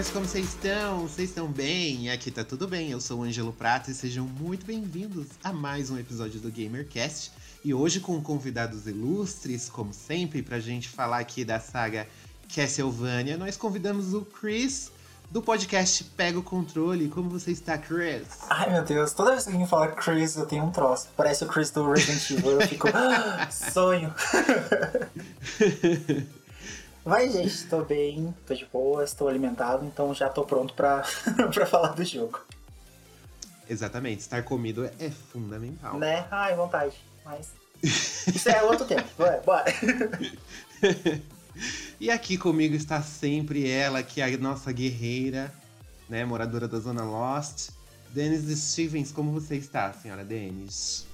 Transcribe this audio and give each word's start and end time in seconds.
gamers, 0.00 0.10
como 0.10 0.26
vocês 0.26 0.46
estão? 0.46 1.00
Vocês 1.00 1.28
estão 1.28 1.46
bem? 1.46 2.10
Aqui 2.10 2.30
tá 2.30 2.42
tudo 2.42 2.66
bem, 2.66 2.90
eu 2.90 3.00
sou 3.00 3.20
o 3.20 3.22
Ângelo 3.22 3.52
Prata 3.52 3.90
e 3.90 3.94
sejam 3.94 4.24
muito 4.24 4.64
bem-vindos 4.64 5.26
a 5.44 5.52
mais 5.52 5.90
um 5.90 5.98
episódio 5.98 6.40
do 6.40 6.50
GamerCast. 6.50 7.30
E 7.62 7.74
hoje 7.74 8.00
com 8.00 8.20
convidados 8.22 8.86
ilustres, 8.86 9.68
como 9.68 9.92
sempre, 9.92 10.42
pra 10.42 10.58
gente 10.58 10.88
falar 10.88 11.18
aqui 11.18 11.44
da 11.44 11.60
saga 11.60 12.06
Castlevania, 12.54 13.36
nós 13.36 13.58
convidamos 13.58 14.14
o 14.14 14.22
Chris 14.22 14.90
do 15.30 15.42
podcast 15.42 16.04
Pega 16.16 16.38
o 16.38 16.42
Controle. 16.42 17.08
Como 17.08 17.28
você 17.28 17.50
está, 17.50 17.76
Chris? 17.76 18.22
Ai 18.48 18.72
meu 18.72 18.82
Deus, 18.82 19.12
toda 19.12 19.32
vez 19.32 19.44
que 19.44 19.50
alguém 19.50 19.66
fala 19.66 19.88
Chris, 19.88 20.36
eu 20.36 20.46
tenho 20.46 20.64
um 20.64 20.70
troço. 20.70 21.08
Parece 21.14 21.44
o 21.44 21.46
Chris 21.46 21.70
do 21.70 21.90
Resident 21.90 22.30
Evil, 22.30 22.60
eu 22.60 22.66
fico. 22.66 22.88
"Ah, 22.94 23.50
sonho! 23.50 24.14
Mas, 27.04 27.32
gente, 27.32 27.64
tô 27.66 27.82
bem, 27.82 28.34
tô 28.46 28.54
de 28.54 28.66
boa, 28.66 29.02
estou 29.02 29.28
alimentado, 29.28 29.84
então 29.86 30.14
já 30.14 30.28
tô 30.28 30.44
pronto 30.44 30.74
pra, 30.74 31.02
pra 31.52 31.66
falar 31.66 31.94
do 31.94 32.04
jogo. 32.04 32.40
Exatamente, 33.68 34.20
estar 34.20 34.42
comido 34.42 34.84
é 34.84 35.10
fundamental. 35.10 35.98
Né? 35.98 36.26
Ai, 36.30 36.54
vontade. 36.54 36.96
Mas. 37.24 37.52
Isso 37.82 38.48
é 38.48 38.62
outro 38.62 38.84
tempo. 38.84 39.08
Bora, 39.16 39.42
bora. 39.44 39.64
E 42.00 42.10
aqui 42.10 42.38
comigo 42.38 42.74
está 42.74 43.02
sempre 43.02 43.68
ela, 43.68 44.02
que 44.02 44.20
é 44.22 44.24
a 44.24 44.38
nossa 44.38 44.72
guerreira, 44.72 45.52
né, 46.08 46.24
moradora 46.24 46.66
da 46.66 46.78
Zona 46.78 47.02
Lost, 47.02 47.70
Denise 48.10 48.56
Stevens. 48.56 49.12
Como 49.12 49.32
você 49.32 49.56
está, 49.56 49.92
senhora 49.92 50.24
Denise? 50.24 51.04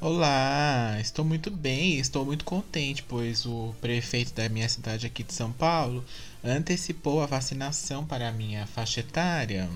Olá, 0.00 0.98
estou 1.00 1.24
muito 1.24 1.50
bem, 1.50 1.98
estou 1.98 2.24
muito 2.24 2.44
contente, 2.44 3.02
pois 3.02 3.46
o 3.46 3.74
prefeito 3.80 4.34
da 4.34 4.48
minha 4.48 4.68
cidade 4.68 5.06
aqui 5.06 5.22
de 5.22 5.32
São 5.32 5.50
Paulo 5.50 6.04
antecipou 6.44 7.22
a 7.22 7.26
vacinação 7.26 8.04
para 8.04 8.28
a 8.28 8.32
minha 8.32 8.66
faixa 8.66 9.00
etária. 9.00 9.68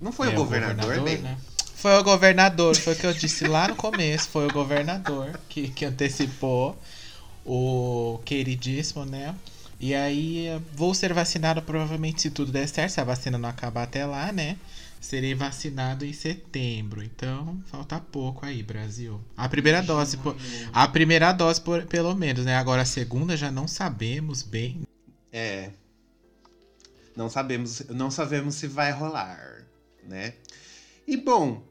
Não 0.00 0.12
foi 0.12 0.28
É, 0.28 0.30
o 0.30 0.34
governador, 0.34 1.00
bem? 1.00 1.18
né? 1.18 1.38
Foi 1.74 1.92
o 1.98 2.04
governador, 2.04 2.76
foi 2.76 2.92
o 2.92 2.96
que 2.96 3.06
eu 3.06 3.14
disse 3.14 3.44
lá 3.44 3.68
no 3.68 3.76
começo, 3.76 4.28
foi 4.28 4.46
o 4.46 4.52
governador 4.52 5.38
que, 5.48 5.68
que 5.68 5.84
antecipou 5.84 6.76
o 7.44 8.20
queridíssimo, 8.24 9.04
né? 9.06 9.34
E 9.80 9.94
aí 9.94 10.48
vou 10.74 10.92
ser 10.94 11.12
vacinado 11.14 11.62
provavelmente 11.62 12.20
se 12.20 12.30
tudo 12.30 12.52
der 12.52 12.68
certo, 12.68 12.92
se 12.92 13.00
a 13.00 13.04
vacina 13.04 13.38
não 13.38 13.48
acabar 13.48 13.84
até 13.84 14.04
lá, 14.04 14.30
né? 14.30 14.56
Serei 15.00 15.34
vacinado 15.34 16.04
em 16.04 16.12
setembro, 16.12 17.02
então 17.02 17.60
falta 17.66 17.98
pouco 17.98 18.44
aí, 18.44 18.62
Brasil. 18.62 19.18
A 19.36 19.48
primeira 19.48 19.80
dose, 19.82 20.18
pô- 20.18 20.34
a 20.72 20.86
primeira 20.86 21.32
dose 21.32 21.60
por- 21.60 21.86
pelo 21.86 22.14
menos, 22.14 22.44
né? 22.44 22.54
Agora 22.56 22.82
a 22.82 22.84
segunda 22.86 23.34
já 23.36 23.50
não 23.50 23.66
sabemos 23.66 24.42
bem. 24.42 24.82
É. 25.32 25.70
Não 27.16 27.30
sabemos, 27.30 27.80
não 27.88 28.10
sabemos 28.10 28.54
se 28.56 28.66
vai 28.66 28.92
rolar, 28.92 29.66
né? 30.06 30.34
E 31.06 31.16
bom, 31.16 31.62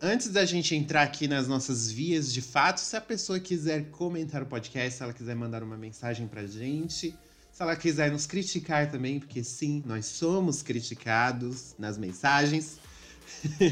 antes 0.00 0.28
da 0.28 0.44
gente 0.44 0.74
entrar 0.74 1.02
aqui 1.02 1.26
nas 1.28 1.48
nossas 1.48 1.90
vias 1.90 2.32
de 2.32 2.40
fato, 2.40 2.78
se 2.78 2.96
a 2.96 3.00
pessoa 3.00 3.40
quiser 3.40 3.90
comentar 3.90 4.42
o 4.42 4.46
podcast, 4.46 4.96
se 4.96 5.02
ela 5.02 5.12
quiser 5.12 5.34
mandar 5.34 5.62
uma 5.62 5.76
mensagem 5.76 6.26
pra 6.28 6.46
gente, 6.46 7.14
se 7.56 7.62
ela 7.62 7.74
quiser 7.74 8.12
nos 8.12 8.26
criticar 8.26 8.90
também, 8.90 9.18
porque 9.18 9.42
sim, 9.42 9.82
nós 9.86 10.04
somos 10.04 10.60
criticados 10.60 11.74
nas 11.78 11.96
mensagens. 11.96 12.78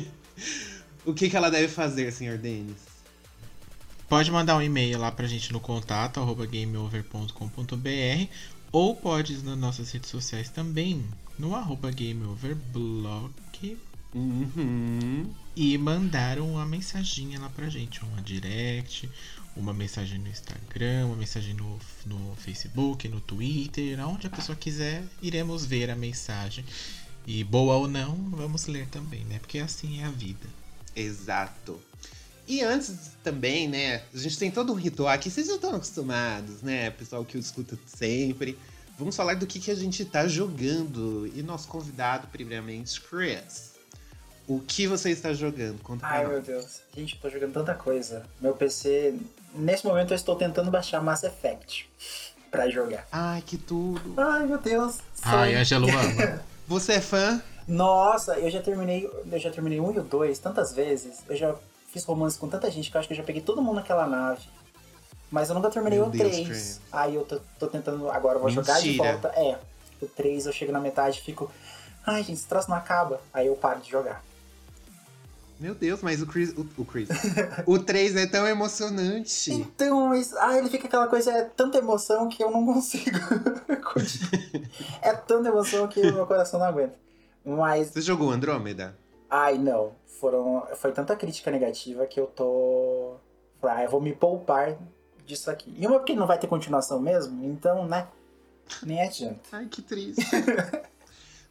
o 1.05 1.13
que, 1.13 1.29
que 1.29 1.37
ela 1.37 1.51
deve 1.51 1.69
fazer, 1.69 2.11
senhor 2.11 2.39
Denis? 2.39 2.79
Pode 4.09 4.31
mandar 4.31 4.57
um 4.57 4.63
e-mail 4.63 4.99
lá 4.99 5.13
pra 5.13 5.27
gente 5.27 5.53
no 5.53 5.61
contato 5.61 6.19
arroba 6.19 6.47
gameover.com.br 6.47 8.29
ou 8.73 8.97
pode 8.97 9.35
ir 9.35 9.43
nas 9.43 9.59
nossas 9.59 9.91
redes 9.91 10.09
sociais 10.09 10.49
também, 10.49 11.05
no 11.39 11.55
arroba 11.55 11.91
gameoverblog 11.91 13.35
Uhum. 14.15 15.29
e 15.57 15.77
mandar 15.77 16.39
uma 16.39 16.65
mensaginha 16.65 17.39
lá 17.39 17.51
pra 17.51 17.69
gente, 17.69 18.01
uma 18.05 18.23
direct, 18.23 19.11
uma 19.57 19.73
mensagem 19.73 20.19
no 20.19 20.29
Instagram, 20.29 21.07
uma 21.07 21.17
mensagem 21.17 21.55
no, 21.55 21.79
no 22.07 22.35
Facebook, 22.37 23.09
no 23.09 23.21
Twitter, 23.21 24.01
aonde 24.01 24.27
a 24.27 24.31
pessoa 24.31 24.57
quiser, 24.57 25.03
iremos 25.23 25.65
ver 25.65 25.91
a 25.91 25.97
mensagem. 25.97 26.65
E 27.27 27.43
boa 27.43 27.77
ou 27.77 27.89
não, 27.89 28.15
vamos 28.31 28.67
ler 28.67 28.87
também, 28.89 29.25
né? 29.25 29.39
Porque 29.39 29.59
assim 29.59 30.03
é 30.03 30.05
a 30.05 30.11
vida. 30.11 30.47
Exato. 30.95 31.81
E 32.47 32.61
antes 32.61 32.95
também, 33.23 33.67
né? 33.69 34.03
A 34.13 34.19
gente 34.19 34.39
tem 34.39 34.51
todo 34.51 34.73
um 34.73 34.77
ritual 34.77 35.09
aqui, 35.09 35.31
vocês 35.31 35.47
já 35.47 35.55
estão 35.55 35.75
acostumados, 35.75 36.61
né? 36.61 36.91
Pessoal 36.91 37.25
que 37.25 37.37
eu 37.37 37.41
escuta 37.41 37.79
sempre. 37.87 38.59
Vamos 38.99 39.17
falar 39.17 39.35
do 39.35 39.47
que, 39.47 39.59
que 39.59 39.71
a 39.71 39.75
gente 39.75 40.05
tá 40.05 40.29
jogando. 40.29 41.31
E 41.35 41.43
nosso 41.43 41.67
convidado, 41.69 42.29
primeiramente, 42.29 43.01
Chris. 43.01 43.73
O 44.47 44.61
que 44.61 44.87
você 44.87 45.11
está 45.11 45.33
jogando? 45.33 45.81
Conta 45.83 46.07
pra 46.07 46.17
Ai 46.17 46.25
nós. 46.25 46.33
meu 46.33 46.43
Deus. 46.43 46.81
Gente, 46.95 47.15
eu 47.15 47.21
tô 47.21 47.31
jogando 47.31 47.55
tanta 47.55 47.75
coisa. 47.75 48.27
Meu 48.41 48.53
PC. 48.55 49.15
Nesse 49.55 49.87
momento 49.87 50.13
eu 50.13 50.17
estou 50.17 50.35
tentando 50.35 50.71
baixar 50.71 51.01
Mass 51.01 51.23
Effect 51.23 51.89
pra 52.51 52.69
jogar. 52.69 53.07
Ai, 53.13 53.43
que 53.43 53.57
tudo. 53.57 54.15
Ai 54.17 54.47
meu 54.47 54.59
Deus. 54.59 54.99
Ai. 55.23 55.55
Angelo. 55.55 55.87
Você 56.67 56.95
é 56.95 57.01
fã? 57.01 57.41
Nossa, 57.69 58.35
eu 58.39 58.51
já 58.51 58.61
terminei. 58.61 59.09
Eu 59.31 59.39
já 59.39 59.51
terminei 59.51 59.81
um 59.81 59.93
e 59.93 59.99
o 59.99 60.03
dois 60.03 60.39
tantas 60.39 60.73
vezes. 60.73 61.21
Eu 61.29 61.37
já 61.37 61.55
fiz 61.93 62.05
romance 62.05 62.39
com 62.39 62.49
tanta 62.49 62.71
gente 62.71 62.91
que 62.91 62.97
eu 62.97 62.99
acho 62.99 63.09
que 63.09 63.15
eu 63.15 63.19
já 63.19 63.23
peguei 63.23 63.41
todo 63.41 63.63
mundo 63.63 63.77
naquela 63.77 64.07
nave. 64.07 64.43
Mas 65.31 65.49
eu 65.49 65.55
nunca 65.55 65.71
terminei 65.71 65.99
Meu 65.99 66.09
o 66.09 66.11
Deus, 66.11 66.31
3. 66.31 66.47
Trent. 66.47 66.83
Aí 66.93 67.15
eu 67.15 67.25
tô, 67.25 67.41
tô 67.59 67.67
tentando. 67.67 68.11
Agora 68.11 68.37
eu 68.37 68.41
vou 68.41 68.51
jogar 68.51 68.81
de 68.81 68.89
Mentira. 68.89 69.13
volta. 69.13 69.29
É. 69.29 69.59
O 70.03 70.07
3 70.07 70.47
eu 70.47 70.53
chego 70.53 70.73
na 70.73 70.81
metade 70.81 71.19
e 71.19 71.23
fico. 71.23 71.51
Ai, 72.07 72.23
gente, 72.23 72.39
esse 72.39 72.47
troço 72.47 72.69
não 72.69 72.77
acaba. 72.77 73.21
Aí 73.33 73.47
eu 73.47 73.55
paro 73.55 73.81
de 73.81 73.91
jogar. 73.91 74.23
Meu 75.65 75.75
Deus, 75.75 76.03
mas 76.03 76.21
o 76.21 76.27
Chris. 76.27 76.51
O, 76.51 76.83
o 76.83 76.85
Chris. 76.85 77.09
o 77.65 77.79
3 77.79 78.17
é 78.17 78.27
tão 78.27 78.47
emocionante. 78.47 79.51
Então, 79.51 80.09
mas, 80.09 80.37
ah, 80.37 80.59
ele 80.59 80.69
fica 80.69 80.87
aquela 80.87 81.07
coisa, 81.07 81.33
é 81.33 81.45
tanta 81.45 81.79
emoção 81.79 82.29
que 82.29 82.45
eu 82.45 82.51
não 82.51 82.67
consigo. 82.67 83.17
é 85.01 85.15
tanta 85.15 85.49
emoção 85.49 85.89
que 85.89 86.01
o 86.01 86.13
meu 86.13 86.27
coração 86.27 86.61
não 86.61 86.67
aguenta. 86.67 86.99
Mas, 87.43 87.89
Você 87.89 88.03
jogou 88.03 88.31
Andrômeda? 88.31 88.95
ai 89.31 89.57
não, 89.57 89.93
foram, 90.21 90.67
foi 90.77 90.93
tanta 90.93 91.17
crítica 91.17 91.51
negativa 91.51 92.05
que 92.05 92.21
eu 92.21 92.27
tô. 92.27 93.15
Ah, 93.63 93.85
eu 93.85 93.89
vou 93.89 94.03
me 94.03 94.15
poupar 94.15 94.77
disso 95.25 95.51
aqui. 95.51 95.75
E 95.79 95.87
uma 95.87 95.99
porque 95.99 96.15
não 96.15 96.27
vai 96.27 96.39
ter 96.39 96.47
continuação 96.47 97.01
mesmo, 97.01 97.43
então, 97.43 97.89
né? 97.89 98.07
Nem 98.83 99.01
adianta. 99.01 99.41
Ai, 99.51 99.65
que 99.65 99.81
triste. 99.81 100.23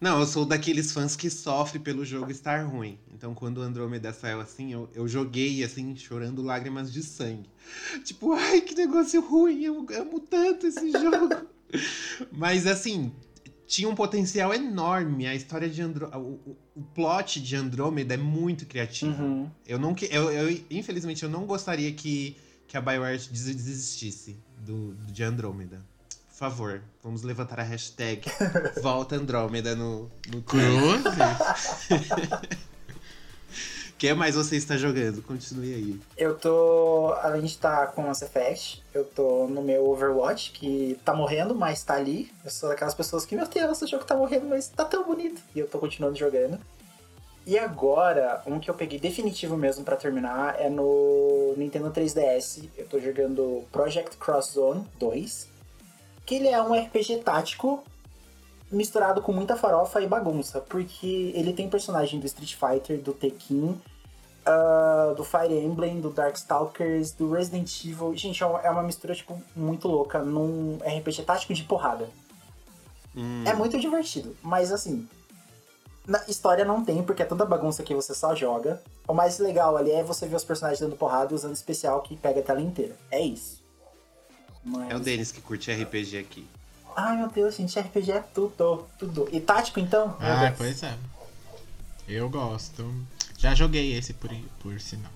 Não, 0.03 0.19
eu 0.19 0.25
sou 0.27 0.45
daqueles 0.45 0.91
fãs 0.91 1.15
que 1.15 1.29
sofrem 1.29 1.81
pelo 1.81 2.03
jogo 2.03 2.29
estar 2.29 2.61
ruim. 2.65 2.99
Então, 3.13 3.33
quando 3.33 3.59
o 3.59 3.61
Andrômeda 3.61 4.11
saiu 4.11 4.41
assim, 4.41 4.73
eu, 4.73 4.89
eu 4.93 5.07
joguei, 5.07 5.63
assim, 5.63 5.95
chorando 5.95 6.41
lágrimas 6.41 6.91
de 6.91 7.01
sangue. 7.01 7.49
Tipo, 8.03 8.33
ai, 8.33 8.59
que 8.59 8.75
negócio 8.75 9.21
ruim, 9.21 9.63
eu 9.63 9.85
amo 9.97 10.19
tanto 10.19 10.67
esse 10.67 10.91
jogo. 10.91 11.47
Mas, 12.33 12.67
assim, 12.67 13.13
tinha 13.65 13.87
um 13.87 13.95
potencial 13.95 14.53
enorme. 14.53 15.25
A 15.25 15.33
história 15.35 15.69
de 15.69 15.81
Andrômeda. 15.81 16.19
O, 16.19 16.33
o- 16.75 16.83
plot 16.93 17.39
de 17.41 17.55
Andrômeda 17.55 18.15
é 18.15 18.17
muito 18.17 18.65
criativo. 18.65 19.23
Uhum. 19.23 19.49
Eu 19.65 19.79
não 19.79 19.93
que- 19.95 20.09
eu, 20.11 20.29
eu- 20.29 20.61
infelizmente 20.69 21.23
eu 21.23 21.29
não 21.29 21.45
gostaria 21.45 21.91
que, 21.93 22.35
que 22.67 22.75
a 22.75 22.81
BioWare 22.81 23.17
des- 23.17 23.55
desistisse 23.55 24.35
do, 24.59 24.95
de 25.07 25.23
Andrômeda. 25.23 25.81
Por 26.33 26.39
favor, 26.49 26.81
vamos 27.03 27.21
levantar 27.21 27.59
a 27.59 27.63
hashtag 27.63 28.23
Volta 28.81 29.15
Andrômeda 29.15 29.75
no, 29.75 30.09
no 30.29 30.41
Cruzes? 30.41 31.03
O 33.93 33.95
que 34.03 34.13
mais 34.13 34.35
você 34.35 34.57
está 34.57 34.75
jogando? 34.75 35.21
Continue 35.21 35.73
aí. 35.73 35.99
Eu 36.17 36.35
tô, 36.37 37.13
além 37.21 37.41
de 37.41 37.47
estar 37.47 37.87
com 37.93 38.01
Mass 38.01 38.21
Effect, 38.21 38.83
eu 38.93 39.05
tô 39.05 39.47
no 39.47 39.61
meu 39.61 39.89
Overwatch, 39.89 40.51
que 40.51 40.99
tá 41.05 41.13
morrendo, 41.13 41.55
mas 41.55 41.83
tá 41.83 41.93
ali. 41.93 42.29
Eu 42.43 42.51
sou 42.51 42.67
daquelas 42.67 42.93
pessoas 42.93 43.25
que, 43.25 43.33
meu 43.33 43.47
Deus, 43.47 43.77
esse 43.77 43.89
jogo 43.89 44.03
tá 44.03 44.13
morrendo, 44.13 44.45
mas 44.47 44.67
tá 44.67 44.83
tão 44.83 45.05
bonito. 45.05 45.41
E 45.55 45.59
eu 45.59 45.69
tô 45.69 45.79
continuando 45.79 46.17
jogando. 46.17 46.59
E 47.45 47.57
agora, 47.57 48.41
um 48.45 48.59
que 48.59 48.69
eu 48.69 48.73
peguei 48.73 48.99
definitivo 48.99 49.55
mesmo 49.55 49.85
pra 49.85 49.95
terminar 49.95 50.59
é 50.59 50.69
no 50.69 51.53
Nintendo 51.55 51.89
3DS. 51.89 52.67
Eu 52.77 52.85
tô 52.87 52.99
jogando 52.99 53.63
Project 53.71 54.17
Cross 54.17 54.53
Zone 54.53 54.85
2, 54.99 55.47
que 56.25 56.35
ele 56.35 56.47
é 56.47 56.61
um 56.61 56.73
RPG 56.73 57.17
tático 57.23 57.83
misturado 58.71 59.21
com 59.21 59.31
muita 59.31 59.55
farofa 59.55 60.01
e 60.01 60.07
bagunça, 60.07 60.59
porque 60.61 61.31
ele 61.35 61.53
tem 61.53 61.69
personagem 61.69 62.19
do 62.19 62.25
Street 62.25 62.55
Fighter, 62.55 62.99
do 63.01 63.13
Tekken, 63.13 63.79
uh, 64.47 65.13
do 65.15 65.23
Fire 65.23 65.53
Emblem, 65.53 66.01
do 66.01 66.09
Darkstalkers, 66.09 67.11
do 67.11 67.31
Resident 67.31 67.85
Evil. 67.85 68.15
Gente, 68.15 68.41
é 68.43 68.45
uma- 68.47 68.61
é 68.61 68.83
mistura, 68.83 69.13
tipo, 69.13 69.39
muito 69.55 69.87
louca 69.87 70.19
num 70.23 70.79
RPG 70.83 71.23
tático 71.23 71.53
de 71.53 71.63
porrada. 71.63 72.09
Hum, 73.15 73.43
É 73.45 73.53
muito 73.53 73.79
divertido, 73.79 74.35
mas 74.41 74.71
assim. 74.71 75.07
Na 76.05 76.21
história 76.27 76.65
não 76.65 76.83
tem, 76.83 77.01
porque 77.01 77.21
é 77.21 77.25
toda 77.25 77.45
bagunça 77.45 77.81
que 77.83 77.95
você 77.95 78.13
só 78.13 78.35
joga. 78.35 78.81
O 79.07 79.13
mais 79.13 79.39
legal 79.39 79.77
ali 79.77 79.91
é 79.91 80.03
você 80.03 80.25
ver 80.27 80.35
os 80.35 80.43
personagens 80.43 80.79
dando 80.81 80.97
porrada 80.97 81.33
usando 81.33 81.53
especial 81.53 82.01
que 82.01 82.17
pega 82.17 82.41
a 82.41 82.43
tela 82.43 82.59
inteira. 82.59 82.97
É 83.09 83.21
isso. 83.21 83.62
Mas... 84.63 84.91
É 84.91 84.95
o 84.95 84.99
Denis 84.99 85.31
que 85.31 85.41
curte 85.41 85.71
RPG 85.71 86.17
aqui. 86.17 86.47
Ai 86.95 87.17
meu 87.17 87.27
Deus, 87.27 87.55
gente, 87.55 87.79
RPG 87.79 88.11
é 88.11 88.19
tudo, 88.19 88.87
tudo. 88.99 89.27
E 89.31 89.39
tático 89.39 89.79
então? 89.79 90.15
Ah, 90.19 90.45
Deus. 90.45 90.57
pois 90.57 90.83
é. 90.83 90.95
Eu 92.07 92.29
gosto. 92.29 92.93
Já 93.37 93.55
joguei 93.55 93.95
esse 93.95 94.13
por, 94.13 94.29
por 94.59 94.79
sinal. 94.79 95.11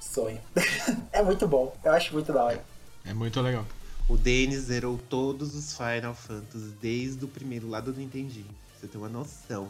Sonho. 0.00 0.40
é 1.12 1.22
muito 1.22 1.46
bom, 1.46 1.76
eu 1.84 1.92
acho 1.92 2.12
muito 2.14 2.32
da 2.32 2.44
hora. 2.44 2.64
É 3.04 3.12
muito 3.12 3.40
legal. 3.40 3.66
O 4.08 4.16
Denis 4.16 4.60
zerou 4.60 4.98
todos 5.10 5.54
os 5.54 5.76
Final 5.76 6.14
Fantasy 6.14 6.72
desde 6.80 7.24
o 7.24 7.28
primeiro 7.28 7.68
lá 7.68 7.80
do 7.80 7.92
Nintendinho. 7.92 8.48
Você 8.74 8.86
tem 8.86 8.98
uma 8.98 9.08
noção. 9.08 9.68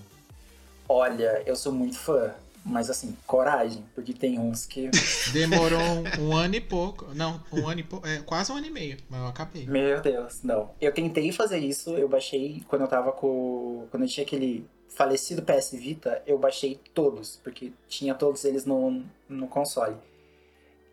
Olha, 0.88 1.42
eu 1.44 1.56
sou 1.56 1.72
muito 1.72 1.98
fã, 1.98 2.32
mas 2.68 2.90
assim, 2.90 3.16
coragem, 3.26 3.84
porque 3.94 4.12
tem 4.12 4.38
uns 4.38 4.66
que. 4.66 4.90
Demorou 5.32 5.80
um, 5.80 6.28
um 6.28 6.36
ano 6.36 6.54
e 6.54 6.60
pouco. 6.60 7.06
Não, 7.14 7.42
um 7.52 7.66
ano 7.66 7.80
e 7.80 7.82
pouco. 7.82 8.06
É, 8.06 8.18
quase 8.18 8.52
um 8.52 8.56
ano 8.56 8.66
e 8.66 8.70
meio, 8.70 8.98
mas 9.08 9.20
eu 9.20 9.26
acabei. 9.26 9.66
Meu 9.66 10.00
Deus, 10.00 10.42
não. 10.42 10.70
Eu 10.80 10.92
tentei 10.92 11.32
fazer 11.32 11.58
isso, 11.58 11.90
eu 11.96 12.08
baixei 12.08 12.62
quando 12.68 12.82
eu 12.82 12.88
tava 12.88 13.12
com. 13.12 13.86
Quando 13.90 14.02
eu 14.02 14.08
tinha 14.08 14.24
aquele 14.24 14.66
falecido 14.88 15.42
PS 15.42 15.72
Vita, 15.72 16.22
eu 16.26 16.38
baixei 16.38 16.80
todos, 16.92 17.40
porque 17.42 17.72
tinha 17.88 18.14
todos 18.14 18.44
eles 18.44 18.64
no, 18.64 19.02
no 19.28 19.48
console. 19.48 19.96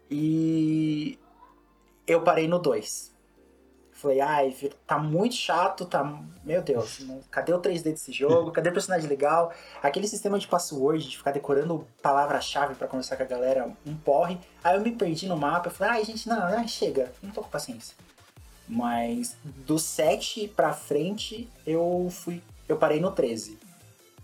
E 0.10 1.18
eu 2.08 2.22
parei 2.22 2.48
no 2.48 2.60
2. 2.60 3.15
Falei, 4.06 4.22
ai, 4.22 4.56
tá 4.86 5.00
muito 5.00 5.34
chato, 5.34 5.84
tá. 5.84 6.04
Meu 6.44 6.62
Deus, 6.62 7.00
não- 7.00 7.22
cadê 7.32 7.52
o 7.52 7.60
3D 7.60 7.90
desse 7.92 8.12
jogo? 8.12 8.52
Cadê 8.52 8.70
o 8.70 8.72
personagem 8.74 9.10
legal? 9.10 9.52
Aquele 9.82 10.08
sistema 10.08 10.38
de 10.38 10.48
password, 10.48 11.10
de 11.10 11.18
ficar 11.18 11.32
decorando 11.32 11.88
palavra-chave 12.04 12.76
pra 12.76 12.88
conversar 12.88 13.18
com 13.18 13.24
a 13.24 13.26
galera, 13.26 13.68
um 13.84 13.96
porre. 13.96 14.38
Aí 14.64 14.76
eu 14.76 14.82
me 14.82 14.92
perdi 14.92 15.28
no 15.28 15.36
mapa, 15.36 15.70
eu 15.70 15.72
falei, 15.72 15.94
ai, 15.94 16.06
gente, 16.06 16.30
não, 16.30 16.40
ai, 16.40 16.68
chega, 16.68 17.12
não 17.24 17.32
tô 17.32 17.42
com 17.42 17.50
paciência. 17.50 17.96
Mas 18.68 19.36
do 19.44 19.80
7 19.80 20.50
pra 20.50 20.72
frente, 20.72 21.50
eu 21.66 22.08
fui. 22.12 22.44
Eu 22.70 22.78
parei 22.78 23.00
no 23.00 23.10
13. 23.10 23.58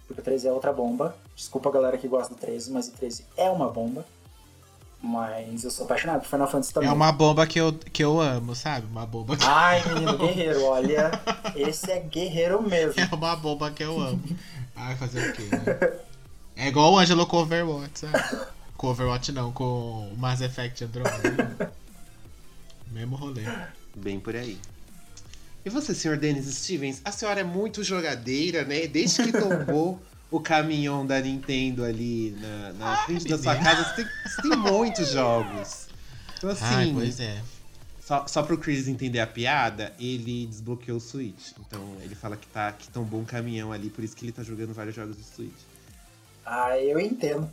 Porque 0.08 0.22
o 0.22 0.24
13 0.24 0.48
é 0.48 0.52
outra 0.52 0.72
bomba. 0.72 1.16
Desculpa 1.36 1.70
a 1.70 1.72
galera 1.72 1.98
que 1.98 2.08
gosta 2.08 2.36
do 2.36 2.40
13, 2.40 2.72
mas 2.72 2.88
o 2.88 2.92
13 2.92 3.26
é 3.36 3.50
uma 3.50 3.68
bomba. 3.68 4.06
Mas 5.02 5.64
eu 5.64 5.72
sou 5.72 5.86
apaixonado 5.86 6.22
por 6.22 6.30
Final 6.30 6.48
Fantasy 6.48 6.74
também. 6.74 6.90
É 6.90 6.94
uma 6.94 7.12
bomba 7.12 7.48
que 7.48 7.60
eu, 7.60 7.74
que 7.74 8.04
eu 8.04 8.22
amo, 8.22 8.56
sabe? 8.56 8.86
Uma 8.86 9.06
bomba 9.06 9.36
que... 9.36 9.44
Ai, 9.46 9.84
menino 9.88 10.16
guerreiro, 10.16 10.64
olha. 10.64 11.12
Esse 11.56 11.92
é 11.92 12.00
guerreiro 12.00 12.62
mesmo. 12.62 13.02
É 13.02 13.16
uma 13.16 13.36
bomba 13.36 13.72
que 13.72 13.84
eu 13.84 14.00
amo. 14.00 14.22
Ai, 14.76 14.96
fazer 14.96 15.30
o 15.30 15.34
quê, 15.34 15.44
né? 15.52 16.00
É 16.56 16.68
igual 16.68 16.94
o 16.94 17.00
Angelo 17.00 17.26
com 17.26 17.38
Overwatch, 17.38 18.00
sabe? 18.00 18.46
Com 18.78 18.88
Overwatch 18.88 19.32
não, 19.32 19.52
com 19.52 20.10
o 20.12 20.18
Mass 20.18 20.42
Effect 20.42 20.84
Andromeda. 20.84 21.74
Mesmo 22.92 23.16
rolê. 23.16 23.44
Bem 23.96 24.20
por 24.20 24.36
aí. 24.36 24.60
E 25.66 25.70
você, 25.70 25.96
senhor 25.96 26.18
Denis 26.18 26.46
Stevens? 26.46 27.02
A 27.04 27.12
senhora 27.12 27.40
é 27.40 27.44
muito 27.44 27.84
jogadeira, 27.84 28.64
né? 28.66 28.86
Desde 28.88 29.24
que 29.24 29.32
tombou 29.32 30.00
o 30.32 30.40
caminhão 30.40 31.06
da 31.06 31.20
Nintendo 31.20 31.84
ali 31.84 32.36
na, 32.40 32.74
na 32.74 32.98
frente 33.06 33.28
da 33.28 33.38
sua 33.38 33.56
casa, 33.58 33.84
você 33.84 33.96
tem, 33.96 34.12
você 34.26 34.42
tem 34.42 34.58
muitos 34.58 35.10
jogos. 35.12 35.88
Então, 36.38 36.50
assim, 36.50 36.64
Ai, 36.66 36.92
pois 36.94 37.20
é. 37.20 37.42
só, 38.02 38.26
só 38.26 38.42
pro 38.42 38.58
Chris 38.58 38.88
entender 38.88 39.20
a 39.20 39.28
piada, 39.28 39.94
ele 40.00 40.48
desbloqueou 40.48 40.98
o 40.98 41.02
Switch. 41.02 41.52
Então, 41.60 41.98
ele 42.02 42.16
fala 42.16 42.38
que, 42.38 42.48
tá, 42.48 42.72
que 42.72 42.88
tombou 42.88 43.20
um 43.20 43.26
caminhão 43.26 43.74
ali, 43.74 43.90
por 43.90 44.04
isso 44.04 44.16
que 44.16 44.26
ele 44.26 44.32
tá 44.32 44.42
jogando 44.42 44.74
vários 44.74 44.96
jogos 44.96 45.18
do 45.18 45.24
Switch. 45.24 45.52
Ah, 46.46 46.80
eu 46.80 47.00
entendo. 47.00 47.48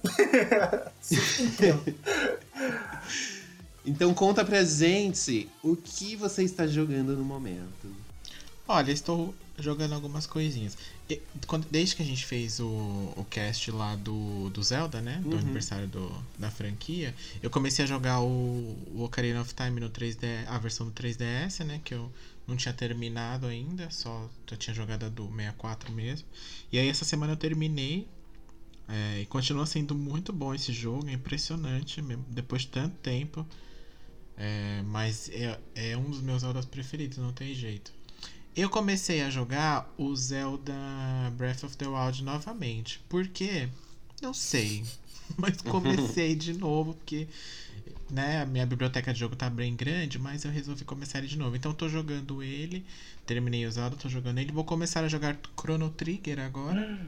Sim, 1.02 1.44
entendo. 1.44 1.94
Então, 3.86 4.12
conta 4.12 4.44
pra 4.44 4.62
gente 4.64 5.48
o 5.62 5.74
que 5.74 6.14
você 6.14 6.42
está 6.42 6.66
jogando 6.66 7.16
no 7.16 7.24
momento. 7.24 7.88
Olha, 8.66 8.92
estou 8.92 9.34
jogando 9.58 9.92
algumas 9.94 10.26
coisinhas. 10.26 10.76
E, 11.08 11.20
quando- 11.46 11.66
desde 11.70 11.96
que 11.96 12.02
a 12.02 12.04
gente 12.04 12.24
fez 12.24 12.60
o, 12.60 12.66
o 13.16 13.26
cast 13.28 13.70
lá 13.70 13.96
do, 13.96 14.50
do 14.50 14.62
Zelda, 14.62 15.00
né? 15.00 15.20
Do 15.22 15.32
Uhum. 15.34 15.38
aniversário 15.38 15.88
do, 15.88 16.24
da 16.38 16.50
franquia, 16.50 17.14
eu 17.42 17.50
comecei 17.50 17.84
a 17.84 17.88
jogar 17.88 18.20
o, 18.20 18.26
o 18.94 19.02
Ocarina 19.04 19.40
of 19.40 19.52
Time 19.54 19.80
no 19.80 19.90
3D, 19.90 20.44
a 20.46 20.58
versão 20.58 20.86
do 20.86 20.92
3DS, 20.92 21.64
né? 21.64 21.80
Que 21.84 21.94
eu 21.94 22.10
não 22.46 22.56
tinha 22.56 22.72
terminado 22.72 23.46
ainda, 23.46 23.90
só 23.90 24.28
eu 24.50 24.56
tinha 24.56 24.74
jogado 24.74 25.04
a 25.04 25.08
do 25.08 25.24
64 25.28 25.92
mesmo. 25.92 26.26
E 26.72 26.78
aí 26.78 26.88
essa 26.88 27.04
semana 27.04 27.32
eu 27.32 27.36
terminei. 27.36 28.06
é, 28.88 29.20
e 29.20 29.26
continua 29.26 29.66
sendo 29.66 29.94
muito 29.94 30.32
bom 30.32 30.54
esse 30.54 30.72
jogo, 30.72 31.08
é 31.08 31.12
impressionante, 31.12 32.00
mesmo, 32.00 32.24
depois 32.30 32.62
de 32.62 32.68
tanto 32.68 32.96
tempo. 33.02 33.46
É, 34.36 34.82
mas 34.86 35.28
é, 35.30 35.58
é 35.74 35.96
um 35.96 36.10
dos 36.10 36.20
meus 36.20 36.42
Zeldas 36.42 36.64
preferidos, 36.64 37.18
não 37.18 37.32
tem 37.32 37.54
jeito. 37.54 37.92
Eu 38.58 38.68
comecei 38.68 39.22
a 39.22 39.30
jogar 39.30 39.88
o 39.96 40.12
Zelda 40.16 40.74
Breath 41.36 41.62
of 41.62 41.76
the 41.76 41.86
Wild 41.86 42.24
novamente. 42.24 42.98
Por 43.08 43.28
quê? 43.28 43.68
Não 44.20 44.34
sei. 44.34 44.82
Mas 45.38 45.62
comecei 45.62 46.34
de 46.34 46.54
novo, 46.54 46.94
porque 46.94 47.28
né, 48.10 48.42
a 48.42 48.46
minha 48.46 48.66
biblioteca 48.66 49.12
de 49.12 49.20
jogo 49.20 49.36
tá 49.36 49.48
bem 49.48 49.76
grande, 49.76 50.18
mas 50.18 50.44
eu 50.44 50.50
resolvi 50.50 50.84
começar 50.84 51.18
ele 51.18 51.28
de 51.28 51.38
novo. 51.38 51.54
Então 51.54 51.70
eu 51.70 51.76
tô 51.76 51.88
jogando 51.88 52.42
ele, 52.42 52.84
terminei 53.24 53.64
o 53.64 53.70
Zelda, 53.70 53.94
tô 53.94 54.08
jogando 54.08 54.38
ele. 54.38 54.50
Vou 54.50 54.64
começar 54.64 55.04
a 55.04 55.08
jogar 55.08 55.38
Chrono 55.56 55.90
Trigger 55.90 56.40
agora. 56.40 56.98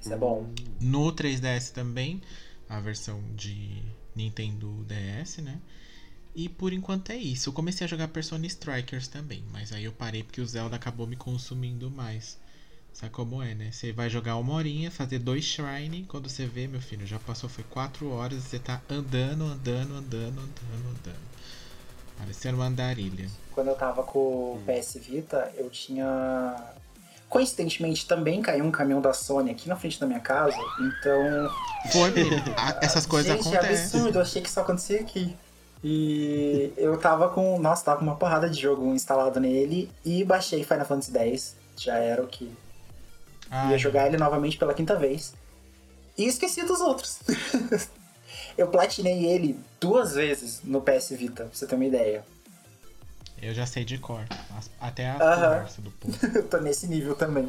Isso 0.00 0.12
é 0.12 0.16
bom. 0.16 0.48
No 0.80 1.12
3DS 1.12 1.72
também, 1.72 2.22
a 2.68 2.78
versão 2.78 3.20
de 3.34 3.82
Nintendo 4.14 4.86
DS, 4.86 5.38
né? 5.38 5.60
E 6.34 6.48
por 6.48 6.72
enquanto 6.72 7.10
é 7.10 7.16
isso. 7.16 7.48
Eu 7.48 7.52
comecei 7.52 7.84
a 7.84 7.88
jogar 7.88 8.08
Persona 8.08 8.46
Strikers 8.46 9.08
também, 9.08 9.44
mas 9.52 9.72
aí 9.72 9.84
eu 9.84 9.92
parei 9.92 10.22
porque 10.22 10.40
o 10.40 10.46
Zelda 10.46 10.76
acabou 10.76 11.06
me 11.06 11.16
consumindo 11.16 11.90
mais. 11.90 12.38
Sabe 12.92 13.12
como 13.12 13.42
é, 13.42 13.54
né? 13.54 13.70
Você 13.72 13.92
vai 13.92 14.10
jogar 14.10 14.36
uma 14.36 14.54
horinha, 14.54 14.90
fazer 14.90 15.18
dois 15.18 15.44
shrine, 15.44 16.04
quando 16.08 16.28
você 16.28 16.46
vê, 16.46 16.66
meu 16.66 16.80
filho, 16.80 17.06
já 17.06 17.18
passou 17.18 17.48
foi 17.48 17.64
quatro 17.64 18.10
horas, 18.10 18.42
você 18.42 18.58
tá 18.58 18.80
andando, 18.90 19.44
andando, 19.44 19.94
andando, 19.94 20.40
andando, 20.40 20.88
andando. 20.90 21.30
Parecendo 22.18 22.56
uma 22.58 22.66
andarilha. 22.66 23.28
Quando 23.52 23.68
eu 23.68 23.74
tava 23.74 24.02
com 24.02 24.18
o 24.18 24.62
PS 24.66 24.98
Vita, 25.00 25.52
eu 25.56 25.70
tinha. 25.70 26.56
Coincidentemente, 27.28 28.06
também 28.06 28.42
caiu 28.42 28.64
um 28.64 28.70
caminhão 28.70 29.00
da 29.00 29.12
Sony 29.12 29.50
aqui 29.52 29.68
na 29.68 29.76
frente 29.76 29.98
da 29.98 30.06
minha 30.06 30.20
casa. 30.20 30.58
Então. 30.80 31.50
Foi, 31.92 32.10
menino. 32.10 32.42
Essas 32.82 33.06
coisas 33.06 33.32
Gente, 33.32 33.54
é 33.54 33.58
acontecem. 33.58 33.84
absurdo, 33.84 34.18
eu 34.18 34.22
achei 34.22 34.42
que 34.42 34.48
isso 34.48 34.60
acontecia 34.60 35.00
aqui. 35.00 35.34
E 35.82 36.72
eu 36.76 36.98
tava 36.98 37.28
com. 37.30 37.58
Nossa, 37.58 37.84
tava 37.84 37.98
com 37.98 38.04
uma 38.04 38.16
porrada 38.16 38.48
de 38.50 38.60
jogo 38.60 38.86
instalado 38.94 39.40
nele 39.40 39.90
e 40.04 40.22
baixei 40.24 40.62
Final 40.62 40.84
Fantasy 40.84 41.16
X. 41.16 41.56
Já 41.76 41.96
era 41.96 42.22
o 42.22 42.26
que. 42.26 42.52
Ai, 43.50 43.72
Ia 43.72 43.78
jogar 43.78 44.06
ele 44.06 44.16
novamente 44.18 44.58
pela 44.58 44.74
quinta 44.74 44.94
vez. 44.96 45.34
E 46.18 46.26
esqueci 46.26 46.62
dos 46.64 46.80
outros. 46.80 47.20
eu 48.58 48.68
platinei 48.68 49.24
ele 49.24 49.58
duas 49.80 50.14
vezes 50.14 50.60
no 50.62 50.82
PS 50.82 51.10
Vita, 51.10 51.44
pra 51.44 51.54
você 51.54 51.66
ter 51.66 51.74
uma 51.76 51.84
ideia. 51.86 52.24
Eu 53.40 53.54
já 53.54 53.64
sei 53.64 53.84
de 53.86 53.96
cor. 53.96 54.22
Até 54.78 55.08
a 55.08 55.14
Aham. 55.16 55.54
conversa 55.54 55.80
do 55.80 55.90
povo. 55.92 56.14
eu 56.36 56.46
tô 56.46 56.58
nesse 56.58 56.86
nível 56.86 57.14
também. 57.14 57.48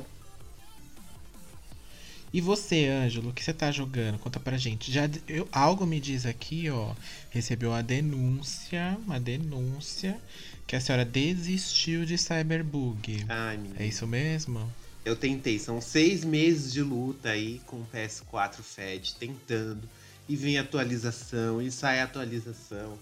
E 2.33 2.39
você, 2.39 2.87
Ângelo, 2.87 3.29
o 3.29 3.33
que 3.33 3.43
você 3.43 3.53
tá 3.53 3.71
jogando? 3.71 4.17
Conta 4.17 4.39
pra 4.39 4.57
gente. 4.57 4.91
Já 4.91 5.09
eu, 5.27 5.47
algo 5.51 5.85
me 5.85 5.99
diz 5.99 6.25
aqui, 6.25 6.69
ó, 6.69 6.93
recebeu 7.29 7.71
uma 7.71 7.83
denúncia, 7.83 8.97
uma 9.05 9.19
denúncia 9.19 10.17
que 10.65 10.75
a 10.75 10.79
senhora 10.79 11.03
desistiu 11.03 12.05
de 12.05 12.17
Cyberbug. 12.17 13.25
Ai, 13.27 13.57
menina. 13.57 13.75
É 13.79 13.85
isso 13.85 14.07
mesmo? 14.07 14.71
Eu 15.03 15.15
tentei, 15.15 15.59
são 15.59 15.81
seis 15.81 16.23
meses 16.23 16.71
de 16.71 16.81
luta 16.81 17.29
aí 17.29 17.59
com 17.65 17.77
o 17.77 17.87
PS4 17.93 18.61
Fed, 18.61 19.15
tentando. 19.19 19.81
E 20.29 20.35
vem 20.35 20.57
atualização, 20.57 21.61
e 21.61 21.69
sai 21.69 21.99
atualização. 21.99 22.97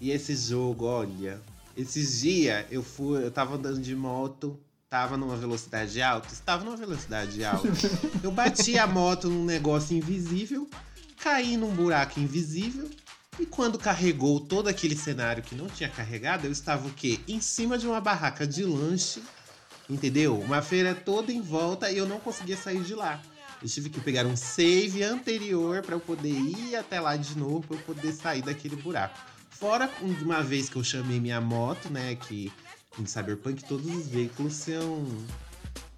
E 0.00 0.10
esse 0.10 0.34
jogo, 0.34 0.86
olha, 0.86 1.40
esses 1.76 2.22
dias 2.22 2.66
eu 2.70 2.82
fui, 2.82 3.22
eu 3.22 3.30
tava 3.30 3.54
andando 3.54 3.80
de 3.80 3.94
moto, 3.94 4.58
tava 4.92 5.16
numa 5.16 5.38
velocidade 5.38 6.02
alta, 6.02 6.34
estava 6.34 6.62
numa 6.62 6.76
velocidade 6.76 7.42
alta. 7.42 7.66
Eu 8.22 8.30
bati 8.30 8.76
a 8.76 8.86
moto 8.86 9.30
num 9.30 9.42
negócio 9.42 9.96
invisível, 9.96 10.68
caí 11.18 11.56
num 11.56 11.70
buraco 11.70 12.20
invisível. 12.20 12.90
E 13.40 13.46
quando 13.46 13.78
carregou 13.78 14.38
todo 14.38 14.68
aquele 14.68 14.94
cenário 14.94 15.42
que 15.42 15.54
não 15.54 15.66
tinha 15.66 15.88
carregado, 15.88 16.46
eu 16.46 16.52
estava 16.52 16.86
o 16.86 16.92
quê? 16.92 17.18
Em 17.26 17.40
cima 17.40 17.78
de 17.78 17.86
uma 17.86 18.02
barraca 18.02 18.46
de 18.46 18.64
lanche, 18.64 19.22
entendeu? 19.88 20.38
Uma 20.38 20.60
feira 20.60 20.94
toda 20.94 21.32
em 21.32 21.40
volta 21.40 21.90
e 21.90 21.96
eu 21.96 22.06
não 22.06 22.20
conseguia 22.20 22.58
sair 22.58 22.82
de 22.82 22.94
lá. 22.94 23.18
Eu 23.62 23.68
tive 23.70 23.88
que 23.88 23.98
pegar 23.98 24.26
um 24.26 24.36
save 24.36 25.02
anterior 25.02 25.80
para 25.80 25.94
eu 25.94 26.00
poder 26.00 26.28
ir 26.28 26.76
até 26.76 27.00
lá 27.00 27.16
de 27.16 27.38
novo, 27.38 27.62
para 27.66 27.78
eu 27.78 27.82
poder 27.82 28.12
sair 28.12 28.42
daquele 28.42 28.76
buraco. 28.76 29.18
Fora 29.48 29.90
uma 30.02 30.42
vez 30.42 30.68
que 30.68 30.76
eu 30.76 30.84
chamei 30.84 31.18
minha 31.18 31.40
moto, 31.40 31.88
né, 31.88 32.14
que 32.14 32.52
em 32.98 33.06
Cyberpunk 33.06 33.64
todos 33.64 33.86
os 33.86 34.06
veículos 34.08 34.54
são 34.54 35.06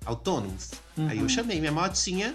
autônomos. 0.04 0.70
Uhum. 0.96 1.08
Aí 1.08 1.18
eu 1.18 1.28
chamei 1.28 1.58
minha 1.58 1.72
motinha 1.72 2.34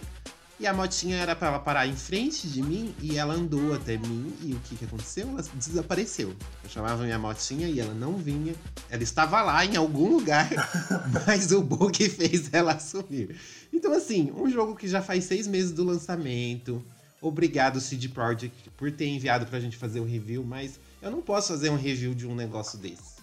e 0.60 0.68
a 0.68 0.74
motinha 0.74 1.16
era 1.16 1.36
para 1.38 1.48
ela 1.48 1.60
parar 1.60 1.88
em 1.88 1.96
frente 1.96 2.46
de 2.48 2.62
mim 2.62 2.94
e 3.01 3.18
ela 3.18 3.34
andou 3.34 3.74
até 3.74 3.98
mim 3.98 4.34
e 4.42 4.54
o 4.54 4.60
que 4.60 4.75
que 4.75 4.84
aconteceu? 4.84 5.30
Ela 5.30 5.42
desapareceu. 5.54 6.36
Eu 6.63 6.70
chamava 6.70 7.04
minha 7.04 7.18
motinha 7.18 7.68
e 7.70 7.80
ela 7.80 7.94
não 7.94 8.18
vinha. 8.18 8.54
Ela 8.89 9.01
estava 9.01 9.42
lá 9.42 9.66
em 9.66 9.78
algum 9.78 10.10
lugar, 10.10 10.50
mas 11.25 11.54
o 11.54 11.62
bug 11.62 12.10
fez 12.10 12.50
ela 12.51 12.78
sumir. 12.78 13.38
Então 13.72 13.94
assim, 13.94 14.34
um 14.36 14.50
jogo 14.50 14.75
que 14.75 14.88
já 14.88 15.01
faz 15.01 15.24
seis 15.24 15.48
meses 15.48 15.72
do 15.72 15.86
lançamento. 15.86 16.84
Obrigado 17.22 17.80
CD 17.80 18.10
Projekt 18.10 18.70
por 18.75 18.92
ter 18.92 19.08
enviado 19.08 19.46
pra 19.46 19.60
gente 19.60 19.78
fazer 19.78 20.01
o 20.01 20.06
review, 20.06 20.44
mas 20.44 20.80
eu 21.01 21.10
não 21.10 21.22
posso 21.22 21.50
fazer 21.50 21.70
um 21.70 21.78
review 21.78 22.13
de 22.13 22.28
um 22.28 22.36
negócio 22.36 22.78
desse. 22.78 23.18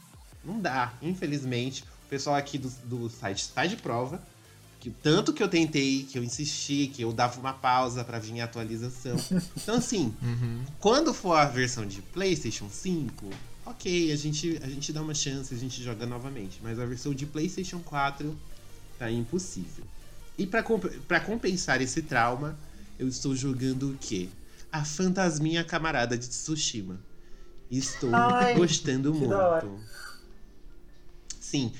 Não 0.46 0.60
dá, 0.60 0.94
infelizmente. 1.02 1.82
O 2.06 2.08
pessoal 2.08 2.36
aqui 2.36 2.56
do, 2.56 2.70
do 2.84 3.10
site 3.10 3.40
está 3.40 3.66
de 3.66 3.76
prova. 3.76 4.22
Que 4.80 4.90
tanto 4.90 5.32
que 5.32 5.42
eu 5.42 5.48
tentei, 5.48 6.04
que 6.04 6.16
eu 6.16 6.22
insisti, 6.22 6.86
que 6.94 7.02
eu 7.02 7.12
dava 7.12 7.40
uma 7.40 7.52
pausa 7.52 8.04
para 8.04 8.20
vir 8.20 8.40
a 8.40 8.44
atualização. 8.44 9.16
Então, 9.60 9.74
assim, 9.74 10.14
Uhum. 10.22 10.62
quando 10.78 11.12
for 11.12 11.34
a 11.34 11.44
versão 11.46 11.84
de 11.84 12.00
PlayStation 12.00 12.70
5, 12.70 13.28
ok, 13.64 14.12
a 14.12 14.16
gente, 14.16 14.60
a 14.62 14.68
gente 14.68 14.92
dá 14.92 15.02
uma 15.02 15.14
chance, 15.14 15.52
a 15.52 15.58
gente 15.58 15.82
joga 15.82 16.06
novamente. 16.06 16.60
Mas 16.62 16.78
a 16.78 16.86
versão 16.86 17.12
de 17.12 17.26
PlayStation 17.26 17.80
4 17.80 18.38
tá 18.96 19.10
impossível. 19.10 19.84
E 20.38 20.46
para 20.46 20.62
pra 21.08 21.18
compensar 21.18 21.80
esse 21.82 22.02
trauma, 22.02 22.56
eu 22.96 23.08
estou 23.08 23.34
jogando 23.34 23.90
o 23.90 23.98
quê? 23.98 24.28
A 24.70 24.84
Fantasminha 24.84 25.64
Camarada 25.64 26.16
de 26.16 26.28
Tsushima. 26.28 27.00
Estou 27.70 28.14
Ai, 28.14 28.54
gostando 28.54 29.12
muito. 29.12 29.80
Sim, 31.46 31.72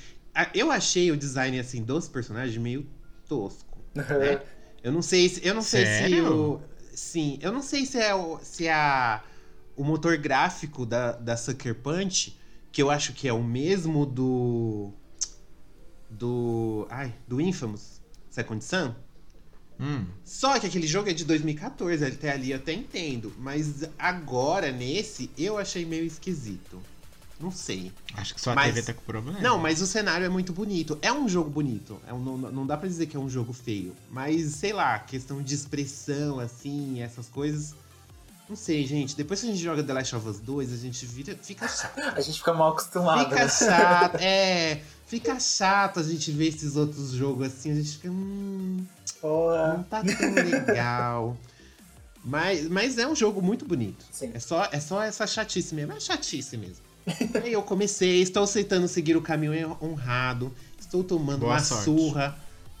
eu 0.53 0.71
achei 0.71 1.11
o 1.11 1.17
design 1.17 1.59
assim 1.59 1.83
dos 1.83 2.07
personagens 2.07 2.57
meio 2.57 2.87
tosco. 3.27 3.79
né? 3.93 4.41
Eu 4.83 4.91
não 4.93 5.01
sei 5.01 5.27
se 5.27 5.45
eu 5.45 5.53
não 5.55 5.61
sei 5.61 5.85
se 5.85 6.21
o 6.21 6.61
sim, 6.93 7.39
eu 7.41 7.51
não 7.51 7.61
sei 7.61 7.85
se 7.85 7.97
é 7.97 8.13
o 8.15 8.39
se 8.41 8.67
é 8.67 8.73
a, 8.73 9.21
o 9.75 9.83
motor 9.83 10.15
gráfico 10.17 10.85
da, 10.85 11.13
da 11.13 11.35
Sucker 11.35 11.75
Punch, 11.75 12.37
que 12.71 12.81
eu 12.81 12.89
acho 12.89 13.11
que 13.11 13.27
é 13.27 13.33
o 13.33 13.43
mesmo 13.43 14.05
do 14.05 14.93
do 16.09 16.87
ai, 16.89 17.13
do 17.27 17.41
Infamous 17.41 17.99
Second 18.29 18.63
Son. 18.63 18.95
Hum. 19.79 20.05
Só 20.23 20.57
que 20.59 20.67
aquele 20.67 20.87
jogo 20.87 21.09
é 21.09 21.13
de 21.13 21.25
2014, 21.25 22.05
até 22.05 22.31
ali 22.31 22.51
eu 22.51 22.57
até 22.57 22.71
entendo, 22.71 23.33
mas 23.37 23.89
agora 23.97 24.71
nesse 24.71 25.29
eu 25.37 25.57
achei 25.57 25.85
meio 25.85 26.05
esquisito. 26.05 26.79
Não 27.39 27.51
sei. 27.51 27.91
Acho 28.15 28.33
que 28.33 28.41
sua 28.41 28.55
Mas- 28.55 28.73
TV 28.73 28.81
tá 28.87 28.93
com 28.93 29.01
problema. 29.03 29.39
Não, 29.39 29.59
mas 29.59 29.79
o 29.81 29.85
cenário 29.85 30.25
é 30.25 30.29
muito 30.29 30.51
bonito. 30.51 30.97
É 31.03 31.13
um 31.13 31.29
jogo 31.29 31.49
bonito. 31.49 32.01
É 32.07 32.13
um- 32.13 32.19
não, 32.19 32.37
não 32.37 32.65
dá 32.65 32.75
pra 32.75 32.87
dizer 32.87 33.05
que 33.05 33.15
é 33.15 33.19
um 33.19 33.29
jogo 33.29 33.53
feio. 33.53 33.95
Mas, 34.09 34.55
sei 34.55 34.73
lá, 34.73 34.97
questão 34.99 35.41
de 35.41 35.53
expressão, 35.53 36.39
assim, 36.39 37.01
essas 37.01 37.27
coisas. 37.27 37.75
Não 38.49 38.55
sei, 38.55 38.87
gente. 38.87 39.15
Depois 39.15 39.39
que 39.41 39.45
a 39.47 39.49
gente 39.51 39.61
joga 39.61 39.83
The 39.83 39.93
Last 39.93 40.15
of 40.15 40.27
Us 40.27 40.39
2, 40.39 40.71
a 40.73 40.77
gente 40.77 41.05
vira, 41.05 41.37
fica 41.39 41.67
chato. 41.67 41.99
A 41.99 42.21
gente 42.21 42.39
fica 42.39 42.53
mal 42.53 42.69
acostumado. 42.71 43.25
Fica 43.29 43.43
né? 43.43 43.49
chato. 43.49 44.15
É, 44.21 44.81
fica 45.05 45.37
chato 45.39 45.99
a 45.99 46.03
gente 46.03 46.31
ver 46.31 46.47
esses 46.47 46.75
outros 46.75 47.11
jogos 47.11 47.47
assim. 47.47 47.71
A 47.71 47.75
gente 47.75 47.91
fica. 47.97 48.09
Hum, 48.09 48.83
Porra. 49.21 49.73
não 49.75 49.83
tá 49.83 50.01
tão 50.03 50.33
legal. 50.33 51.37
Mas, 52.23 52.67
mas 52.67 52.97
é 52.97 53.07
um 53.07 53.15
jogo 53.15 53.41
muito 53.41 53.63
bonito. 53.65 54.03
Sim. 54.11 54.31
É 54.33 54.39
só, 54.39 54.67
é 54.71 54.79
só 54.79 55.01
essa 55.03 55.27
chatice 55.27 55.75
mesmo. 55.75 55.93
É 55.93 55.99
chatice 55.99 56.57
mesmo. 56.57 56.86
Aí 57.41 57.53
eu 57.53 57.63
comecei, 57.63 58.21
estou 58.21 58.43
aceitando 58.43 58.87
seguir 58.87 59.15
o 59.15 59.21
caminho 59.21 59.77
honrado. 59.81 60.53
Estou 60.79 61.03
tomando 61.03 61.41
Boa 61.41 61.53
uma 61.53 61.59
sorte. 61.59 61.85
surra 61.85 62.37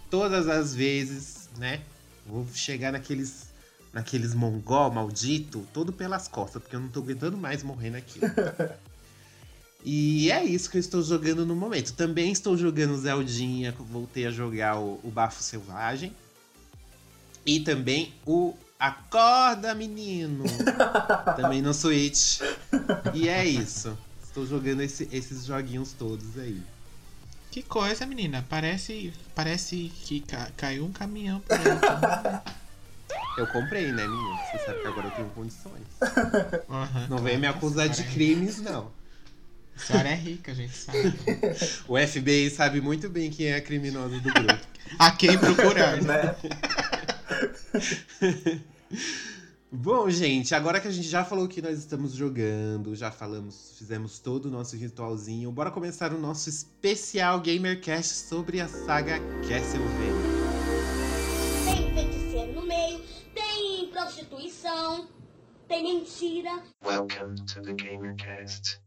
todas 0.09 0.47
as 0.47 0.75
vezes, 0.75 1.49
né? 1.57 1.81
Vou 2.25 2.45
chegar 2.53 2.91
naqueles 2.91 3.47
naqueles 3.93 4.35
mongol 4.35 4.91
maldito, 4.91 5.65
todo 5.73 5.91
pelas 5.91 6.27
costas, 6.27 6.61
porque 6.61 6.75
eu 6.75 6.79
não 6.79 6.89
tô 6.89 6.99
aguentando 6.99 7.35
mais 7.35 7.63
morrer 7.63 7.89
naquilo. 7.89 8.27
e 9.83 10.29
é 10.29 10.43
isso 10.43 10.69
que 10.69 10.77
eu 10.77 10.79
estou 10.79 11.01
jogando 11.01 11.45
no 11.45 11.55
momento. 11.55 11.93
Também 11.93 12.31
estou 12.31 12.55
jogando 12.55 12.95
Zeldinha, 12.95 13.73
voltei 13.79 14.27
a 14.27 14.31
jogar 14.31 14.77
o, 14.77 14.99
o 15.03 15.09
Bafo 15.09 15.41
Selvagem. 15.41 16.13
E 17.43 17.61
também 17.61 18.13
o 18.25 18.53
Acorda 18.77 19.73
Menino, 19.73 20.43
também 21.35 21.61
no 21.61 21.73
Switch. 21.73 22.41
E 23.15 23.27
é 23.27 23.45
isso. 23.45 23.97
Estou 24.37 24.45
jogando 24.45 24.81
esse- 24.83 25.09
esses 25.11 25.45
joguinhos 25.45 25.93
todos 25.93 26.37
aí. 26.37 26.61
Que 27.49 27.63
coisa, 27.63 28.05
menina. 28.05 28.45
Parece, 28.47 29.11
parece 29.33 29.91
que 30.05 30.19
ca- 30.19 30.51
caiu 30.55 30.85
um 30.85 30.91
caminhão? 30.91 31.41
Eu 33.35 33.47
comprei, 33.47 33.91
né, 33.91 34.05
menino? 34.07 34.37
Você 34.51 34.59
sabe 34.63 34.79
que 34.81 34.87
agora 34.87 35.07
eu 35.07 35.11
tenho 35.11 35.29
condições. 35.29 35.81
Aham, 36.69 37.07
Não 37.09 37.17
vem 37.17 37.39
me 37.39 37.47
acusar 37.47 37.89
de 37.89 38.01
é- 38.01 38.11
crimes, 38.11 38.61
não. 38.61 38.91
A 39.75 39.79
senhora 39.79 40.09
é 40.09 40.15
rica, 40.15 40.51
a 40.51 40.55
gente 40.55 40.77
sabe. 40.77 40.99
O 41.89 41.97
FBI 41.97 42.51
sabe 42.51 42.79
muito 42.79 43.09
bem 43.09 43.31
quem 43.31 43.47
é 43.47 43.55
a 43.55 43.61
criminosa 43.61 44.19
do 44.19 44.31
grupo. 44.31 44.67
A 44.99 45.09
quem 45.09 45.35
procurar, 45.35 45.99
né? 45.99 46.35
Bom, 49.69 50.09
gente, 50.09 50.55
agora 50.55 50.79
que 50.79 50.87
a 50.87 50.91
gente 50.91 51.09
já 51.09 51.25
falou 51.25 51.45
que 51.45 51.61
nós 51.61 51.77
estamos 51.77 52.13
jogando, 52.13 52.95
já 52.95 53.11
falamos, 53.11 53.73
fizemos 53.77 54.17
todo 54.17 54.45
o 54.45 54.49
nosso 54.49 54.77
ritualzinho, 54.77 55.51
bora 55.51 55.69
começar 55.69 56.13
o 56.13 56.17
nosso 56.17 56.47
especial 56.47 57.41
Gamercast 57.41 58.29
sobre 58.29 58.61
a 58.61 58.67
saga 58.69 59.19
Castlevania. 59.41 60.37
Tem 61.65 61.93
feiticeiro 61.93 62.53
no 62.53 62.65
meio, 62.65 63.01
tem 63.35 63.89
prostituição, 63.91 65.09
tem 65.67 65.83
mentira. 65.83 66.63
Welcome 66.85 67.35
to 67.47 67.61
the 67.61 67.73
GamerCast. 67.73 68.79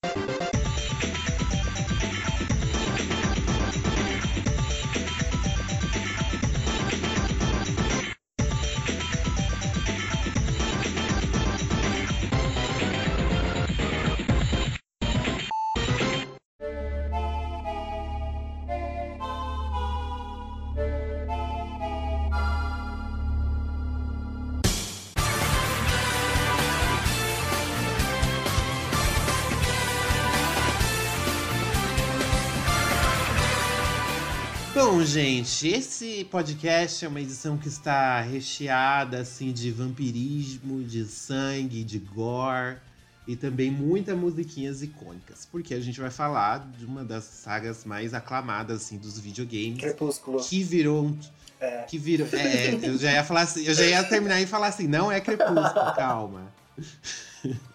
Bom, 34.92 35.04
gente, 35.04 35.68
esse 35.68 36.24
podcast 36.24 37.04
é 37.04 37.08
uma 37.08 37.20
edição 37.20 37.56
que 37.56 37.68
está 37.68 38.20
recheada 38.20 39.20
assim 39.20 39.52
de 39.52 39.70
vampirismo, 39.70 40.82
de 40.82 41.04
sangue, 41.04 41.84
de 41.84 42.00
gore 42.00 42.76
e 43.24 43.36
também 43.36 43.70
muitas 43.70 44.18
musiquinhas 44.18 44.82
icônicas, 44.82 45.46
porque 45.50 45.74
a 45.74 45.80
gente 45.80 46.00
vai 46.00 46.10
falar 46.10 46.68
de 46.76 46.84
uma 46.84 47.04
das 47.04 47.22
sagas 47.22 47.84
mais 47.84 48.12
aclamadas 48.14 48.82
assim 48.82 48.98
dos 48.98 49.16
videogames, 49.20 49.78
Crepúsculo. 49.78 50.40
que 50.42 50.60
virou 50.64 51.04
um 51.06 51.18
É. 51.60 51.82
que 51.82 51.96
virou, 51.96 52.26
é, 52.32 52.74
eu 52.82 52.98
já 52.98 53.12
ia 53.12 53.22
falar 53.22 53.42
assim, 53.42 53.62
eu 53.64 53.74
já 53.74 53.84
ia 53.84 54.02
terminar 54.02 54.40
e 54.40 54.46
falar 54.46 54.66
assim, 54.66 54.88
não 54.88 55.10
é 55.10 55.20
Crepúsculo, 55.20 55.94
calma. 55.94 56.52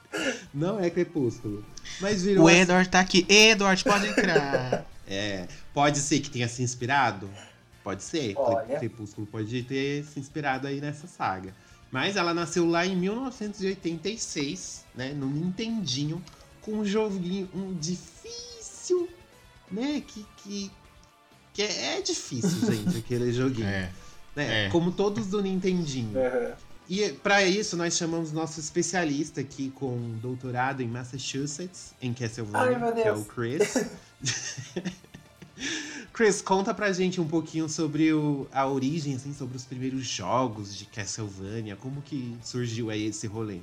Não 0.53 0.79
é 0.79 0.89
Crepúsculo, 0.89 1.63
mas 1.99 2.23
virou 2.23 2.45
O 2.45 2.47
assim- 2.47 2.59
Edward 2.59 2.89
tá 2.89 2.99
aqui. 3.01 3.25
Edward, 3.27 3.83
pode 3.83 4.07
entrar. 4.07 4.85
É, 5.07 5.45
pode 5.75 5.99
ser 5.99 6.21
que 6.21 6.29
tenha 6.29 6.47
se 6.47 6.63
inspirado? 6.63 7.29
Pode 7.83 8.01
ser. 8.01 8.33
Olha. 8.37 8.79
Crepúsculo 8.79 9.27
pode 9.27 9.61
ter 9.63 10.05
se 10.05 10.19
inspirado 10.19 10.65
aí 10.67 10.79
nessa 10.79 11.05
saga. 11.05 11.53
Mas 11.91 12.15
ela 12.15 12.33
nasceu 12.33 12.65
lá 12.67 12.85
em 12.85 12.95
1986, 12.95 14.85
né? 14.95 15.13
No 15.13 15.27
Nintendinho, 15.27 16.23
com 16.61 16.79
um 16.79 16.85
joguinho 16.85 17.49
um 17.53 17.73
difícil, 17.73 19.07
né? 19.69 20.01
Que, 20.07 20.25
que, 20.37 20.71
que 21.53 21.61
é, 21.61 21.97
é 21.97 22.01
difícil, 22.01 22.65
gente, 22.73 22.97
aquele 22.97 23.31
joguinho. 23.31 23.67
é. 23.67 23.91
né? 24.35 24.65
é. 24.65 24.69
Como 24.69 24.91
todos 24.91 25.27
do 25.27 25.41
Nintendinho. 25.41 26.13
E 26.87 27.09
para 27.09 27.43
isso 27.43 27.75
nós 27.75 27.97
chamamos 27.97 28.31
nosso 28.31 28.59
especialista 28.59 29.41
aqui 29.41 29.71
com 29.71 29.97
doutorado 30.21 30.81
em 30.81 30.87
Massachusetts, 30.87 31.93
em 32.01 32.13
Castlevania, 32.13 32.77
Ai, 32.77 32.79
meu 32.79 32.93
que 32.93 33.01
é 33.01 33.11
o 33.11 33.25
Chris. 33.25 33.85
Chris, 36.13 36.41
conta 36.41 36.73
pra 36.73 36.91
gente 36.91 37.19
um 37.19 37.27
pouquinho 37.27 37.67
sobre 37.67 38.13
o- 38.13 38.47
a 38.51 38.67
origem, 38.67 39.15
assim, 39.15 39.33
sobre 39.33 39.57
os 39.57 39.65
primeiros 39.65 40.05
jogos 40.05 40.75
de 40.75 40.85
Castlevania, 40.85 41.75
como 41.75 42.01
que 42.01 42.37
surgiu 42.43 42.89
aí 42.89 43.07
esse 43.07 43.27
rolê? 43.27 43.59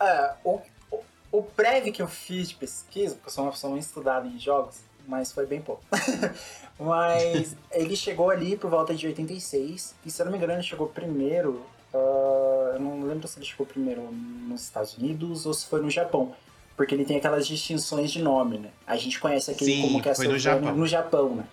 É, 0.00 0.34
o, 0.44 0.60
o, 0.90 1.00
o 1.32 1.42
breve 1.56 1.90
que 1.90 2.02
eu 2.02 2.08
fiz 2.08 2.50
de 2.50 2.54
pesquisa, 2.54 3.14
porque 3.14 3.28
eu 3.28 3.32
sou 3.32 3.44
uma 3.44 3.52
pessoa 3.52 3.78
estudada 3.78 4.26
em 4.26 4.38
jogos, 4.38 4.76
mas 5.06 5.32
foi 5.32 5.46
bem 5.46 5.60
pouco. 5.60 5.82
mas 6.78 7.56
ele 7.72 7.96
chegou 7.96 8.30
ali 8.30 8.56
por 8.56 8.70
volta 8.70 8.94
de 8.94 9.06
86, 9.06 9.94
e 10.04 10.10
se 10.10 10.20
eu 10.20 10.26
não 10.26 10.32
me 10.32 10.38
engano 10.38 10.52
ele 10.54 10.62
chegou 10.62 10.86
primeiro, 10.88 11.62
ah, 11.94 12.72
eu 12.74 12.80
não 12.80 13.02
lembro 13.02 13.26
se 13.26 13.38
ele 13.38 13.46
chegou 13.46 13.66
primeiro 13.66 14.02
nos 14.12 14.62
Estados 14.62 14.96
Unidos 14.96 15.46
ou 15.46 15.54
se 15.54 15.66
foi 15.66 15.80
no 15.80 15.90
Japão. 15.90 16.34
Porque 16.78 16.94
ele 16.94 17.04
tem 17.04 17.16
aquelas 17.16 17.44
distinções 17.44 18.12
de 18.12 18.22
nome, 18.22 18.56
né? 18.56 18.70
A 18.86 18.96
gente 18.96 19.18
conhece 19.18 19.50
aquele 19.50 19.72
Sim, 19.72 19.80
como 19.80 19.88
foi 19.90 19.98
no 19.98 20.04
Castlevania 20.04 20.38
Japão. 20.38 20.76
no 20.76 20.86
Japão, 20.86 21.34
né? 21.34 21.44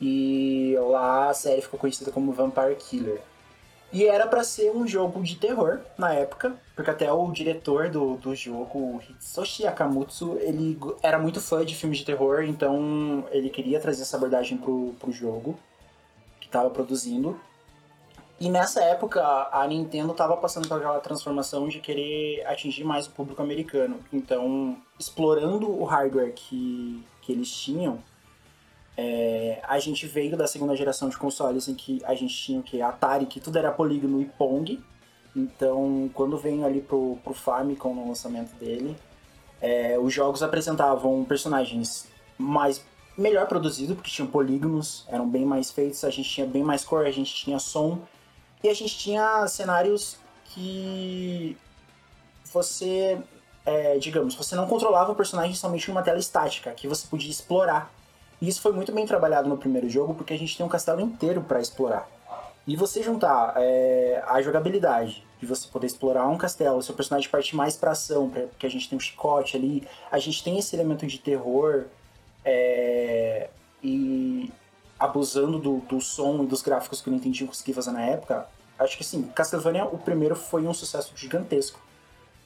E 0.00 0.74
lá 0.78 1.28
a 1.28 1.34
série 1.34 1.60
ficou 1.60 1.78
conhecida 1.78 2.10
como 2.10 2.32
Vampire 2.32 2.74
Killer. 2.76 3.20
E 3.92 4.04
era 4.04 4.26
pra 4.26 4.42
ser 4.42 4.70
um 4.70 4.86
jogo 4.86 5.22
de 5.22 5.36
terror 5.36 5.80
na 5.98 6.14
época, 6.14 6.56
porque 6.74 6.90
até 6.90 7.12
o 7.12 7.30
diretor 7.30 7.90
do, 7.90 8.16
do 8.16 8.34
jogo, 8.34 8.78
o 8.78 9.02
Hitsushi 9.06 9.64
Yakamutsu, 9.64 10.38
ele 10.40 10.78
era 11.02 11.18
muito 11.18 11.38
fã 11.38 11.62
de 11.62 11.74
filmes 11.74 11.98
de 11.98 12.06
terror, 12.06 12.42
então 12.42 13.26
ele 13.30 13.50
queria 13.50 13.78
trazer 13.78 14.02
essa 14.02 14.16
abordagem 14.16 14.56
pro, 14.56 14.94
pro 14.98 15.12
jogo 15.12 15.58
que 16.40 16.48
tava 16.48 16.70
produzindo. 16.70 17.38
E 18.38 18.50
nessa 18.50 18.82
época 18.82 19.22
a 19.50 19.66
Nintendo 19.66 20.12
tava 20.12 20.36
passando 20.36 20.68
por 20.68 20.76
aquela 20.76 21.00
transformação 21.00 21.68
de 21.68 21.80
querer 21.80 22.44
atingir 22.46 22.84
mais 22.84 23.06
o 23.06 23.10
público 23.10 23.42
americano. 23.42 23.98
Então, 24.12 24.76
explorando 24.98 25.70
o 25.70 25.84
hardware 25.84 26.34
que, 26.34 27.02
que 27.22 27.32
eles 27.32 27.50
tinham, 27.50 27.98
é, 28.96 29.60
a 29.62 29.78
gente 29.78 30.06
veio 30.06 30.36
da 30.36 30.46
segunda 30.46 30.76
geração 30.76 31.08
de 31.08 31.16
consoles 31.16 31.66
em 31.68 31.74
que 31.74 32.02
a 32.04 32.14
gente 32.14 32.34
tinha 32.34 32.60
o 32.60 32.62
que? 32.62 32.82
Atari, 32.82 33.26
que 33.26 33.40
tudo 33.40 33.58
era 33.58 33.72
polígono 33.72 34.20
e 34.20 34.26
Pong. 34.26 34.82
Então, 35.34 36.10
quando 36.14 36.36
veio 36.36 36.64
ali 36.64 36.80
pro, 36.80 37.18
pro 37.24 37.34
Famicom 37.34 37.94
no 37.94 38.08
lançamento 38.08 38.54
dele, 38.56 38.96
é, 39.60 39.98
os 39.98 40.12
jogos 40.12 40.42
apresentavam 40.42 41.24
personagens 41.24 42.08
mais 42.38 42.84
melhor 43.16 43.46
produzidos, 43.46 43.96
porque 43.96 44.10
tinham 44.10 44.28
polígonos, 44.28 45.06
eram 45.08 45.28
bem 45.28 45.44
mais 45.44 45.70
feitos, 45.70 46.04
a 46.04 46.10
gente 46.10 46.28
tinha 46.28 46.46
bem 46.46 46.62
mais 46.62 46.84
cor, 46.84 47.06
a 47.06 47.10
gente 47.10 47.34
tinha 47.34 47.58
som, 47.58 48.00
e 48.62 48.68
a 48.68 48.74
gente 48.74 48.96
tinha 48.98 49.46
cenários 49.48 50.16
que 50.46 51.56
você, 52.52 53.18
é, 53.64 53.98
digamos, 53.98 54.34
você 54.34 54.54
não 54.54 54.66
controlava 54.66 55.12
o 55.12 55.14
personagem 55.14 55.54
somente 55.54 55.88
em 55.88 55.92
uma 55.92 56.02
tela 56.02 56.18
estática, 56.18 56.72
que 56.72 56.88
você 56.88 57.06
podia 57.06 57.30
explorar. 57.30 57.92
E 58.40 58.48
isso 58.48 58.60
foi 58.60 58.72
muito 58.72 58.92
bem 58.92 59.06
trabalhado 59.06 59.48
no 59.48 59.56
primeiro 59.56 59.88
jogo, 59.88 60.14
porque 60.14 60.32
a 60.32 60.38
gente 60.38 60.56
tem 60.56 60.64
um 60.64 60.68
castelo 60.68 61.00
inteiro 61.00 61.42
para 61.42 61.60
explorar. 61.60 62.08
E 62.66 62.74
você 62.74 63.02
juntar 63.02 63.54
é, 63.56 64.22
a 64.26 64.42
jogabilidade 64.42 65.24
de 65.38 65.46
você 65.46 65.68
poder 65.68 65.86
explorar 65.86 66.26
um 66.26 66.36
castelo, 66.36 66.82
seu 66.82 66.94
personagem 66.94 67.30
parte 67.30 67.54
mais 67.54 67.76
pra 67.76 67.92
ação, 67.92 68.28
porque 68.30 68.66
a 68.66 68.70
gente 68.70 68.88
tem 68.88 68.96
um 68.96 69.00
chicote 69.00 69.56
ali, 69.56 69.86
a 70.10 70.18
gente 70.18 70.42
tem 70.42 70.58
esse 70.58 70.74
elemento 70.74 71.06
de 71.06 71.18
terror, 71.18 71.84
é, 72.44 73.50
e 73.82 74.50
abusando 74.98 75.58
do, 75.58 75.78
do 75.80 76.00
som 76.00 76.42
e 76.42 76.46
dos 76.46 76.62
gráficos 76.62 77.00
que 77.00 77.08
o 77.08 77.12
Nintendo 77.12 77.46
conseguia 77.46 77.74
fazer 77.74 77.90
na 77.90 78.02
época, 78.02 78.46
acho 78.78 78.96
que 78.96 79.02
assim, 79.02 79.22
Castlevania, 79.34 79.84
o 79.84 79.98
primeiro 79.98 80.34
foi 80.34 80.66
um 80.66 80.74
sucesso 80.74 81.12
gigantesco. 81.16 81.80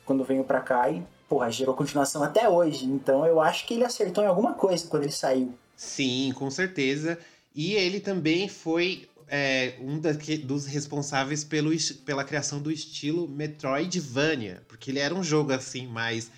Quando 0.04 0.24
veio 0.24 0.42
pra 0.42 0.60
cá 0.60 0.90
e, 0.90 1.04
porra, 1.28 1.50
gerou 1.50 1.74
continuação 1.74 2.22
até 2.22 2.48
hoje. 2.48 2.84
Então 2.84 3.24
eu 3.24 3.40
acho 3.40 3.66
que 3.66 3.74
ele 3.74 3.84
acertou 3.84 4.24
em 4.24 4.26
alguma 4.26 4.54
coisa 4.54 4.86
quando 4.88 5.04
ele 5.04 5.12
saiu. 5.12 5.54
Sim, 5.76 6.32
com 6.36 6.50
certeza. 6.50 7.18
E 7.54 7.74
ele 7.74 8.00
também 8.00 8.48
foi 8.48 9.08
é, 9.28 9.74
um 9.80 10.00
dos 10.44 10.66
responsáveis 10.66 11.44
pelo, 11.44 11.70
pela 12.04 12.24
criação 12.24 12.60
do 12.60 12.70
estilo 12.70 13.28
Metroidvania, 13.28 14.62
porque 14.66 14.90
ele 14.90 14.98
era 14.98 15.14
um 15.14 15.22
jogo 15.22 15.52
assim 15.52 15.86
mais. 15.86 16.30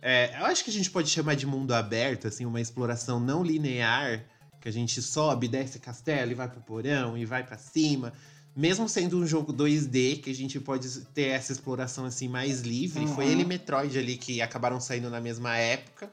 é, 0.00 0.34
eu 0.40 0.46
acho 0.46 0.64
que 0.64 0.70
a 0.70 0.72
gente 0.72 0.90
pode 0.90 1.10
chamar 1.10 1.36
de 1.36 1.46
mundo 1.46 1.74
aberto, 1.74 2.26
assim, 2.26 2.46
uma 2.46 2.60
exploração 2.60 3.20
não 3.20 3.44
linear, 3.44 4.24
que 4.60 4.68
a 4.68 4.72
gente 4.72 5.00
sobe, 5.00 5.48
desce 5.48 5.78
castelo 5.78 6.32
e 6.32 6.34
vai 6.34 6.48
pro 6.48 6.60
porão 6.60 7.16
e 7.16 7.24
vai 7.24 7.42
pra 7.44 7.56
cima. 7.56 8.12
Mesmo 8.54 8.88
sendo 8.88 9.16
um 9.18 9.26
jogo 9.26 9.52
2D, 9.52 10.20
que 10.20 10.30
a 10.30 10.34
gente 10.34 10.58
pode 10.60 10.88
ter 11.14 11.28
essa 11.28 11.52
exploração 11.52 12.04
assim 12.04 12.28
mais 12.28 12.60
livre, 12.62 13.06
foi 13.06 13.26
Uhum. 13.26 13.30
ele 13.30 13.42
e 13.42 13.46
Metroid 13.46 13.96
ali 13.98 14.16
que 14.16 14.42
acabaram 14.42 14.80
saindo 14.80 15.08
na 15.08 15.20
mesma 15.20 15.56
época. 15.56 16.10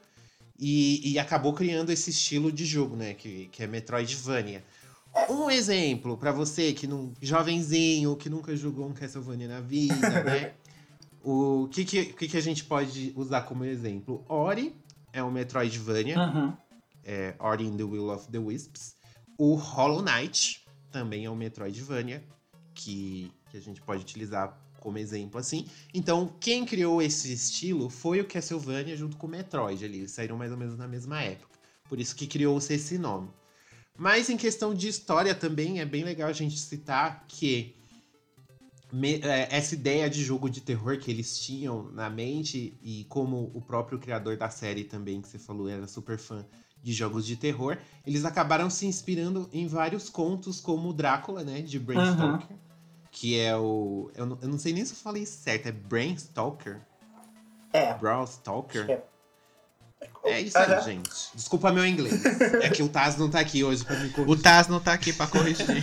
E, 0.60 1.12
e 1.12 1.18
acabou 1.18 1.52
criando 1.52 1.90
esse 1.90 2.10
estilo 2.10 2.50
de 2.50 2.64
jogo, 2.64 2.96
né? 2.96 3.14
Que, 3.14 3.46
que 3.52 3.62
é 3.62 3.66
Metroidvania. 3.66 4.64
Um 5.28 5.50
exemplo 5.50 6.16
pra 6.16 6.32
você 6.32 6.72
que 6.72 6.86
não. 6.86 7.12
jovenzinho, 7.20 8.16
que 8.16 8.28
nunca 8.28 8.56
jogou 8.56 8.86
um 8.88 8.92
Castlevania 8.92 9.46
na 9.48 9.60
vida, 9.60 9.94
né? 10.24 10.52
O 11.22 11.68
que, 11.70 11.84
que, 11.84 12.04
que, 12.06 12.28
que 12.28 12.36
a 12.36 12.40
gente 12.40 12.64
pode 12.64 13.12
usar 13.16 13.42
como 13.42 13.64
exemplo? 13.64 14.24
Ori 14.28 14.74
é 15.12 15.22
um 15.22 15.30
Metroidvania, 15.30 16.18
Uhum. 16.18 16.52
É 17.08 17.34
Ori 17.38 17.64
in 17.64 17.76
the 17.76 17.82
Will 17.84 18.10
of 18.10 18.28
the 18.30 18.38
Wisps. 18.38 18.94
O 19.38 19.54
Hollow 19.54 20.02
Knight 20.02 20.64
também 20.92 21.24
é 21.24 21.30
um 21.30 21.34
Metroidvania, 21.34 22.22
que, 22.74 23.32
que 23.50 23.56
a 23.56 23.60
gente 23.60 23.80
pode 23.80 24.02
utilizar 24.02 24.56
como 24.78 24.98
exemplo 24.98 25.40
assim. 25.40 25.66
Então, 25.94 26.32
quem 26.38 26.66
criou 26.66 27.00
esse 27.00 27.32
estilo 27.32 27.88
foi 27.88 28.20
o 28.20 28.26
Castlevania 28.26 28.94
junto 28.94 29.16
com 29.16 29.26
o 29.26 29.30
Metroid 29.30 29.82
ali. 29.84 29.98
Eles 29.98 30.12
saíram 30.12 30.36
mais 30.36 30.52
ou 30.52 30.58
menos 30.58 30.76
na 30.76 30.86
mesma 30.86 31.22
época. 31.22 31.58
Por 31.88 31.98
isso 31.98 32.14
que 32.14 32.26
criou-se 32.26 32.72
esse 32.72 32.98
nome. 32.98 33.30
Mas 33.96 34.28
em 34.28 34.36
questão 34.36 34.74
de 34.74 34.86
história 34.86 35.34
também 35.34 35.80
é 35.80 35.84
bem 35.86 36.04
legal 36.04 36.28
a 36.28 36.32
gente 36.32 36.58
citar 36.58 37.24
que 37.26 37.74
me- 38.92 39.20
é, 39.22 39.48
essa 39.50 39.74
ideia 39.74 40.08
de 40.08 40.22
jogo 40.22 40.48
de 40.48 40.60
terror 40.60 40.98
que 40.98 41.10
eles 41.10 41.38
tinham 41.38 41.90
na 41.92 42.08
mente, 42.08 42.78
e 42.82 43.04
como 43.08 43.50
o 43.54 43.60
próprio 43.60 43.98
criador 43.98 44.36
da 44.36 44.50
série 44.50 44.84
também, 44.84 45.20
que 45.20 45.28
você 45.28 45.38
falou, 45.38 45.68
era 45.68 45.86
super 45.86 46.18
fã 46.18 46.46
de 46.82 46.92
jogos 46.92 47.26
de 47.26 47.36
terror, 47.36 47.76
eles 48.06 48.24
acabaram 48.24 48.70
se 48.70 48.86
inspirando 48.86 49.48
em 49.52 49.66
vários 49.66 50.08
contos, 50.08 50.60
como 50.60 50.88
o 50.88 50.92
Drácula, 50.92 51.44
né, 51.44 51.60
de 51.60 51.78
Bram 51.78 52.00
Uhum. 52.00 52.14
Stoker, 52.14 52.56
que 53.10 53.38
é 53.38 53.56
o... 53.56 54.10
Eu 54.14 54.26
não, 54.26 54.38
eu 54.40 54.48
não 54.48 54.58
sei 54.58 54.72
nem 54.72 54.84
se 54.84 54.92
eu 54.92 54.98
falei 54.98 55.26
certo, 55.26 55.66
é 55.66 55.72
Bram 55.72 56.16
Stoker? 56.16 56.80
É. 57.72 57.94
Bram 57.94 58.26
Stoker? 58.26 58.90
É. 58.90 59.02
É 60.24 60.40
isso 60.40 60.58
aí, 60.58 60.72
Aham. 60.72 60.82
gente. 60.82 61.10
Desculpa 61.34 61.72
meu 61.72 61.86
inglês. 61.86 62.22
É 62.62 62.70
que 62.70 62.82
o 62.82 62.88
Taz 62.88 63.16
não 63.16 63.30
tá 63.30 63.40
aqui 63.40 63.64
hoje 63.64 63.84
pra 63.84 63.96
me 63.96 64.08
O 64.08 64.12
corrigir. 64.12 64.42
Taz 64.42 64.68
não 64.68 64.80
tá 64.80 64.92
aqui 64.92 65.12
pra 65.12 65.26
corrigir. 65.26 65.66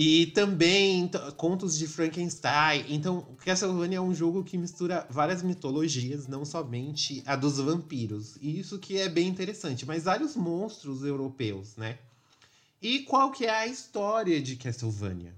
E 0.00 0.26
também 0.26 1.10
contos 1.36 1.76
de 1.76 1.88
Frankenstein. 1.88 2.84
Então, 2.88 3.26
Castlevania 3.44 3.98
é 3.98 4.00
um 4.00 4.14
jogo 4.14 4.44
que 4.44 4.56
mistura 4.56 5.04
várias 5.10 5.42
mitologias, 5.42 6.28
não 6.28 6.44
somente 6.44 7.20
a 7.26 7.34
dos 7.34 7.58
vampiros. 7.58 8.36
E 8.40 8.60
isso 8.60 8.78
que 8.78 8.96
é 9.00 9.08
bem 9.08 9.26
interessante, 9.26 9.84
mas 9.84 10.04
vários 10.04 10.36
monstros 10.36 11.02
europeus, 11.02 11.76
né? 11.76 11.98
E 12.80 13.00
qual 13.00 13.32
que 13.32 13.44
é 13.44 13.50
a 13.50 13.66
história 13.66 14.40
de 14.40 14.54
Castlevania? 14.54 15.34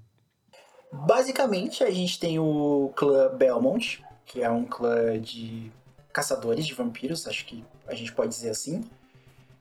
Basicamente, 0.92 1.82
a 1.82 1.90
gente 1.90 2.20
tem 2.20 2.38
o 2.38 2.92
clã 2.94 3.34
Belmont, 3.34 4.04
que 4.26 4.42
é 4.42 4.50
um 4.50 4.66
clã 4.66 5.18
de 5.18 5.72
caçadores 6.12 6.66
de 6.66 6.74
vampiros, 6.74 7.26
acho 7.26 7.46
que 7.46 7.64
a 7.86 7.94
gente 7.94 8.12
pode 8.12 8.28
dizer 8.28 8.50
assim. 8.50 8.84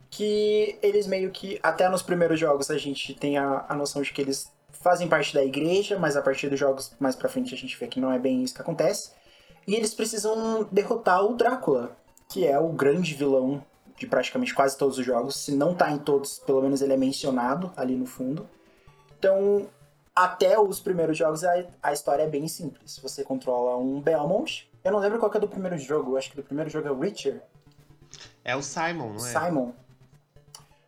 Que 0.10 0.78
eles 0.82 1.08
meio 1.08 1.32
que, 1.32 1.58
até 1.64 1.88
nos 1.88 2.02
primeiros 2.02 2.38
jogos, 2.38 2.70
a 2.70 2.78
gente 2.78 3.14
tem 3.14 3.38
a, 3.38 3.66
a 3.70 3.74
noção 3.74 4.02
de 4.02 4.12
que 4.12 4.20
eles 4.20 4.52
fazem 4.72 5.08
parte 5.08 5.34
da 5.34 5.44
igreja, 5.44 5.98
mas 5.98 6.16
a 6.16 6.22
partir 6.22 6.50
dos 6.50 6.60
jogos 6.60 6.94
mais 7.00 7.16
pra 7.16 7.30
frente 7.30 7.54
a 7.54 7.58
gente 7.58 7.78
vê 7.78 7.88
que 7.88 8.00
não 8.00 8.12
é 8.12 8.20
bem 8.20 8.44
isso 8.44 8.54
que 8.54 8.62
acontece. 8.62 9.12
E 9.68 9.76
eles 9.76 9.94
precisam 9.94 10.68
derrotar 10.72 11.24
o 11.24 11.36
Drácula, 11.36 11.96
que 12.28 12.46
é 12.48 12.58
o 12.60 12.70
grande 12.70 13.14
vilão 13.14 13.64
de 13.98 14.08
praticamente 14.08 14.54
quase 14.54 14.78
todos 14.78 14.98
os 14.98 15.06
jogos. 15.06 15.36
Se 15.36 15.54
não 15.54 15.76
tá 15.76 15.92
em 15.92 16.00
todos, 16.00 16.40
pelo 16.40 16.62
menos 16.62 16.82
ele 16.82 16.94
é 16.94 16.98
mencionado 16.98 17.72
ali 17.76 17.96
no 17.96 18.06
fundo. 18.06 18.50
Então, 19.18 19.68
até 20.16 20.58
os 20.60 20.80
primeiros 20.80 21.18
jogos, 21.18 21.44
a, 21.44 21.66
a 21.84 21.94
história 21.94 22.24
é 22.24 22.28
bem 22.28 22.48
simples. 22.48 22.98
Você 23.00 23.24
controla 23.24 23.78
um 23.78 24.02
Belmont. 24.02 24.70
Eu 24.84 24.94
não 24.94 25.00
lembro 25.00 25.20
qual 25.20 25.32
é 25.34 25.40
do 25.40 25.48
primeiro 25.48 25.78
jogo. 25.78 26.14
Eu 26.14 26.18
acho 26.18 26.30
que 26.30 26.38
do 26.38 26.44
primeiro 26.44 26.70
jogo 26.70 26.88
é 26.88 26.92
o 26.92 27.00
Richard. 27.00 27.42
É 28.44 28.56
o 28.56 28.64
Simon, 28.64 29.10
não 29.10 29.26
é? 29.26 29.30
Simon. 29.30 29.74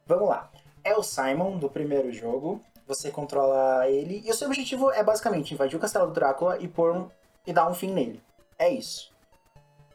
Vamos 0.07 0.29
lá. 0.29 0.49
É 0.83 0.95
o 0.95 1.03
Simon 1.03 1.57
do 1.57 1.69
primeiro 1.69 2.11
jogo. 2.11 2.61
Você 2.91 3.09
controla 3.09 3.87
ele. 3.87 4.21
E 4.25 4.29
o 4.29 4.33
seu 4.33 4.47
objetivo 4.47 4.91
é 4.91 5.01
basicamente 5.01 5.53
invadir 5.53 5.77
o 5.77 5.79
castelo 5.79 6.07
do 6.07 6.13
Drácula 6.13 6.57
e 6.59 6.67
pôr 6.67 6.91
um, 6.91 7.07
e 7.47 7.53
dar 7.53 7.69
um 7.69 7.73
fim 7.73 7.89
nele. 7.89 8.21
É 8.59 8.69
isso. 8.69 9.09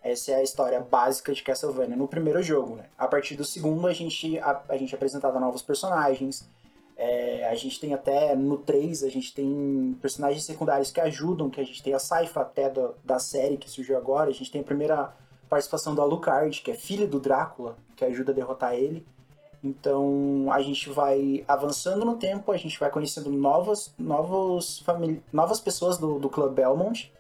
Essa 0.03 0.33
é 0.33 0.35
a 0.37 0.43
história 0.43 0.81
básica 0.81 1.35
de 1.35 1.43
Castlevania 1.43 1.95
no 1.95 2.09
primeiro 2.09 2.43
jogo, 2.43 2.77
né? 2.77 2.87
A 2.97 3.07
partir 3.07 3.37
do 3.37 3.45
segundo, 3.45 3.87
a 3.87 3.93
gente, 3.93 4.39
a, 4.39 4.63
a 4.71 4.79
gente 4.79 4.95
é 4.95 4.97
apresentado 4.97 5.39
novos 5.39 5.61
personagens. 5.61 6.49
É, 6.97 7.47
a 7.51 7.55
gente 7.55 7.79
tem 7.79 7.93
até, 7.93 8.35
no 8.35 8.57
3, 8.57 9.05
a 9.05 9.11
gente 9.11 9.35
tem 9.35 9.95
personagens 10.01 10.47
secundários 10.47 10.91
que 10.91 10.99
ajudam, 10.99 11.51
que 11.51 11.61
a 11.61 11.65
gente 11.65 11.83
tem 11.83 11.93
a 11.93 11.99
Saifa 11.99 12.41
até 12.41 12.71
da, 12.71 12.93
da 13.05 13.19
série 13.19 13.59
que 13.59 13.69
surgiu 13.69 13.99
agora. 13.99 14.31
A 14.31 14.33
gente 14.33 14.51
tem 14.51 14.63
a 14.63 14.65
primeira 14.65 15.15
participação 15.51 15.95
do 15.95 16.01
Alucard, 16.01 16.63
que 16.63 16.71
é 16.71 16.75
filho 16.75 17.07
do 17.07 17.21
Drácula, 17.21 17.77
que 17.95 18.07
ajuda 18.07 18.33
a 18.33 18.35
derrotar 18.35 18.73
ele. 18.73 19.07
Então 19.67 20.47
a 20.53 20.63
gente 20.63 20.89
vai 20.91 21.45
avançando 21.49 22.05
no 22.05 22.17
tempo, 22.17 22.53
a 22.53 22.57
gente 22.57 22.79
vai 22.79 22.91
conhecendo 22.91 23.31
novas, 23.31 23.93
novos 23.99 24.85
novas 25.33 25.61
pessoas 25.61 25.99
do, 25.99 26.19
do 26.19 26.31
Club 26.31 26.55
Belmont, 26.55 27.13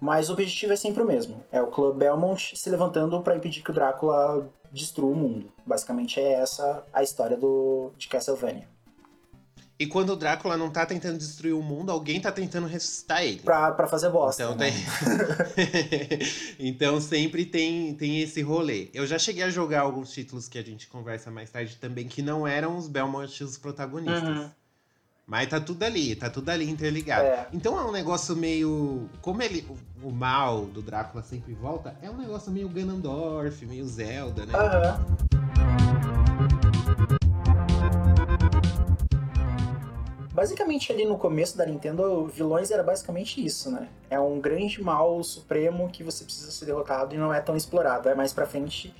mas 0.00 0.28
o 0.28 0.34
objetivo 0.34 0.72
é 0.72 0.76
sempre 0.76 1.02
o 1.02 1.06
mesmo: 1.06 1.42
é 1.50 1.62
o 1.62 1.68
Club 1.68 1.96
Belmont 1.96 2.56
se 2.56 2.70
levantando 2.70 3.20
para 3.22 3.36
impedir 3.36 3.62
que 3.62 3.70
o 3.70 3.74
Drácula 3.74 4.48
destrua 4.70 5.10
o 5.10 5.16
mundo. 5.16 5.50
Basicamente 5.66 6.20
é 6.20 6.32
essa 6.34 6.84
a 6.92 7.02
história 7.02 7.36
do, 7.36 7.90
de 7.96 8.06
Castlevania. 8.08 8.68
E 9.78 9.86
quando 9.86 10.10
o 10.10 10.16
Drácula 10.16 10.56
não 10.56 10.70
tá 10.70 10.84
tentando 10.84 11.16
destruir 11.18 11.52
o 11.52 11.62
mundo, 11.62 11.92
alguém 11.92 12.20
tá 12.20 12.32
tentando 12.32 12.66
ressuscitar 12.66 13.22
ele. 13.22 13.38
Pra, 13.38 13.70
pra 13.70 13.86
fazer 13.86 14.10
bosta. 14.10 14.42
Então, 14.42 14.56
né? 14.56 14.72
tem... 14.72 16.18
então 16.58 17.00
sempre 17.00 17.46
tem, 17.46 17.94
tem 17.94 18.20
esse 18.20 18.42
rolê. 18.42 18.88
Eu 18.92 19.06
já 19.06 19.20
cheguei 19.20 19.44
a 19.44 19.50
jogar 19.50 19.82
alguns 19.82 20.10
títulos 20.10 20.48
que 20.48 20.58
a 20.58 20.64
gente 20.64 20.88
conversa 20.88 21.30
mais 21.30 21.48
tarde 21.48 21.76
também, 21.76 22.08
que 22.08 22.22
não 22.22 22.44
eram 22.44 22.76
os 22.76 22.88
Belmont 22.88 23.44
os 23.44 23.56
protagonistas. 23.56 24.28
Uhum. 24.28 24.50
Mas 25.24 25.48
tá 25.48 25.60
tudo 25.60 25.82
ali, 25.84 26.16
tá 26.16 26.28
tudo 26.28 26.48
ali 26.48 26.68
interligado. 26.68 27.26
É. 27.26 27.46
Então 27.52 27.78
é 27.78 27.84
um 27.84 27.92
negócio 27.92 28.34
meio. 28.34 29.08
Como 29.20 29.42
ele. 29.42 29.64
O, 30.02 30.08
o 30.08 30.10
mal 30.10 30.64
do 30.64 30.82
Drácula 30.82 31.22
sempre 31.22 31.52
volta, 31.52 31.94
é 32.02 32.10
um 32.10 32.16
negócio 32.16 32.50
meio 32.50 32.68
Ganondorf, 32.68 33.64
meio 33.66 33.86
Zelda, 33.86 34.44
né? 34.46 34.54
Aham. 34.56 35.77
Basicamente, 40.38 40.92
ali 40.92 41.04
no 41.04 41.18
começo 41.18 41.58
da 41.58 41.66
Nintendo, 41.66 42.28
vilões 42.28 42.70
era 42.70 42.84
basicamente 42.84 43.44
isso, 43.44 43.72
né? 43.72 43.88
É 44.08 44.20
um 44.20 44.38
grande 44.38 44.80
mal 44.80 45.20
supremo 45.24 45.88
que 45.88 46.04
você 46.04 46.22
precisa 46.22 46.52
ser 46.52 46.64
derrotado 46.64 47.12
e 47.12 47.18
não 47.18 47.34
é 47.34 47.40
tão 47.40 47.56
explorado. 47.56 48.08
É 48.08 48.14
mais 48.14 48.32
pra 48.32 48.46
frente, 48.46 48.94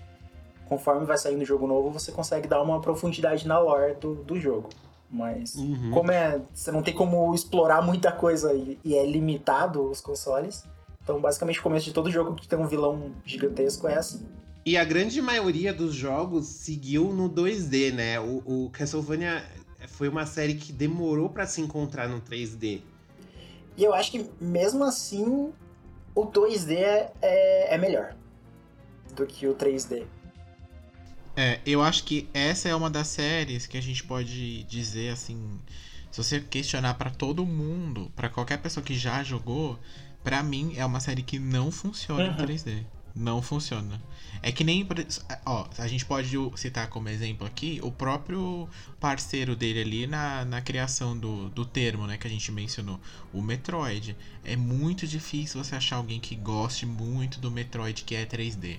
conforme 0.68 1.06
vai 1.06 1.16
saindo 1.16 1.44
jogo 1.44 1.64
novo, 1.68 1.92
você 1.92 2.10
consegue 2.10 2.48
dar 2.48 2.60
uma 2.60 2.80
profundidade 2.80 3.46
na 3.46 3.56
lore 3.56 3.94
do, 4.00 4.16
do 4.16 4.36
jogo. 4.36 4.68
Mas, 5.08 5.54
Uhum. 5.54 5.92
como 5.92 6.10
é. 6.10 6.40
Você 6.52 6.72
não 6.72 6.82
tem 6.82 6.92
como 6.92 7.32
explorar 7.32 7.82
muita 7.82 8.10
coisa 8.10 8.52
e, 8.52 8.76
e 8.84 8.96
é 8.96 9.06
limitado 9.06 9.88
os 9.88 10.00
consoles. 10.00 10.64
Então, 11.04 11.20
basicamente, 11.20 11.60
o 11.60 11.62
começo 11.62 11.84
de 11.86 11.92
todo 11.92 12.10
jogo 12.10 12.34
que 12.34 12.48
tem 12.48 12.58
um 12.58 12.66
vilão 12.66 13.12
gigantesco 13.24 13.86
é 13.86 13.96
assim. 13.96 14.26
E 14.66 14.76
a 14.76 14.82
grande 14.84 15.22
maioria 15.22 15.72
dos 15.72 15.94
jogos 15.94 16.46
seguiu 16.48 17.12
no 17.12 17.30
2D, 17.30 17.94
né? 17.94 18.18
O, 18.18 18.42
o 18.44 18.70
Castlevania 18.70 19.44
foi 19.92 20.08
uma 20.08 20.26
série 20.26 20.54
que 20.54 20.72
demorou 20.72 21.28
pra 21.28 21.46
se 21.46 21.60
encontrar 21.60 22.08
no 22.08 22.20
3D. 22.20 22.82
E 23.76 23.84
eu 23.84 23.94
acho 23.94 24.10
que, 24.10 24.28
mesmo 24.40 24.84
assim, 24.84 25.52
o 26.14 26.26
2D 26.26 26.74
é, 27.22 27.74
é 27.74 27.78
melhor 27.78 28.14
do 29.14 29.26
que 29.26 29.46
o 29.46 29.54
3D. 29.54 30.04
É, 31.36 31.60
eu 31.64 31.80
acho 31.82 32.02
que 32.04 32.28
essa 32.34 32.68
é 32.68 32.74
uma 32.74 32.90
das 32.90 33.06
séries 33.06 33.66
que 33.66 33.78
a 33.78 33.80
gente 33.80 34.02
pode 34.02 34.64
dizer 34.64 35.10
assim, 35.10 35.60
se 36.10 36.22
você 36.22 36.40
questionar 36.40 36.94
pra 36.94 37.10
todo 37.10 37.46
mundo, 37.46 38.10
pra 38.16 38.28
qualquer 38.28 38.58
pessoa 38.58 38.82
que 38.82 38.94
já 38.94 39.22
jogou, 39.22 39.78
pra 40.24 40.42
mim 40.42 40.74
é 40.76 40.84
uma 40.84 40.98
série 40.98 41.22
que 41.22 41.38
não 41.38 41.70
funciona 41.70 42.24
em 42.24 42.30
Uhum. 42.30 42.36
3D. 42.36 42.84
Não 43.18 43.42
funciona. 43.42 44.00
É 44.40 44.52
que 44.52 44.62
nem, 44.62 44.86
ó, 45.44 45.66
a 45.76 45.88
gente 45.88 46.06
pode 46.06 46.30
citar 46.54 46.88
como 46.88 47.08
exemplo 47.08 47.44
aqui 47.44 47.80
o 47.82 47.90
próprio 47.90 48.68
parceiro 49.00 49.56
dele 49.56 49.80
ali 49.80 50.06
na, 50.06 50.44
na 50.44 50.60
criação 50.60 51.18
do, 51.18 51.48
do 51.48 51.64
termo, 51.64 52.06
né, 52.06 52.16
que 52.16 52.28
a 52.28 52.30
gente 52.30 52.52
mencionou, 52.52 53.00
o 53.32 53.42
Metroid. 53.42 54.16
É 54.44 54.54
muito 54.54 55.04
difícil 55.04 55.62
você 55.62 55.74
achar 55.74 55.96
alguém 55.96 56.20
que 56.20 56.36
goste 56.36 56.86
muito 56.86 57.40
do 57.40 57.50
Metroid 57.50 58.04
que 58.04 58.14
é 58.14 58.24
3D. 58.24 58.78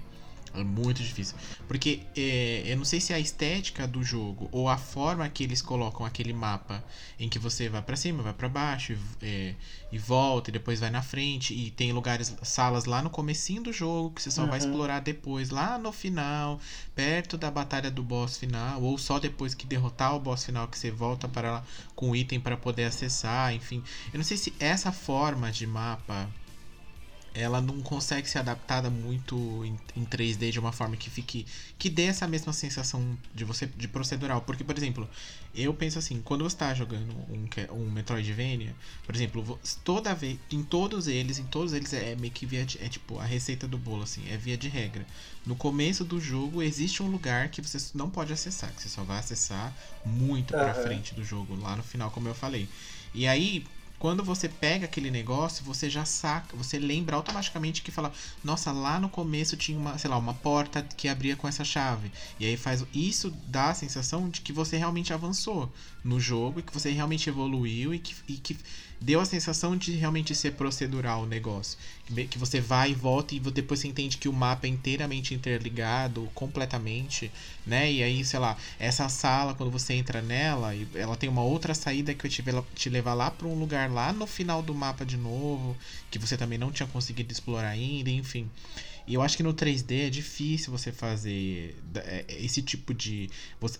É 0.53 0.63
muito 0.63 1.03
difícil. 1.03 1.35
Porque 1.67 2.01
é, 2.17 2.63
eu 2.65 2.77
não 2.77 2.83
sei 2.85 2.99
se 2.99 3.13
é 3.13 3.15
a 3.15 3.19
estética 3.19 3.87
do 3.87 4.03
jogo 4.03 4.49
ou 4.51 4.67
a 4.67 4.77
forma 4.77 5.29
que 5.29 5.43
eles 5.43 5.61
colocam 5.61 6.05
aquele 6.05 6.33
mapa 6.33 6.83
em 7.19 7.29
que 7.29 7.37
você 7.37 7.69
vai 7.69 7.81
pra 7.81 7.95
cima, 7.95 8.23
vai 8.23 8.33
pra 8.33 8.49
baixo 8.49 8.93
e, 8.93 8.97
é, 9.25 9.55
e 9.91 9.97
volta 9.99 10.49
e 10.49 10.53
depois 10.53 10.79
vai 10.79 10.89
na 10.89 11.01
frente 11.01 11.53
e 11.53 11.69
tem 11.69 11.91
lugares, 11.91 12.35
salas 12.41 12.85
lá 12.85 13.01
no 13.01 13.09
comecinho 13.09 13.61
do 13.63 13.71
jogo 13.73 14.11
que 14.15 14.21
você 14.23 14.31
só 14.31 14.45
vai 14.45 14.59
Uhum. 14.59 14.65
explorar 14.65 14.99
depois, 15.01 15.49
lá 15.51 15.77
no 15.77 15.91
final, 15.91 16.59
perto 16.95 17.37
da 17.37 17.51
batalha 17.51 17.91
do 17.91 18.01
boss 18.03 18.37
final 18.37 18.81
ou 18.81 18.97
só 18.97 19.19
depois 19.19 19.53
que 19.53 19.67
derrotar 19.67 20.15
o 20.15 20.19
boss 20.19 20.45
final 20.45 20.67
que 20.67 20.77
você 20.79 20.89
volta 20.89 21.27
para 21.27 21.51
lá 21.51 21.63
com 21.95 22.09
o 22.09 22.15
item 22.15 22.39
para 22.39 22.57
poder 22.57 22.85
acessar, 22.85 23.53
enfim. 23.53 23.83
Eu 24.11 24.17
não 24.17 24.23
sei 24.23 24.37
se 24.37 24.53
essa 24.59 24.91
forma 24.91 25.51
de 25.51 25.67
mapa 25.67 26.27
ela 27.33 27.61
não 27.61 27.81
consegue 27.81 28.29
ser 28.29 28.39
adaptada 28.39 28.89
muito 28.89 29.63
em, 29.65 29.77
em 29.95 30.05
3D 30.05 30.51
de 30.51 30.59
uma 30.59 30.71
forma 30.71 30.97
que 30.97 31.09
fique 31.09 31.45
que 31.77 31.89
dê 31.89 32.03
essa 32.03 32.27
mesma 32.27 32.51
sensação 32.53 33.17
de 33.33 33.43
você 33.43 33.65
de 33.65 33.87
procedural, 33.87 34.41
porque 34.41 34.63
por 34.63 34.77
exemplo, 34.77 35.09
eu 35.53 35.73
penso 35.73 35.97
assim, 35.99 36.21
quando 36.21 36.43
você 36.43 36.55
está 36.55 36.73
jogando 36.73 37.11
um 37.29 37.47
um 37.71 37.91
Metroidvania, 37.91 38.75
por 39.05 39.15
exemplo, 39.15 39.59
toda 39.83 40.13
vez 40.13 40.39
em 40.51 40.63
todos 40.63 41.07
eles, 41.07 41.39
em 41.39 41.45
todos 41.45 41.73
eles 41.73 41.91
é 41.93 42.15
meio 42.15 42.31
que 42.33 42.45
via 42.45 42.65
de, 42.65 42.77
é 42.83 42.87
tipo 42.87 43.17
a 43.19 43.25
receita 43.25 43.67
do 43.67 43.77
bolo 43.77 44.03
assim, 44.03 44.23
é 44.29 44.37
via 44.37 44.57
de 44.57 44.67
regra. 44.67 45.05
No 45.45 45.55
começo 45.55 46.03
do 46.05 46.19
jogo 46.19 46.61
existe 46.61 47.01
um 47.01 47.07
lugar 47.07 47.49
que 47.49 47.61
você 47.61 47.77
não 47.95 48.09
pode 48.09 48.31
acessar, 48.33 48.73
que 48.73 48.81
você 48.81 48.89
só 48.89 49.03
vai 49.03 49.19
acessar 49.19 49.75
muito 50.05 50.53
pra 50.53 50.73
Aham. 50.73 50.73
frente 50.73 51.15
do 51.15 51.23
jogo, 51.23 51.55
lá 51.55 51.75
no 51.75 51.83
final, 51.83 52.11
como 52.11 52.27
eu 52.27 52.35
falei. 52.35 52.69
E 53.13 53.27
aí, 53.27 53.65
quando 53.99 54.23
você 54.23 54.47
pega 54.47 54.85
aquele 54.85 55.11
negócio, 55.11 55.63
você 55.65 55.89
já 55.89 56.05
saca, 56.05 56.55
você 56.55 56.79
lembra 56.79 57.17
automaticamente 57.17 57.81
que 57.81 57.91
fala, 57.91 58.11
nossa, 58.41 58.71
lá 58.71 58.97
no 58.97 59.09
começo 59.09 59.57
tinha 59.57 59.77
uma, 59.77 59.97
sei 59.97 60.09
lá, 60.09 60.17
uma 60.17 60.33
porta 60.33 60.81
que 60.81 61.09
abria 61.09 61.35
com 61.35 61.47
essa 61.47 61.65
chave. 61.65 62.09
E 62.39 62.45
aí 62.45 62.55
faz 62.55 62.85
isso 62.93 63.31
dá 63.45 63.69
a 63.69 63.75
sensação 63.75 64.29
de 64.29 64.39
que 64.39 64.53
você 64.53 64.77
realmente 64.77 65.13
avançou 65.13 65.71
no 66.03 66.19
jogo 66.19 66.59
e 66.59 66.63
que 66.63 66.73
você 66.73 66.91
realmente 66.91 67.29
evoluiu 67.29 67.93
e 67.93 67.99
que, 67.99 68.15
e 68.27 68.37
que 68.37 68.57
deu 69.01 69.19
a 69.19 69.25
sensação 69.25 69.77
de 69.77 69.91
realmente 69.93 70.35
ser 70.35 70.53
procedural 70.53 71.23
o 71.23 71.25
negócio. 71.25 71.77
Que 72.29 72.37
você 72.37 72.59
vai 72.59 72.91
e 72.91 72.95
volta 72.95 73.35
e 73.35 73.39
depois 73.39 73.79
você 73.79 73.87
entende 73.87 74.17
que 74.17 74.27
o 74.27 74.33
mapa 74.33 74.65
é 74.65 74.69
inteiramente 74.69 75.33
interligado, 75.33 76.29
completamente, 76.33 77.31
né? 77.65 77.91
E 77.91 78.03
aí, 78.03 78.25
sei 78.25 78.39
lá, 78.39 78.57
essa 78.79 79.07
sala, 79.07 79.53
quando 79.53 79.71
você 79.71 79.93
entra 79.93 80.21
nela, 80.21 80.73
ela 80.95 81.15
tem 81.15 81.29
uma 81.29 81.43
outra 81.43 81.73
saída 81.73 82.13
que 82.13 82.41
vai 82.41 82.63
te 82.75 82.89
levar 82.89 83.13
lá 83.13 83.29
para 83.29 83.47
um 83.47 83.59
lugar 83.59 83.88
lá 83.89 84.13
no 84.13 84.25
final 84.27 84.61
do 84.61 84.73
mapa 84.73 85.05
de 85.05 85.17
novo, 85.17 85.77
que 86.09 86.19
você 86.19 86.37
também 86.37 86.57
não 86.57 86.71
tinha 86.71 86.87
conseguido 86.87 87.31
explorar 87.31 87.69
ainda, 87.69 88.09
enfim. 88.09 88.49
E 89.07 89.13
eu 89.15 89.21
acho 89.21 89.35
que 89.35 89.43
no 89.43 89.53
3D 89.53 90.07
é 90.07 90.09
difícil 90.09 90.71
você 90.71 90.91
fazer 90.91 91.75
é- 91.95 92.25
é 92.27 92.45
esse 92.45 92.61
tipo 92.61 92.93
de. 92.93 93.29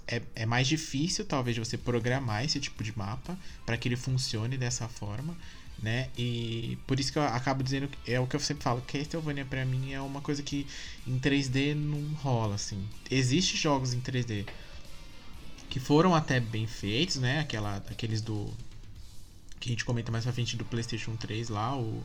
é, 0.08 0.22
é 0.36 0.46
mais 0.46 0.68
difícil, 0.68 1.24
talvez, 1.26 1.58
você 1.58 1.78
programar 1.78 2.44
esse 2.44 2.60
tipo 2.60 2.84
de 2.84 2.98
mapa 2.98 3.38
para 3.66 3.78
que 3.78 3.88
ele 3.88 3.96
funcione 3.96 4.58
dessa 4.58 4.88
forma, 4.88 5.38
né? 5.82 6.10
E 6.18 6.78
por 6.88 7.00
isso 7.00 7.12
que 7.14 7.20
eu 7.20 7.24
acabo 7.24 7.64
dizendo 7.64 7.90
é 8.08 8.20
o 8.20 8.28
que 8.28 8.36
eu 8.36 8.40
sempre 8.40 8.64
falo, 8.64 8.82
Castlevania 8.82 9.46
pra 9.46 9.66
mim 9.66 9.94
é 9.94 10.02
uma 10.02 10.22
coisa 10.22 10.42
que 10.44 10.66
em 11.08 11.18
3D 11.20 11.76
não 11.76 12.02
rola, 12.16 12.56
assim. 12.56 12.84
Existem 13.10 13.56
jogos 13.60 13.94
em 13.94 14.00
3D 14.02 14.46
que 15.70 15.80
foram 15.80 16.16
até 16.16 16.40
bem 16.40 16.66
feitos, 16.66 17.18
né? 17.18 17.40
Aquela, 17.40 17.78
aqueles 17.90 18.22
do. 18.22 18.52
Que 19.60 19.70
a 19.70 19.72
gente 19.72 19.84
comenta 19.86 20.12
mais 20.12 20.24
pra 20.24 20.34
frente 20.34 20.56
do 20.56 20.64
PlayStation 20.66 21.16
3 21.16 21.50
lá, 21.50 21.78
o 21.78 22.04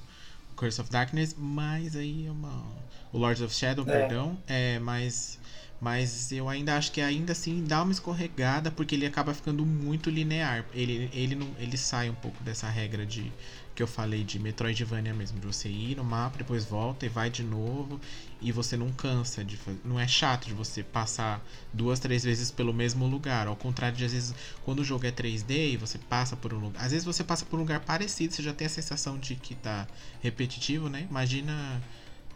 Curse 0.56 0.80
of 0.80 0.90
Darkness, 0.90 1.34
mas 1.38 1.94
aí 1.96 2.26
é 2.26 2.30
uma. 2.30 2.64
O 3.12 3.18
Lords 3.18 3.42
of 3.42 3.54
Shadow, 3.54 3.84
É. 3.88 3.92
perdão. 3.92 4.36
É, 4.46 4.78
mas. 4.78 5.38
Mas 5.80 6.32
eu 6.32 6.48
ainda 6.48 6.76
acho 6.76 6.90
que 6.92 7.00
ainda 7.00 7.32
assim 7.32 7.62
dá 7.62 7.82
uma 7.82 7.92
escorregada 7.92 8.70
porque 8.70 8.94
ele 8.94 9.04
acaba 9.04 9.34
ficando 9.34 9.66
muito 9.66 10.08
linear. 10.08 10.64
Ele, 10.72 11.10
ele, 11.12 11.34
não, 11.34 11.48
ele 11.58 11.76
sai 11.76 12.08
um 12.08 12.14
pouco 12.14 12.42
dessa 12.42 12.68
regra 12.70 13.04
de 13.04 13.30
que 13.74 13.82
eu 13.82 13.86
falei 13.86 14.22
de 14.22 14.38
Metroidvania 14.38 15.12
mesmo, 15.12 15.40
de 15.40 15.46
você 15.46 15.68
ir 15.68 15.96
no 15.96 16.04
mapa, 16.04 16.38
depois 16.38 16.64
volta 16.64 17.04
e 17.04 17.08
vai 17.08 17.28
de 17.28 17.42
novo 17.42 18.00
e 18.40 18.52
você 18.52 18.76
não 18.76 18.92
cansa 18.92 19.44
de. 19.44 19.58
Não 19.84 19.98
é 19.98 20.06
chato 20.06 20.46
de 20.46 20.54
você 20.54 20.82
passar 20.82 21.44
duas, 21.72 21.98
três 21.98 22.22
vezes 22.22 22.50
pelo 22.50 22.72
mesmo 22.72 23.06
lugar. 23.06 23.48
Ao 23.48 23.56
contrário 23.56 23.96
de 23.96 24.04
às 24.04 24.12
vezes 24.12 24.34
quando 24.64 24.80
o 24.80 24.84
jogo 24.84 25.06
é 25.06 25.10
3D 25.10 25.72
e 25.72 25.76
você 25.76 25.98
passa 25.98 26.36
por 26.36 26.54
um 26.54 26.58
lugar. 26.58 26.84
Às 26.84 26.92
vezes 26.92 27.04
você 27.04 27.24
passa 27.24 27.44
por 27.44 27.56
um 27.56 27.60
lugar 27.60 27.80
parecido, 27.80 28.32
você 28.32 28.42
já 28.42 28.52
tem 28.52 28.66
a 28.66 28.70
sensação 28.70 29.18
de 29.18 29.34
que 29.34 29.54
tá 29.54 29.88
repetitivo, 30.22 30.88
né? 30.88 31.06
Imagina. 31.10 31.82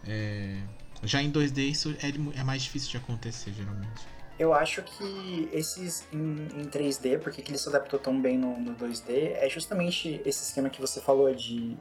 É, 0.05 0.61
já 1.05 1.23
em 1.23 1.31
2D 1.31 1.59
isso 1.71 1.95
é, 2.03 2.41
é 2.41 2.45
mais 2.45 2.63
difícil 2.63 2.91
de 2.91 2.97
acontecer, 2.97 3.53
geralmente. 3.57 4.18
Eu 4.39 4.55
acho 4.55 4.83
que 4.83 5.49
esses 5.53 6.05
em, 6.13 6.19
em 6.57 6.65
3D, 6.69 7.19
porque 7.19 7.43
que 7.43 7.51
ele 7.51 7.59
se 7.59 7.69
adaptou 7.69 7.99
tão 7.99 8.21
bem 8.21 8.39
no, 8.39 8.59
no 8.59 8.75
2D, 8.75 9.33
é 9.35 9.49
justamente 9.49 10.21
esse 10.25 10.45
esquema 10.45 10.71
que 10.71 10.81
você 10.81 11.01
falou 11.01 11.33
de. 11.35 11.77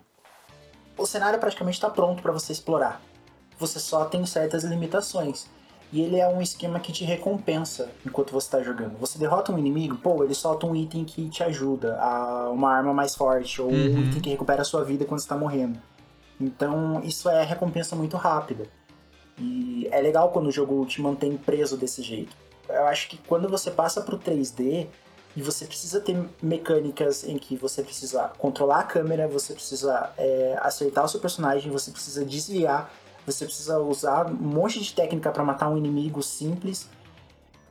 O 0.97 1.05
cenário 1.05 1.39
praticamente 1.39 1.77
está 1.77 1.89
pronto 1.89 2.21
para 2.23 2.31
você 2.31 2.51
explorar. 2.51 2.99
Você 3.59 3.79
só 3.79 4.05
tem 4.05 4.25
certas 4.25 4.63
limitações. 4.63 5.47
E 5.93 6.01
ele 6.01 6.17
é 6.19 6.27
um 6.27 6.41
esquema 6.41 6.79
que 6.81 6.91
te 6.91 7.05
recompensa 7.05 7.89
enquanto 8.05 8.31
você 8.33 8.47
está 8.47 8.61
jogando. 8.61 8.97
Você 8.97 9.17
derrota 9.17 9.53
um 9.53 9.57
inimigo, 9.57 9.95
pô, 9.97 10.21
ele 10.23 10.33
solta 10.33 10.65
um 10.65 10.75
item 10.75 11.05
que 11.05 11.29
te 11.29 11.43
ajuda, 11.43 11.97
a 12.01 12.49
uma 12.49 12.73
arma 12.73 12.93
mais 12.93 13.15
forte, 13.15 13.61
ou 13.61 13.69
Uhum. 13.69 13.95
um 13.95 14.03
item 14.03 14.19
que 14.19 14.29
recupera 14.29 14.63
a 14.63 14.65
sua 14.65 14.83
vida 14.83 15.05
quando 15.05 15.19
você 15.21 15.25
está 15.25 15.37
morrendo. 15.37 15.79
Então, 16.41 17.01
isso 17.03 17.29
é 17.29 17.41
recompensa 17.43 17.95
muito 17.95 18.17
rápida. 18.17 18.65
E 19.39 19.87
é 19.91 20.01
legal 20.01 20.29
quando 20.31 20.47
o 20.47 20.51
jogo 20.51 20.85
te 20.85 21.01
mantém 21.01 21.37
preso 21.37 21.77
desse 21.77 22.01
jeito. 22.01 22.35
Eu 22.69 22.85
acho 22.87 23.09
que 23.09 23.17
quando 23.17 23.49
você 23.49 23.71
passa 23.71 24.01
pro 24.01 24.17
3D 24.17 24.87
e 25.35 25.41
você 25.41 25.65
precisa 25.65 25.99
ter 25.99 26.17
mecânicas 26.41 27.23
em 27.23 27.37
que 27.37 27.55
você 27.55 27.83
precisa 27.83 28.31
controlar 28.37 28.79
a 28.79 28.83
câmera, 28.83 29.27
você 29.27 29.53
precisa 29.53 30.11
é, 30.17 30.57
acertar 30.61 31.05
o 31.05 31.07
seu 31.07 31.19
personagem, 31.19 31.71
você 31.71 31.91
precisa 31.91 32.25
desviar, 32.25 32.91
você 33.25 33.45
precisa 33.45 33.79
usar 33.79 34.27
um 34.27 34.33
monte 34.33 34.81
de 34.81 34.93
técnica 34.93 35.31
para 35.31 35.43
matar 35.43 35.69
um 35.69 35.77
inimigo 35.77 36.23
simples. 36.23 36.89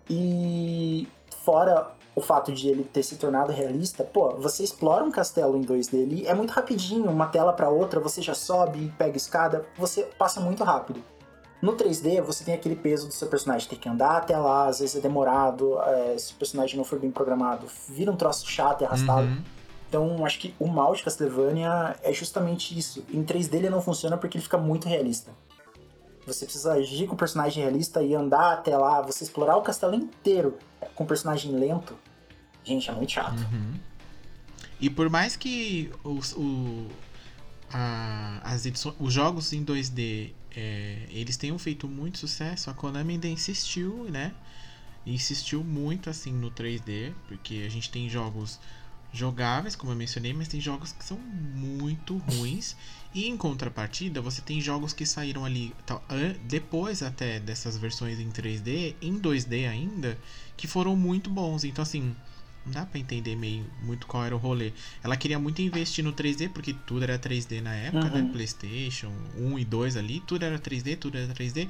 E 0.08 1.08
fora 1.44 1.96
o 2.14 2.20
fato 2.22 2.52
de 2.52 2.68
ele 2.68 2.82
ter 2.82 3.02
se 3.02 3.16
tornado 3.16 3.52
realista, 3.52 4.02
pô, 4.02 4.30
você 4.36 4.62
explora 4.62 5.04
um 5.04 5.10
castelo 5.10 5.56
em 5.56 5.62
2D 5.62 6.02
ali, 6.02 6.26
é 6.26 6.34
muito 6.34 6.50
rapidinho, 6.50 7.10
uma 7.10 7.26
tela 7.26 7.52
para 7.52 7.68
outra, 7.68 8.00
você 8.00 8.22
já 8.22 8.34
sobe, 8.34 8.90
pega 8.96 9.18
escada, 9.18 9.66
você 9.76 10.04
passa 10.18 10.40
muito 10.40 10.64
rápido. 10.64 11.02
No 11.62 11.72
3D, 11.74 12.20
você 12.20 12.44
tem 12.44 12.54
aquele 12.54 12.76
peso 12.76 13.06
do 13.08 13.14
seu 13.14 13.28
personagem 13.28 13.68
ter 13.68 13.76
que 13.76 13.88
andar 13.88 14.18
até 14.18 14.36
lá, 14.36 14.68
às 14.68 14.78
vezes 14.80 14.94
é 14.96 15.00
demorado, 15.00 15.80
é, 15.80 16.16
se 16.18 16.32
o 16.32 16.36
personagem 16.36 16.76
não 16.76 16.84
for 16.84 16.98
bem 16.98 17.10
programado, 17.10 17.66
vira 17.88 18.12
um 18.12 18.16
troço 18.16 18.46
chato 18.48 18.82
e 18.82 18.84
arrastado. 18.84 19.26
Uhum. 19.26 19.42
Então, 19.88 20.26
acho 20.26 20.38
que 20.38 20.54
o 20.58 20.66
mal 20.66 20.94
de 20.94 21.02
Castlevania 21.02 21.96
é 22.02 22.12
justamente 22.12 22.76
isso. 22.78 23.04
Em 23.10 23.22
3D 23.24 23.54
ele 23.54 23.70
não 23.70 23.80
funciona 23.80 24.16
porque 24.18 24.36
ele 24.36 24.42
fica 24.44 24.58
muito 24.58 24.86
realista. 24.88 25.30
Você 26.26 26.44
precisa 26.44 26.72
agir 26.72 27.06
com 27.06 27.14
o 27.14 27.16
personagem 27.16 27.62
realista 27.62 28.02
e 28.02 28.12
andar 28.14 28.52
até 28.54 28.76
lá, 28.76 29.00
você 29.00 29.22
explorar 29.24 29.56
o 29.56 29.62
castelo 29.62 29.94
inteiro 29.94 30.58
com 30.94 31.04
o 31.04 31.06
personagem 31.06 31.52
lento. 31.52 31.96
Gente, 32.64 32.90
é 32.90 32.92
muito 32.92 33.12
chato. 33.12 33.38
Uhum. 33.38 33.74
E 34.80 34.90
por 34.90 35.08
mais 35.08 35.36
que 35.36 35.90
os, 36.04 36.32
o, 36.32 36.88
a- 37.72 38.40
as 38.44 38.66
edições, 38.66 38.94
os 38.98 39.12
jogos 39.12 39.52
em 39.52 39.64
2D 39.64 40.32
é, 40.56 41.06
eles 41.10 41.36
tenham 41.36 41.58
feito 41.58 41.86
muito 41.86 42.18
sucesso, 42.18 42.70
a 42.70 42.74
Konami 42.74 43.14
ainda 43.14 43.28
insistiu, 43.28 44.04
né? 44.10 44.32
Insistiu 45.04 45.62
muito 45.62 46.08
assim 46.08 46.32
no 46.32 46.50
3D, 46.50 47.12
porque 47.28 47.62
a 47.66 47.68
gente 47.68 47.90
tem 47.90 48.08
jogos 48.08 48.58
jogáveis, 49.12 49.76
como 49.76 49.92
eu 49.92 49.96
mencionei, 49.96 50.32
mas 50.32 50.48
tem 50.48 50.60
jogos 50.60 50.92
que 50.92 51.04
são 51.04 51.18
muito 51.18 52.16
ruins. 52.16 52.76
E 53.14 53.28
em 53.28 53.36
contrapartida, 53.36 54.20
você 54.20 54.42
tem 54.42 54.60
jogos 54.60 54.92
que 54.92 55.06
saíram 55.06 55.44
ali 55.44 55.74
tal, 55.86 56.02
depois 56.42 57.02
até 57.02 57.38
dessas 57.38 57.76
versões 57.76 58.18
em 58.18 58.30
3D, 58.30 58.94
em 59.00 59.18
2D 59.18 59.68
ainda, 59.68 60.18
que 60.56 60.66
foram 60.66 60.96
muito 60.96 61.30
bons. 61.30 61.64
Então 61.64 61.82
assim, 61.82 62.14
não 62.66 62.72
dá 62.72 62.84
pra 62.84 62.98
entender 62.98 63.34
meio 63.36 63.64
muito 63.82 64.06
qual 64.06 64.24
era 64.24 64.34
o 64.34 64.38
rolê. 64.38 64.72
Ela 65.02 65.16
queria 65.16 65.38
muito 65.38 65.62
investir 65.62 66.04
no 66.04 66.12
3D, 66.12 66.48
porque 66.50 66.74
tudo 66.74 67.04
era 67.04 67.18
3D 67.18 67.60
na 67.62 67.74
época, 67.74 68.06
Uhum. 68.06 68.10
né? 68.26 68.30
PlayStation 68.32 69.12
1 69.38 69.58
e 69.58 69.64
2 69.64 69.96
ali, 69.96 70.20
tudo 70.20 70.44
era 70.44 70.58
3D, 70.58 70.96
tudo 70.96 71.16
era 71.16 71.32
3D. 71.32 71.68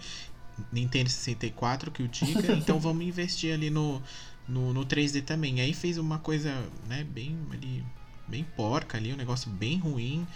Nintendo 0.73 1.11
64 1.11 1.91
que 1.91 2.03
o 2.03 2.09
diga, 2.09 2.53
então 2.57 2.81
vamos 2.81 3.05
investir 3.05 3.53
ali 3.53 3.69
no, 3.69 4.03
no, 4.49 4.73
no 4.73 4.85
3D 4.87 5.23
também. 5.23 5.61
Aí 5.61 5.75
fez 5.75 5.99
uma 5.99 6.19
coisa, 6.19 6.51
né, 6.89 7.05
bem 7.05 7.37
ali, 7.53 7.85
bem 8.27 8.43
porca 8.57 8.97
ali, 8.97 9.13
um 9.13 9.17
negócio 9.17 9.51
bem 9.51 9.79
ruim. 9.79 10.27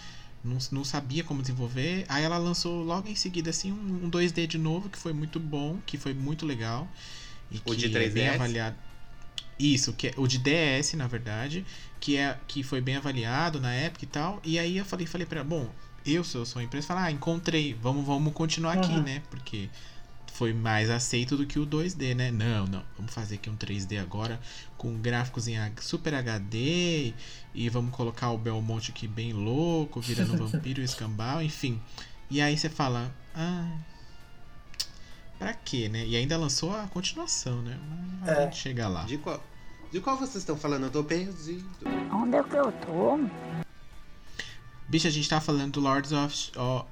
Não, 0.43 0.57
não 0.71 0.83
sabia 0.83 1.23
como 1.23 1.41
desenvolver. 1.41 2.05
Aí 2.07 2.23
ela 2.23 2.37
lançou 2.37 2.83
logo 2.83 3.07
em 3.07 3.15
seguida 3.15 3.49
assim 3.49 3.71
um, 3.71 4.05
um 4.05 4.09
2D 4.09 4.45
de 4.47 4.57
novo, 4.57 4.89
que 4.89 4.97
foi 4.97 5.13
muito 5.13 5.39
bom, 5.39 5.79
que 5.85 5.97
foi 5.97 6.13
muito 6.13 6.45
legal. 6.45 6.87
E 7.51 7.59
O 7.65 7.75
de 7.75 7.89
que 7.89 7.97
é 7.97 8.09
bem 8.09 8.27
3DS? 8.27 8.35
avaliado. 8.35 8.75
Isso, 9.59 9.93
que 9.93 10.07
é 10.07 10.13
o 10.17 10.27
de 10.27 10.37
DS, 10.39 10.93
na 10.95 11.07
verdade, 11.07 11.65
que 11.99 12.17
é 12.17 12.37
que 12.47 12.63
foi 12.63 12.81
bem 12.81 12.95
avaliado 12.95 13.59
na 13.59 13.73
época 13.73 14.05
e 14.05 14.07
tal. 14.07 14.41
E 14.43 14.57
aí 14.57 14.77
eu 14.77 14.85
falei, 14.85 15.05
falei 15.05 15.25
para 15.27 15.39
ela, 15.41 15.47
bom, 15.47 15.69
eu 16.05 16.23
sou 16.23 16.45
sua 16.45 16.63
empresa, 16.63 16.87
falar, 16.87 17.03
ah, 17.05 17.11
encontrei, 17.11 17.73
vamos, 17.75 18.05
vamos 18.05 18.33
continuar 18.33 18.73
aqui, 18.73 18.91
Uhum. 18.93 19.03
né? 19.03 19.21
Porque 19.29 19.69
foi 20.33 20.53
mais 20.53 20.89
aceito 20.89 21.37
do 21.37 21.45
que 21.45 21.59
o 21.59 21.65
2D, 21.67 22.15
né? 22.15 22.31
Não, 22.31 22.65
não, 22.65 22.83
vamos 22.97 23.13
fazer 23.13 23.35
aqui 23.35 23.49
um 23.49 23.55
3D 23.55 24.01
agora 24.01 24.39
com 24.77 24.97
gráficos 24.97 25.47
em 25.47 25.55
Super 25.79 26.15
HD 26.15 27.13
e 27.53 27.69
vamos 27.69 27.93
colocar 27.93 28.31
o 28.31 28.37
Belmonte 28.37 28.89
aqui 28.89 29.07
bem 29.07 29.33
louco, 29.33 30.01
virando 30.01 30.35
vampiro 30.47 30.81
escambau, 30.81 31.43
enfim. 31.43 31.79
E 32.31 32.41
aí 32.41 32.57
você 32.57 32.69
fala, 32.69 33.13
ah, 33.35 33.69
pra 35.41 35.53
quê, 35.53 35.89
né? 35.89 36.05
E 36.05 36.15
ainda 36.15 36.37
lançou 36.37 36.73
a 36.75 36.87
continuação, 36.87 37.61
né? 37.61 37.77
Mas 38.21 38.29
a 38.29 38.33
É. 38.33 38.43
gente 38.45 38.57
chega 38.57 38.87
lá. 38.87 39.03
De 39.03 39.17
qual, 39.17 39.43
de 39.91 39.99
qual 39.99 40.15
vocês 40.17 40.35
estão 40.37 40.55
falando? 40.55 40.83
Eu 40.85 40.91
tô 40.91 41.03
perdido. 41.03 41.65
Onde 42.13 42.37
é 42.37 42.43
que 42.43 42.55
eu 42.55 42.71
tô? 42.71 43.19
Bicho, 44.87 45.07
a 45.07 45.11
gente 45.11 45.27
tá 45.27 45.41
falando 45.41 45.73
do 45.73 45.79
Lords 45.79 46.11
of. 46.11 46.51
Ó, 46.55 46.85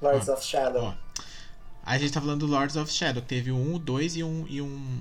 Lords 0.00 0.28
of 0.28 0.44
Shadow. 0.44 0.82
ó. 0.82 0.94
A 1.84 1.98
gente 1.98 2.12
tá 2.12 2.20
falando 2.20 2.40
do 2.40 2.46
Lords 2.46 2.76
of 2.76 2.90
Shadow, 2.92 3.20
que 3.22 3.28
teve 3.28 3.50
um, 3.52 3.78
dois 3.78 4.14
e 4.16 4.22
um, 4.22 4.46
e 4.48 4.62
um 4.62 4.98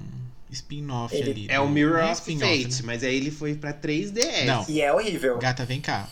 spin-off 0.50 1.16
ali. 1.16 1.46
É 1.50 1.60
o 1.60 1.66
Não 1.66 1.72
Mirror 1.72 2.00
é 2.00 2.04
of 2.06 2.14
spin-off, 2.14 2.64
Fate, 2.64 2.76
né? 2.78 2.82
mas 2.86 3.04
aí 3.04 3.16
ele 3.16 3.30
foi 3.32 3.54
pra 3.56 3.72
3DS. 3.74 4.46
Não. 4.46 4.66
E 4.68 4.82
é 4.82 4.92
horrível. 4.92 5.38
Gata, 5.38 5.64
vem 5.66 5.80
cá. 5.80 6.10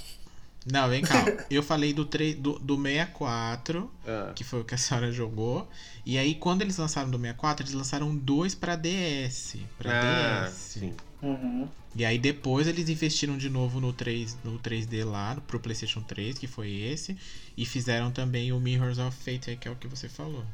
Não, 0.71 0.89
vem 0.89 1.01
cá. 1.01 1.25
Eu 1.49 1.63
falei 1.63 1.93
do, 1.93 2.05
tre- 2.05 2.33
do, 2.33 2.59
do 2.59 2.75
64, 2.81 3.89
Ah, 4.05 4.33
que 4.35 4.43
foi 4.43 4.61
o 4.61 4.65
que 4.65 4.75
a 4.75 4.77
senhora 4.77 5.11
jogou. 5.11 5.67
E 6.05 6.17
aí, 6.17 6.35
quando 6.35 6.61
eles 6.61 6.77
lançaram 6.77 7.09
do 7.09 7.17
64, 7.17 7.63
eles 7.63 7.73
lançaram 7.73 8.15
dois 8.15 8.53
pra 8.53 8.75
DS. 8.75 9.57
Pra 9.77 9.91
ah, 9.91 10.45
DS. 10.47 10.53
sim. 10.53 10.93
Uhum. 11.21 11.67
E 11.95 12.05
aí 12.05 12.19
depois 12.19 12.67
eles 12.67 12.89
investiram 12.89 13.37
de 13.37 13.49
novo 13.49 13.79
no, 13.79 13.91
3, 13.91 14.37
no 14.43 14.59
3D 14.59 15.03
lá, 15.03 15.35
pro 15.47 15.59
PlayStation 15.59 16.01
3, 16.01 16.37
que 16.37 16.45
foi 16.45 16.71
esse. 16.71 17.17
E 17.57 17.65
fizeram 17.65 18.11
também 18.11 18.51
o 18.51 18.59
Mirrors 18.59 18.99
of 18.99 19.17
Fate, 19.17 19.55
que 19.55 19.67
é 19.67 19.71
o 19.71 19.75
que 19.75 19.87
você 19.87 20.07
falou. 20.07 20.45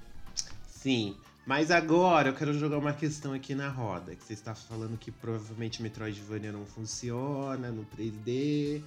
Sim. 0.67 1.15
Mas 1.45 1.69
agora 1.71 2.29
eu 2.29 2.33
quero 2.33 2.57
jogar 2.57 2.77
uma 2.77 2.93
questão 2.93 3.33
aqui 3.33 3.53
na 3.53 3.67
roda. 3.67 4.15
Que 4.15 4.23
você 4.23 4.31
está 4.31 4.55
falando 4.55 4.97
que 4.97 5.11
provavelmente 5.11 5.81
Metroidvania 5.81 6.53
não 6.53 6.65
funciona 6.65 7.69
no 7.69 7.85
3D. 7.85 8.81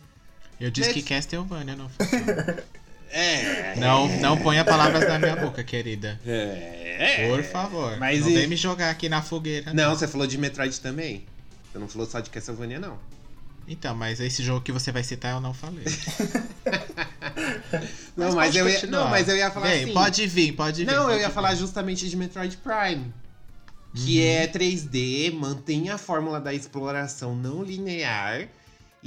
Eu 0.61 0.71
disse 0.71 0.89
Mas- 0.91 1.03
que 1.03 1.09
Castlevania 1.09 1.77
não 1.77 1.89
funciona. 1.89 2.59
É. 3.09 3.77
não, 3.77 4.09
não 4.19 4.37
ponha 4.37 4.65
palavras 4.65 5.09
na 5.09 5.19
minha 5.19 5.37
boca, 5.37 5.63
querida. 5.63 6.21
É. 6.27 7.29
Por 7.31 7.43
favor. 7.45 7.97
Mas 7.99 8.21
não 8.21 8.29
e- 8.31 8.35
vem 8.35 8.47
me 8.49 8.57
jogar 8.57 8.91
aqui 8.91 9.09
na 9.09 9.23
fogueira. 9.23 9.73
Não, 9.73 9.95
você 9.95 10.09
falou 10.09 10.27
de 10.27 10.37
Metroid 10.37 10.79
também. 10.81 11.25
Você 11.73 11.79
não 11.79 11.89
falou 11.89 12.07
só 12.07 12.19
de 12.21 12.29
Castlevania, 12.29 12.81
não. 12.81 12.99
Então, 13.67 13.95
mas 13.95 14.21
esse 14.21 14.43
jogo 14.43 14.61
que 14.61 14.73
você 14.73 14.91
vai 14.93 15.03
citar 15.05 15.33
eu 15.35 15.41
não 15.41 15.55
falei. 15.55 15.85
Não, 18.17 18.33
mas, 18.35 18.47
pode 18.47 18.59
eu 18.59 18.69
ia, 18.69 18.87
não, 18.87 19.09
mas 19.09 19.29
eu 19.29 19.37
ia 19.37 19.51
falar 19.51 19.67
Vem, 19.69 19.85
assim. 19.85 19.93
Pode 19.93 20.27
vir, 20.27 20.53
pode 20.53 20.85
vir. 20.85 20.87
Não, 20.87 20.95
eu 21.03 21.09
pode 21.09 21.21
ia 21.21 21.29
vir. 21.29 21.35
falar 21.35 21.55
justamente 21.55 22.09
de 22.09 22.17
Metroid 22.17 22.57
Prime. 22.59 23.13
Que 23.95 24.21
Uhum. 24.21 24.27
é 24.27 24.47
3D, 24.47 25.33
mantém 25.33 25.91
a 25.91 25.99
fórmula 25.99 26.41
da 26.41 26.53
exploração 26.55 27.35
não 27.35 27.63
linear 27.63 28.47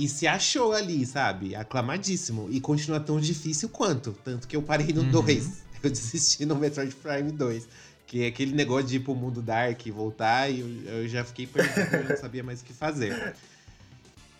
e 0.03 0.07
se 0.09 0.25
achou 0.25 0.71
ali, 0.73 1.05
sabe? 1.05 1.55
Aclamadíssimo. 1.55 2.47
E 2.49 2.59
continua 2.61 2.99
tão 2.99 3.19
difícil 3.19 3.67
quanto. 3.69 4.13
Tanto 4.23 4.47
que 4.47 4.55
eu 4.55 4.61
parei 4.61 4.93
no 4.93 5.01
Uhum. 5.01 5.11
2. 5.11 5.63
Eu 5.83 5.89
desisti 5.89 6.45
no 6.45 6.55
Metroid 6.55 6.93
Prime 6.95 7.31
2. 7.31 7.67
Que 8.07 8.23
é 8.23 8.27
aquele 8.27 8.53
negócio 8.53 8.87
de 8.87 8.95
ir 8.97 8.99
pro 9.01 9.13
mundo 9.15 9.41
dark 9.41 9.85
e 9.85 9.91
voltar, 9.91 10.49
e 10.49 10.59
eu, 10.61 10.67
eu 10.93 11.07
já 11.07 11.23
fiquei 11.23 11.45
perdido, 11.45 11.95
eu 11.95 12.09
não 12.09 12.17
sabia 12.17 12.43
mais 12.43 12.59
o 12.61 12.65
que 12.65 12.73
fazer. 12.73 13.35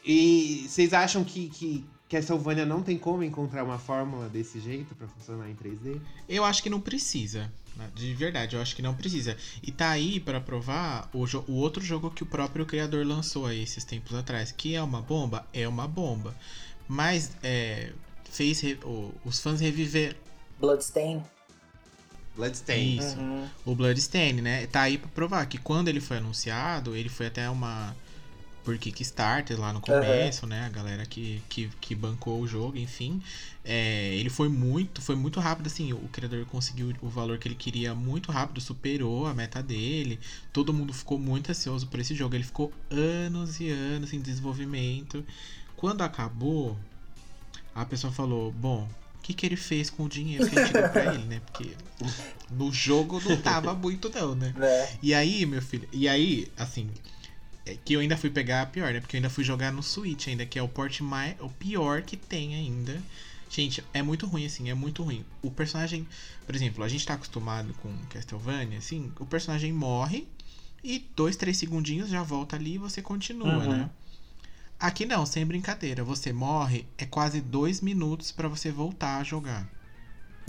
E 0.04 0.66
vocês 0.68 0.92
acham 0.94 1.24
que, 1.24 1.50
que 1.50 1.86
Castlevania 2.10 2.66
não 2.66 2.82
tem 2.82 2.98
como 2.98 3.24
encontrar 3.24 3.64
uma 3.64 3.78
fórmula 3.78 4.28
desse 4.28 4.60
jeito 4.60 4.96
pra 4.96 5.08
funcionar 5.08 5.50
em 5.50 5.56
3D? 5.56 6.00
Eu 6.28 6.44
acho 6.44 6.64
que 6.64 6.70
não 6.70 6.80
precisa. 6.82 7.52
De 7.96 8.14
verdade, 8.14 8.56
eu 8.56 8.62
acho 8.62 8.76
que 8.76 8.82
não 8.82 8.94
precisa. 8.94 9.38
E 9.64 9.72
tá 9.72 9.90
aí 9.90 10.20
pra 10.20 10.42
provar 10.42 11.10
o, 11.14 11.24
o 11.48 11.56
outro 11.56 11.82
jogo 11.84 12.12
que 12.12 12.24
o 12.24 12.26
próprio 12.26 12.66
criador 12.66 13.06
lançou 13.06 13.46
aí 13.46 13.64
esses 13.64 13.84
tempos 13.84 14.14
atrás. 14.16 14.52
Que 14.52 14.76
é 14.76 14.82
uma 14.82 15.02
bomba? 15.02 15.46
É 15.54 15.68
uma 15.68 15.88
bomba. 15.88 16.36
Mas 16.88 17.32
é, 17.42 17.92
fez 18.30 18.62
o, 18.84 19.14
os 19.24 19.40
fãs 19.40 19.62
reviver. 19.62 20.16
Bloodstain. 20.60 21.24
Bloodstain. 22.36 22.98
Isso. 22.98 23.18
Uhum. 23.18 23.48
O 23.66 23.76
Bloodstain, 23.76 24.34
né? 24.34 24.68
Tá 24.68 24.82
aí 24.82 24.98
pra 24.98 25.10
provar 25.10 25.46
que 25.46 25.58
quando 25.58 25.88
ele 25.88 26.00
foi 26.00 26.18
anunciado, 26.18 26.96
ele 26.96 27.10
foi 27.10 27.28
até 27.28 27.50
uma. 27.50 27.96
Por 28.64 28.78
Kickstarter 28.78 29.60
lá 29.60 29.74
no 29.74 29.82
começo, 29.82 30.46
né? 30.46 30.66
A 30.66 30.70
galera 30.70 31.06
que, 31.06 31.42
que, 31.50 31.70
que 31.82 31.96
bancou 31.96 32.40
o 32.42 32.48
jogo, 32.48 32.78
enfim. 32.78 33.22
É, 33.64 34.16
ele 34.16 34.30
foi 34.30 34.50
muito, 34.50 35.02
foi 35.02 35.16
muito 35.16 35.40
rápido, 35.40 35.68
assim. 35.68 35.94
O 35.94 36.08
criador 36.12 36.46
conseguiu 36.46 36.94
o 37.02 37.10
valor 37.10 37.38
que 37.38 37.48
ele 37.48 37.56
queria 37.56 37.96
muito 37.96 38.32
rápido, 38.32 38.62
superou 38.62 39.26
a 39.28 39.34
meta 39.34 39.62
dele. 39.62 40.20
Todo 40.52 40.74
mundo 40.74 40.94
ficou 40.94 41.18
muito 41.18 41.50
ansioso 41.50 41.88
por 41.88 42.00
esse 42.00 42.14
jogo. 42.16 42.36
Ele 42.36 42.44
ficou 42.44 42.72
anos 42.90 43.60
e 43.60 43.70
anos 43.70 44.14
em 44.14 44.20
desenvolvimento. 44.20 45.26
Quando 45.76 46.02
acabou, 46.02 46.78
a 47.74 47.86
pessoa 47.86 48.12
falou: 48.12 48.52
Bom, 48.52 48.88
o 49.20 49.22
que, 49.22 49.34
que 49.34 49.46
ele 49.46 49.56
fez 49.56 49.90
com 49.90 50.04
o 50.04 50.10
dinheiro 50.10 50.50
que 50.50 50.58
a 50.58 50.66
gente 50.66 50.74
deu 50.74 50.90
pra 50.90 51.14
ele, 51.14 51.24
né? 51.26 51.42
Porque 51.46 51.72
no 52.50 52.72
jogo 52.72 53.22
não 53.22 53.38
tava 53.38 53.74
muito, 53.74 54.10
não, 54.10 54.36
né? 54.36 54.54
Né? 54.58 54.98
E 55.02 55.14
aí, 55.14 55.46
meu 55.46 55.62
filho, 55.62 55.88
e 55.92 56.08
aí, 56.08 56.52
assim, 56.58 56.90
é 56.90 57.19
que 57.78 57.94
eu 57.94 58.00
ainda 58.00 58.18
fui 58.18 58.30
pegar 58.30 58.62
a 58.62 58.66
pior, 58.66 58.94
né? 58.94 59.00
Porque 59.00 59.16
eu 59.16 59.20
ainda 59.20 59.30
fui 59.30 59.44
jogar 59.44 59.72
no 59.72 59.82
Switch 59.84 60.28
ainda, 60.28 60.46
que 60.46 60.58
é 60.60 60.62
o 60.64 60.68
port 60.68 61.00
mais, 61.02 61.36
o 61.40 61.50
pior 61.50 62.02
que 62.02 62.16
tem 62.18 62.56
ainda. 62.56 63.02
Gente, 63.50 63.84
é 63.94 64.02
muito 64.02 64.28
ruim, 64.28 64.46
assim, 64.46 64.70
é 64.70 64.74
muito 64.74 65.02
ruim. 65.04 65.26
O 65.42 65.50
personagem, 65.50 66.08
por 66.46 66.56
exemplo, 66.56 66.84
a 66.84 66.88
gente 66.88 67.06
tá 67.06 67.16
acostumado 67.16 67.74
com 67.76 67.92
Castlevania, 68.10 68.78
assim, 68.78 69.12
o 69.20 69.26
personagem 69.26 69.74
morre 69.74 70.28
e 70.84 71.00
dois, 71.16 71.36
três 71.36 71.58
segundinhos 71.58 72.10
já 72.10 72.22
volta 72.22 72.56
ali 72.56 72.76
e 72.76 72.78
você 72.78 73.02
continua, 73.02 73.48
Uhum. 73.64 73.70
né? 73.78 73.90
Aqui 74.80 75.06
não, 75.06 75.26
sem 75.26 75.46
brincadeira. 75.46 76.04
Você 76.06 76.32
morre, 76.32 76.86
é 76.98 77.06
quase 77.06 77.42
dois 77.42 77.82
minutos 77.82 78.32
pra 78.32 78.48
você 78.48 78.72
voltar 78.72 79.18
a 79.18 79.24
jogar. 79.24 79.68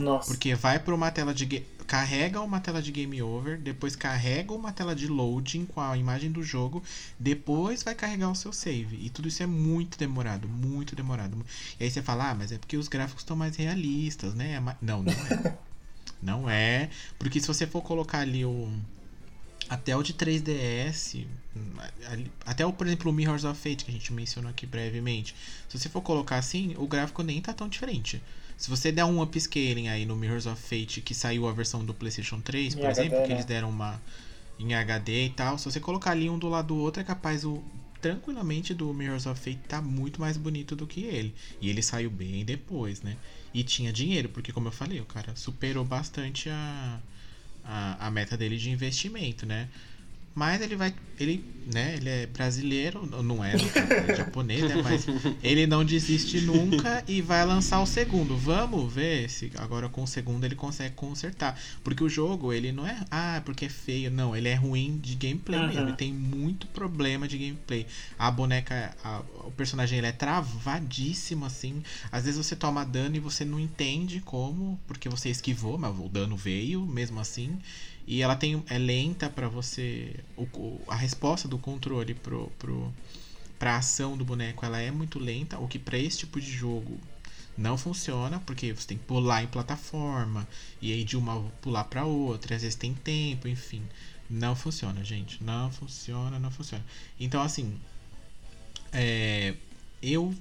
Nossa. 0.01 0.29
Porque 0.29 0.55
vai 0.55 0.79
para 0.79 0.95
uma 0.95 1.11
tela 1.11 1.33
de 1.35 1.45
ga- 1.45 1.63
carrega 1.87 2.41
uma 2.41 2.61
tela 2.61 2.81
de 2.81 2.91
game 2.93 3.21
over, 3.21 3.59
depois 3.59 3.97
carrega 3.97 4.53
uma 4.53 4.73
tela 4.73 4.95
de 4.95 5.07
loading 5.09 5.67
com 5.67 5.81
a 5.81 5.97
imagem 5.97 6.31
do 6.31 6.43
jogo, 6.43 6.83
depois 7.19 7.83
vai 7.83 7.95
carregar 7.95 8.31
o 8.31 8.35
seu 8.35 8.53
save. 8.53 8.97
E 9.05 9.11
tudo 9.11 9.29
isso 9.29 9.43
é 9.43 9.47
muito 9.47 9.99
demorado, 9.99 10.49
muito 10.49 10.95
demorado. 10.97 11.37
E 11.79 11.85
aí 11.85 11.91
você 11.91 12.01
fala: 12.03 12.31
"Ah, 12.31 12.35
mas 12.35 12.53
é 12.53 12.59
porque 12.59 12.77
os 12.77 12.89
gráficos 12.89 13.23
estão 13.23 13.37
mais 13.37 13.57
realistas, 13.57 14.35
né?" 14.35 14.55
É 14.55 14.77
Não, 14.85 15.03
não 15.03 15.13
é. 15.13 15.57
não 16.23 16.51
é, 16.51 16.91
porque 17.19 17.41
se 17.41 17.47
você 17.49 17.67
for 17.67 17.83
colocar 17.83 18.21
ali 18.21 18.45
o 18.45 18.71
até 19.71 19.97
o 19.97 20.03
de 20.03 20.13
3DS, 20.13 21.27
hum, 21.57 21.61
ali- 22.09 22.31
até 22.45 22.67
o, 22.67 22.73
por 22.73 22.87
exemplo, 22.87 23.11
o 23.11 23.15
Mirrors 23.15 23.45
of 23.45 23.59
Fate 23.59 23.85
que 23.85 23.91
a 23.91 23.95
gente 23.95 24.13
mencionou 24.13 24.51
aqui 24.51 24.67
brevemente. 24.67 25.35
Se 25.69 25.79
você 25.79 25.89
for 25.89 26.03
colocar 26.03 26.37
assim, 26.39 26.75
o 26.77 26.87
gráfico 26.89 27.23
nem 27.23 27.41
tá 27.41 27.53
tão 27.53 27.69
diferente. 27.69 28.21
Se 28.59 28.69
você 28.69 28.91
der 28.93 29.05
um 29.05 29.23
upscaling 29.23 29.89
aí 29.89 30.05
no 30.05 30.17
Mirrors 30.17 30.45
of 30.47 30.61
Fate 30.61 31.01
que 31.01 31.15
saiu 31.15 31.49
a 31.49 31.53
versão 31.53 31.85
do 31.85 31.95
PlayStation 31.95 32.41
3, 32.41 32.75
Em 32.75 32.79
por 32.79 32.91
exemplo, 32.91 33.15
HD, 33.17 33.23
que 33.23 33.29
né? 33.31 33.35
eles 33.37 33.45
deram 33.47 33.71
uma 33.71 34.03
em 34.59 34.75
HD 34.75 35.27
e 35.27 35.31
tal, 35.31 35.57
se 35.57 35.65
você 35.65 35.81
colocar 35.81 36.11
ali 36.11 36.29
um 36.29 36.39
do 36.39 36.49
lado 36.49 36.69
do 36.69 36.77
outro, 36.77 37.01
é 37.01 37.05
capaz 37.05 37.45
o 37.45 37.63
tranquilamente 38.01 38.75
do 38.75 38.93
Mirrors 38.93 39.27
of 39.27 39.39
Fate 39.41 39.61
tá 39.69 39.81
muito 39.81 40.21
mais 40.21 40.37
bonito 40.37 40.75
do 40.75 40.87
que 40.87 41.03
ele. 41.05 41.35
E 41.61 41.69
ele 41.71 41.83
saiu 41.83 42.11
bem 42.11 42.45
depois, 42.45 43.03
né? 43.03 43.17
E 43.55 43.63
tinha 43.63 43.93
dinheiro, 43.93 44.29
porque 44.31 44.53
como 44.53 44.69
eu 44.69 44.73
falei, 44.73 45.01
o 45.01 45.05
cara 45.05 45.35
superou 45.37 45.85
bastante 45.85 46.49
a 46.51 46.99
a, 47.71 48.07
a 48.07 48.11
meta 48.11 48.37
dele 48.37 48.57
de 48.57 48.71
investimento, 48.71 49.47
né? 49.47 49.69
Mas 50.35 50.61
ele 50.63 50.77
vai. 50.77 50.95
Ele, 51.19 51.45
né, 51.67 51.97
ele 51.97 52.09
é 52.09 52.27
brasileiro, 52.27 53.05
não 53.23 53.45
é, 53.45 53.53
é 53.55 54.15
japonês, 54.17 54.63
né? 54.63 54.81
Mas 54.83 55.07
ele 55.43 55.67
não 55.67 55.85
desiste 55.85 56.41
nunca 56.41 57.05
e 57.07 57.21
vai 57.21 57.45
lançar 57.45 57.79
o 57.83 57.87
segundo. 57.87 58.39
Vamos 58.39 58.91
ver 58.91 59.29
se 59.29 59.53
agora 59.57 59.87
com 59.91 60.03
o 60.03 60.07
segundo 60.07 60.45
ele 60.45 60.55
consegue 60.55 60.95
consertar. 60.95 61.61
Porque 61.85 62.03
o 62.03 62.09
jogo, 62.09 62.55
ele 62.55 62.73
não 62.73 62.87
é. 62.87 62.99
Ah, 63.11 63.43
porque 63.45 63.67
é 63.67 63.69
feio. 63.69 64.11
Não, 64.11 64.35
ele 64.35 64.49
é 64.49 64.55
ruim 64.55 64.97
de 64.99 65.15
gameplay 65.15 65.61
Uhum. 65.61 65.67
mesmo. 65.67 65.83
Ele 65.89 65.93
tem 65.93 66.11
muito 66.13 66.67
problema 66.69 67.29
de 67.29 67.37
gameplay. 67.37 67.87
A 68.19 68.31
boneca, 68.31 68.97
a- 69.05 69.23
o 69.45 69.51
personagem, 69.51 69.99
ele 69.99 70.07
é 70.07 70.13
travadíssimo 70.13 71.45
assim. 71.45 71.83
Às 72.11 72.25
vezes 72.25 72.39
você 72.47 72.57
toma 72.57 72.83
dano 72.85 73.17
e 73.17 73.21
você 73.21 73.45
não 73.45 73.61
entende 73.61 74.21
como, 74.21 74.81
porque 74.87 75.09
você 75.09 75.29
esquivou, 75.29 75.77
mas 75.77 75.95
o 75.99 76.09
dano 76.09 76.35
veio 76.37 76.87
mesmo 76.87 77.21
assim. 77.21 77.59
E 78.11 78.23
ela 78.23 78.35
tem 78.35 78.61
é 78.69 78.77
lenta 78.77 79.31
pra 79.31 79.49
você 79.49 80.17
o, 80.37 80.81
a 80.89 80.97
resposta 80.97 81.47
do 81.47 81.57
controle 81.57 82.13
pro, 82.13 82.51
pro 82.59 82.93
pra 83.57 83.77
ação 83.77 84.17
do 84.17 84.25
boneco, 84.25 84.67
ela 84.67 84.81
é 84.81 84.91
muito 84.91 85.21
lenta, 85.21 85.61
o 85.61 85.69
que 85.69 85.79
pra 85.79 85.97
esse 85.97 86.19
tipo 86.19 86.41
de 86.41 86.51
jogo 86.51 86.99
não 87.57 87.79
funciona, 87.79 88.41
porque 88.41 88.73
você 88.73 88.89
tem 88.89 88.99
que 88.99 89.05
pular 89.05 89.45
em 89.45 89.47
plataforma 89.47 90.49
e 90.83 90.93
aí 90.93 91.05
de 91.05 91.17
uma 91.17 91.41
pular 91.63 91.85
pra 91.85 92.05
outra, 92.05 92.57
às 92.57 92.63
vezes 92.63 92.75
tem 92.75 92.95
tempo, 92.95 93.47
enfim. 93.47 93.83
Não 94.29 94.57
funciona, 94.57 95.05
gente. 95.05 95.43
Não 95.45 95.71
funciona, 95.71 96.37
não 96.37 96.51
funciona. 96.51 96.85
Então, 97.19 97.41
assim, 97.41 97.79
é, 98.93 99.55
eu, 100.03 100.35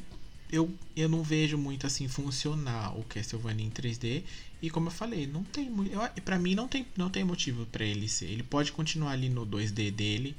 eu, 0.52 0.74
eu 0.96 1.08
não 1.08 1.22
vejo 1.22 1.58
muito 1.58 1.86
assim 1.86 2.08
funcionar 2.08 2.98
o 2.98 3.04
Castlevania 3.04 3.66
em 3.66 3.70
3D. 3.70 4.24
E 4.62 4.70
como 4.70 4.88
eu 4.88 4.92
falei, 4.92 5.26
não 5.26 5.44
tem 5.44 5.70
muito. 5.70 5.92
Pra 6.24 6.38
mim 6.38 6.54
não 6.56 6.68
tem, 6.68 6.86
não 6.98 7.10
tem 7.10 7.24
motivo 7.24 7.66
pra 7.68 7.86
ele 7.86 8.08
ser. 8.10 8.26
Ele 8.26 8.44
pode 8.44 8.72
continuar 8.72 9.12
ali 9.12 9.30
no 9.30 9.46
2D 9.46 9.90
dele. 9.92 10.36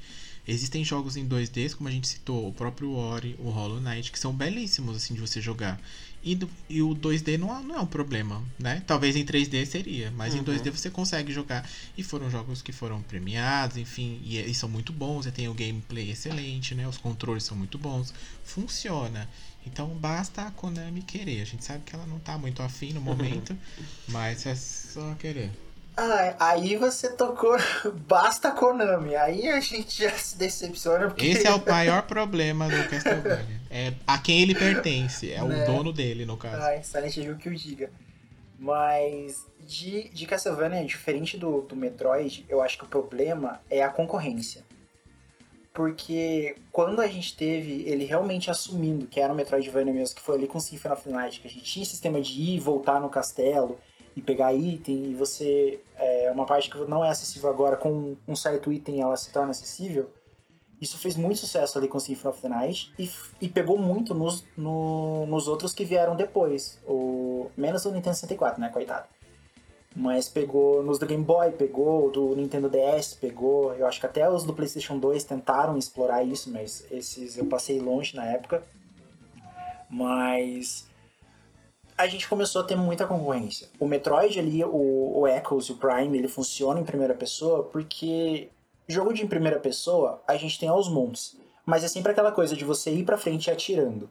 Existem 0.47 0.83
jogos 0.83 1.15
em 1.17 1.27
2D, 1.27 1.75
como 1.75 1.87
a 1.87 1.91
gente 1.91 2.07
citou, 2.07 2.47
o 2.47 2.53
próprio 2.53 2.91
Ori, 2.93 3.35
o 3.39 3.49
Hollow 3.49 3.79
Knight, 3.79 4.11
que 4.11 4.17
são 4.19 4.33
belíssimos 4.33 4.95
assim 4.97 5.13
de 5.13 5.21
você 5.21 5.39
jogar. 5.39 5.79
E, 6.23 6.35
do- 6.35 6.49
e 6.69 6.81
o 6.81 6.93
2D 6.95 7.37
não, 7.37 7.55
é- 7.55 7.63
não 7.63 7.75
é 7.75 7.79
um 7.79 7.85
problema, 7.85 8.43
né? 8.59 8.83
Talvez 8.85 9.15
em 9.15 9.23
3D 9.23 9.65
seria, 9.65 10.11
mas 10.11 10.33
em 10.33 10.39
Uhum. 10.39 10.43
2D 10.43 10.69
você 10.71 10.89
consegue 10.89 11.31
jogar. 11.31 11.67
E 11.97 12.03
foram 12.03 12.29
jogos 12.29 12.61
que 12.61 12.71
foram 12.71 13.01
premiados, 13.03 13.77
enfim, 13.77 14.19
e, 14.23 14.37
e 14.39 14.53
são 14.53 14.67
muito 14.69 14.91
bons. 14.91 15.25
Você 15.25 15.31
tem 15.31 15.47
o 15.47 15.53
gameplay 15.53 16.09
excelente, 16.11 16.73
né? 16.75 16.87
Os 16.87 16.97
controles 16.97 17.43
são 17.43 17.55
muito 17.57 17.77
bons. 17.77 18.11
Funciona. 18.43 19.27
Então 19.65 19.87
basta 19.87 20.43
a 20.43 20.51
Konami 20.51 21.01
querer. 21.01 21.41
A 21.41 21.45
gente 21.45 21.63
sabe 21.63 21.83
que 21.85 21.95
ela 21.95 22.05
não 22.05 22.19
tá 22.19 22.37
muito 22.37 22.61
afim 22.61 22.93
no 22.93 23.01
momento, 23.01 23.55
mas 24.09 24.45
é 24.45 24.55
só 24.55 25.13
querer. 25.15 25.51
Ah, 25.95 26.35
aí 26.39 26.77
você 26.77 27.09
tocou. 27.15 27.55
Basta 28.07 28.47
a 28.47 28.51
Konami. 28.51 29.15
Aí 29.15 29.49
a 29.49 29.59
gente 29.59 30.03
já 30.03 30.11
se 30.11 30.37
decepciona. 30.37 31.07
Porque... 31.07 31.27
Esse 31.27 31.45
é 31.45 31.53
o 31.53 31.63
maior 31.67 32.03
problema 32.03 32.69
do 32.69 32.89
Castlevania. 32.89 33.61
É 33.69 33.93
a 34.07 34.17
quem 34.17 34.41
ele 34.41 34.55
pertence, 34.55 35.31
é 35.31 35.41
Né? 35.43 35.63
o 35.63 35.65
dono 35.65 35.91
dele, 35.91 36.25
no 36.25 36.37
caso. 36.37 36.61
Ai, 36.61 36.81
Silent 36.81 37.17
Hill 37.17 37.35
que 37.35 37.49
o 37.49 37.55
diga. 37.55 37.91
Mas 38.57 39.45
de, 39.67 40.09
de 40.09 40.25
Castlevania, 40.25 40.85
diferente 40.85 41.37
do, 41.37 41.61
do 41.61 41.75
Metroid, 41.75 42.45
eu 42.47 42.61
acho 42.61 42.77
que 42.77 42.83
o 42.83 42.87
problema 42.87 43.59
é 43.69 43.83
a 43.83 43.89
concorrência. 43.89 44.63
Porque 45.73 46.55
quando 46.71 46.99
a 46.99 47.07
gente 47.07 47.35
teve 47.35 47.83
ele 47.87 48.03
realmente 48.03 48.51
assumindo 48.51 49.07
que 49.07 49.19
era 49.19 49.31
o 49.31 49.35
Metroidvania 49.35 49.93
mesmo, 49.93 50.15
que 50.15 50.21
foi 50.21 50.35
ali 50.35 50.47
com 50.47 50.57
o 50.57 50.61
Symphony 50.61 50.93
of 50.93 51.09
Night, 51.09 51.39
que 51.39 51.47
a 51.47 51.49
gente 51.51 51.63
tinha 51.63 51.85
sistema 51.85 52.19
de 52.19 52.41
ir 52.41 52.55
e 52.55 52.59
voltar 52.59 52.99
no 52.99 53.09
castelo 53.09 53.79
e 54.15 54.21
pegar 54.21 54.53
item, 54.53 55.11
e 55.11 55.15
você. 55.15 55.79
É 55.95 56.29
uma 56.31 56.45
parte 56.45 56.69
que 56.69 56.77
não 56.85 57.05
é 57.05 57.09
acessível 57.09 57.49
agora, 57.49 57.77
com 57.77 58.17
um 58.27 58.35
certo 58.35 58.71
item 58.71 59.01
ela 59.01 59.15
se 59.15 59.31
torna 59.31 59.51
acessível. 59.51 60.09
Isso 60.81 60.97
fez 60.97 61.15
muito 61.15 61.39
sucesso 61.39 61.77
ali 61.77 61.87
com 61.87 61.99
Symphony 61.99 62.33
of 62.33 62.41
the 62.41 62.49
Night 62.49 62.91
e, 62.99 63.09
e 63.39 63.47
pegou 63.47 63.77
muito 63.77 64.13
nos, 64.15 64.43
no- 64.57 65.25
nos 65.27 65.47
outros 65.47 65.73
que 65.73 65.85
vieram 65.85 66.15
depois. 66.15 66.81
O, 66.85 67.49
menos 67.55 67.83
do 67.83 67.91
Nintendo 67.91 68.15
64, 68.15 68.59
né? 68.59 68.69
Coitado. 68.69 69.07
Mas 69.95 70.29
pegou 70.29 70.81
nos 70.81 70.97
do 70.97 71.05
Game 71.05 71.23
Boy, 71.23 71.51
pegou 71.51 72.09
do 72.09 72.33
Nintendo 72.35 72.69
DS, 72.69 73.13
pegou. 73.13 73.73
Eu 73.73 73.85
acho 73.85 73.99
que 73.99 74.05
até 74.05 74.29
os 74.29 74.43
do 74.43 74.53
PlayStation 74.53 74.97
2 74.97 75.23
tentaram 75.25 75.77
explorar 75.77 76.23
isso, 76.23 76.49
mas 76.49 76.85
esses 76.89 77.37
eu 77.37 77.45
passei 77.45 77.79
longe 77.79 78.15
na 78.15 78.25
época. 78.25 78.63
Mas 79.89 80.87
a 81.97 82.07
gente 82.07 82.27
começou 82.27 82.61
a 82.61 82.63
ter 82.63 82.75
muita 82.75 83.05
concorrência. 83.05 83.67
O 83.79 83.85
Metroid 83.85 84.39
ali, 84.39 84.63
o, 84.63 85.19
o 85.19 85.27
Echoes 85.27 85.65
e 85.65 85.73
o 85.73 85.77
Prime, 85.77 86.17
ele 86.17 86.27
funciona 86.27 86.79
em 86.79 86.85
primeira 86.85 87.13
pessoa 87.13 87.63
porque 87.63 88.49
jogo 88.87 89.13
de 89.13 89.25
primeira 89.25 89.59
pessoa 89.59 90.21
a 90.27 90.35
gente 90.35 90.59
tem 90.59 90.69
aos 90.69 90.89
montes, 90.89 91.37
mas 91.65 91.83
é 91.83 91.87
sempre 91.87 92.11
aquela 92.11 92.31
coisa 92.31 92.55
de 92.55 92.65
você 92.65 92.91
ir 92.91 93.05
pra 93.05 93.17
frente 93.17 93.51
atirando. 93.51 94.09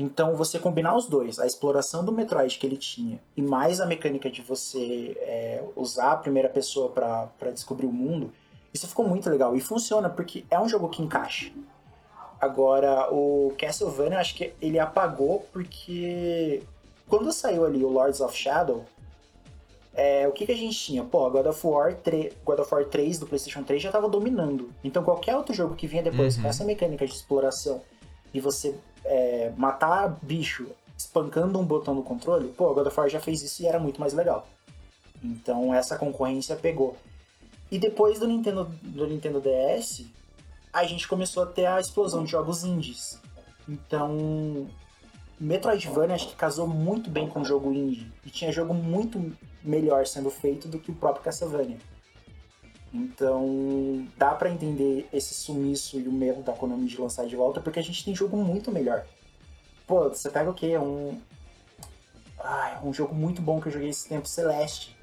Então 0.00 0.36
você 0.36 0.60
combinar 0.60 0.96
os 0.96 1.06
dois, 1.06 1.40
a 1.40 1.46
exploração 1.46 2.04
do 2.04 2.12
Metroid 2.12 2.56
que 2.56 2.64
ele 2.64 2.76
tinha 2.76 3.18
e 3.36 3.42
mais 3.42 3.80
a 3.80 3.86
mecânica 3.86 4.30
de 4.30 4.40
você 4.40 5.16
é, 5.20 5.62
usar 5.74 6.12
a 6.12 6.16
primeira 6.16 6.48
pessoa 6.48 6.88
pra 6.88 7.26
pra 7.36 7.50
descobrir 7.50 7.86
o 7.86 7.92
mundo, 7.92 8.32
isso 8.72 8.86
ficou 8.86 9.06
muito 9.08 9.28
legal 9.28 9.56
e 9.56 9.60
funciona 9.60 10.08
porque 10.08 10.44
é 10.50 10.58
um 10.60 10.68
jogo 10.68 10.88
que 10.88 11.02
encaixa. 11.02 11.50
Agora, 12.40 13.12
o 13.12 13.52
Castlevania, 13.58 14.14
eu 14.18 14.20
acho 14.20 14.36
que 14.36 14.52
ele 14.62 14.78
apagou 14.78 15.44
porque 15.52 16.62
quando 17.08 17.32
saiu 17.32 17.64
ali 17.66 17.82
o 17.84 17.88
Lords 17.88 18.20
of 18.20 18.36
Shadow, 18.36 18.84
é, 19.92 20.28
o 20.28 20.32
que, 20.32 20.46
que 20.46 20.52
a 20.52 20.56
gente 20.56 20.78
tinha? 20.78 21.02
Pô, 21.02 21.28
God 21.28 21.46
of, 21.46 21.66
War 21.66 21.92
3, 21.96 22.32
God 22.44 22.60
of 22.60 22.72
War 22.72 22.84
3 22.84 23.18
do 23.18 23.26
PlayStation 23.26 23.64
3 23.64 23.82
já 23.82 23.90
tava 23.90 24.08
dominando. 24.08 24.70
Então 24.84 25.02
qualquer 25.02 25.34
outro 25.36 25.52
jogo 25.52 25.74
que 25.74 25.88
vinha 25.88 26.04
depois 26.04 26.36
Uhum. 26.36 26.42
com 26.42 26.48
essa 26.48 26.64
mecânica 26.64 27.04
de 27.04 27.12
exploração 27.12 27.82
e 28.32 28.38
você 28.38 28.76
é, 29.08 29.52
matar 29.56 30.16
bicho 30.22 30.66
espancando 30.96 31.58
um 31.58 31.64
botão 31.64 31.94
no 31.94 32.02
controle, 32.02 32.48
pô, 32.48 32.74
God 32.74 32.86
of 32.86 32.98
War 32.98 33.08
já 33.08 33.20
fez 33.20 33.42
isso 33.42 33.62
e 33.62 33.66
era 33.66 33.78
muito 33.78 34.00
mais 34.00 34.12
legal. 34.12 34.46
Então 35.22 35.72
essa 35.72 35.96
concorrência 35.96 36.56
pegou. 36.56 36.96
E 37.70 37.78
depois 37.78 38.18
do 38.18 38.26
Nintendo, 38.26 38.64
do 38.82 39.06
Nintendo 39.06 39.40
DS, 39.40 40.06
a 40.72 40.84
gente 40.84 41.06
começou 41.06 41.42
a 41.42 41.46
ter 41.46 41.66
a 41.66 41.80
explosão 41.80 42.24
de 42.24 42.30
jogos 42.30 42.64
indies. 42.64 43.20
Então, 43.68 44.66
Metroidvania 45.38 46.14
acho 46.14 46.28
que 46.28 46.36
casou 46.36 46.66
muito 46.66 47.10
bem 47.10 47.28
com 47.28 47.40
o 47.40 47.44
jogo 47.44 47.72
indie. 47.72 48.10
E 48.24 48.30
tinha 48.30 48.50
jogo 48.50 48.72
muito 48.72 49.36
melhor 49.62 50.06
sendo 50.06 50.30
feito 50.30 50.66
do 50.66 50.78
que 50.78 50.90
o 50.90 50.94
próprio 50.94 51.24
Castlevania. 51.24 51.78
Então, 52.92 54.06
dá 54.16 54.30
pra 54.34 54.50
entender 54.50 55.06
esse 55.12 55.34
sumiço 55.34 55.98
e 55.98 56.08
o 56.08 56.12
medo 56.12 56.42
da 56.42 56.52
Konami 56.52 56.86
de 56.86 57.00
lançar 57.00 57.26
de 57.26 57.36
volta, 57.36 57.60
porque 57.60 57.78
a 57.78 57.82
gente 57.82 58.04
tem 58.04 58.14
jogo 58.14 58.36
muito 58.36 58.70
melhor. 58.72 59.04
Pô, 59.86 60.08
você 60.08 60.30
pega 60.30 60.50
o 60.50 60.54
quê? 60.54 60.76
Um. 60.78 61.20
Ai, 62.42 62.78
um 62.82 62.92
jogo 62.92 63.14
muito 63.14 63.42
bom 63.42 63.60
que 63.60 63.68
eu 63.68 63.72
joguei 63.72 63.88
esse 63.88 64.08
tempo, 64.08 64.26
Celeste. 64.28 64.96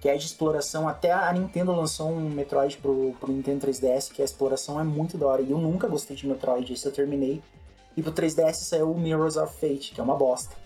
Que 0.00 0.08
é 0.08 0.16
de 0.16 0.26
exploração. 0.26 0.88
Até 0.88 1.12
a 1.12 1.32
Nintendo 1.32 1.70
lançou 1.72 2.10
um 2.10 2.28
Metroid 2.28 2.76
pro, 2.78 3.14
pro 3.20 3.30
Nintendo 3.32 3.66
3DS, 3.68 4.10
que 4.12 4.20
a 4.20 4.24
exploração 4.24 4.80
é 4.80 4.82
muito 4.82 5.16
da 5.16 5.26
hora. 5.26 5.42
E 5.42 5.50
eu 5.52 5.58
nunca 5.58 5.86
gostei 5.86 6.16
de 6.16 6.26
Metroid, 6.26 6.72
esse 6.72 6.84
eu 6.86 6.92
terminei. 6.92 7.40
E 7.96 8.02
pro 8.02 8.10
3DS 8.12 8.54
saiu 8.54 8.90
o 8.90 8.98
Mirrors 8.98 9.36
of 9.36 9.54
Fate, 9.60 9.92
que 9.94 10.00
é 10.00 10.02
uma 10.02 10.16
bosta. 10.16 10.56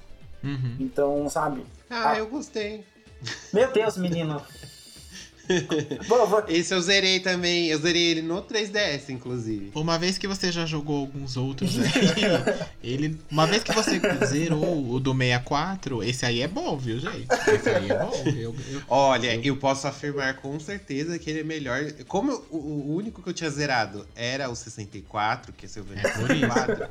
Uhum. 0.43 0.77
Então, 0.81 1.29
sabe? 1.29 1.67
Ah, 1.91 2.13
Ah. 2.13 2.19
eu 2.19 2.29
gostei. 2.29 2.85
Meu 3.53 3.71
Deus, 3.73 3.97
menino. 3.99 4.41
Esse 6.49 6.75
eu 6.75 6.81
zerei 6.81 7.21
também. 7.21 7.67
Eu 7.69 7.79
zerei 7.79 8.03
ele 8.11 8.23
no 8.23 8.43
3DS, 8.43 9.09
inclusive. 9.11 9.71
Uma 9.75 9.99
vez 9.99 10.19
que 10.19 10.27
você 10.27 10.51
já 10.53 10.67
jogou 10.67 11.01
alguns 11.01 11.37
outros 11.37 11.79
aí, 11.79 11.87
ele. 12.83 13.19
Uma 13.31 13.47
vez 13.47 13.63
que 13.63 13.73
você 13.73 14.01
zerou 14.27 14.91
o 14.93 14.99
do 15.01 15.13
64, 15.13 16.03
esse 16.03 16.25
aí 16.27 16.43
é 16.43 16.49
bom, 16.49 16.77
viu, 16.77 16.99
gente? 16.99 17.27
Esse 17.55 17.69
aí 17.71 17.91
é 17.91 17.99
bom. 17.99 18.13
Eu, 18.27 18.55
eu- 18.71 18.83
Olha, 18.89 19.35
eu 19.45 19.57
posso 19.57 19.87
afirmar 19.87 20.37
com 20.37 20.59
certeza 20.61 21.19
que 21.19 21.29
ele 21.31 21.41
é 21.41 21.45
melhor. 21.45 21.93
Como 22.09 22.31
eu- 22.33 22.47
o, 22.51 22.57
o 22.57 22.95
único 22.97 23.23
que 23.23 23.29
eu 23.29 23.33
tinha 23.35 23.51
zerado 23.51 24.07
era 24.15 24.49
o 24.51 24.57
64, 24.57 25.53
que 25.53 25.67
é 25.67 25.69
seu 25.69 25.85
É 25.95 26.01
por 26.11 26.31
isso. 26.31 26.41
64. 26.41 26.89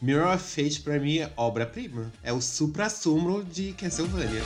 Mirror 0.00 0.34
of 0.34 0.42
Fate 0.44 0.80
pra 0.80 0.98
mim 0.98 1.18
é 1.18 1.30
obra-prima. 1.36 2.12
É 2.24 2.32
o 2.32 2.40
supra-sumo 2.40 3.44
de 3.44 3.72
Castlevania. 3.72 4.42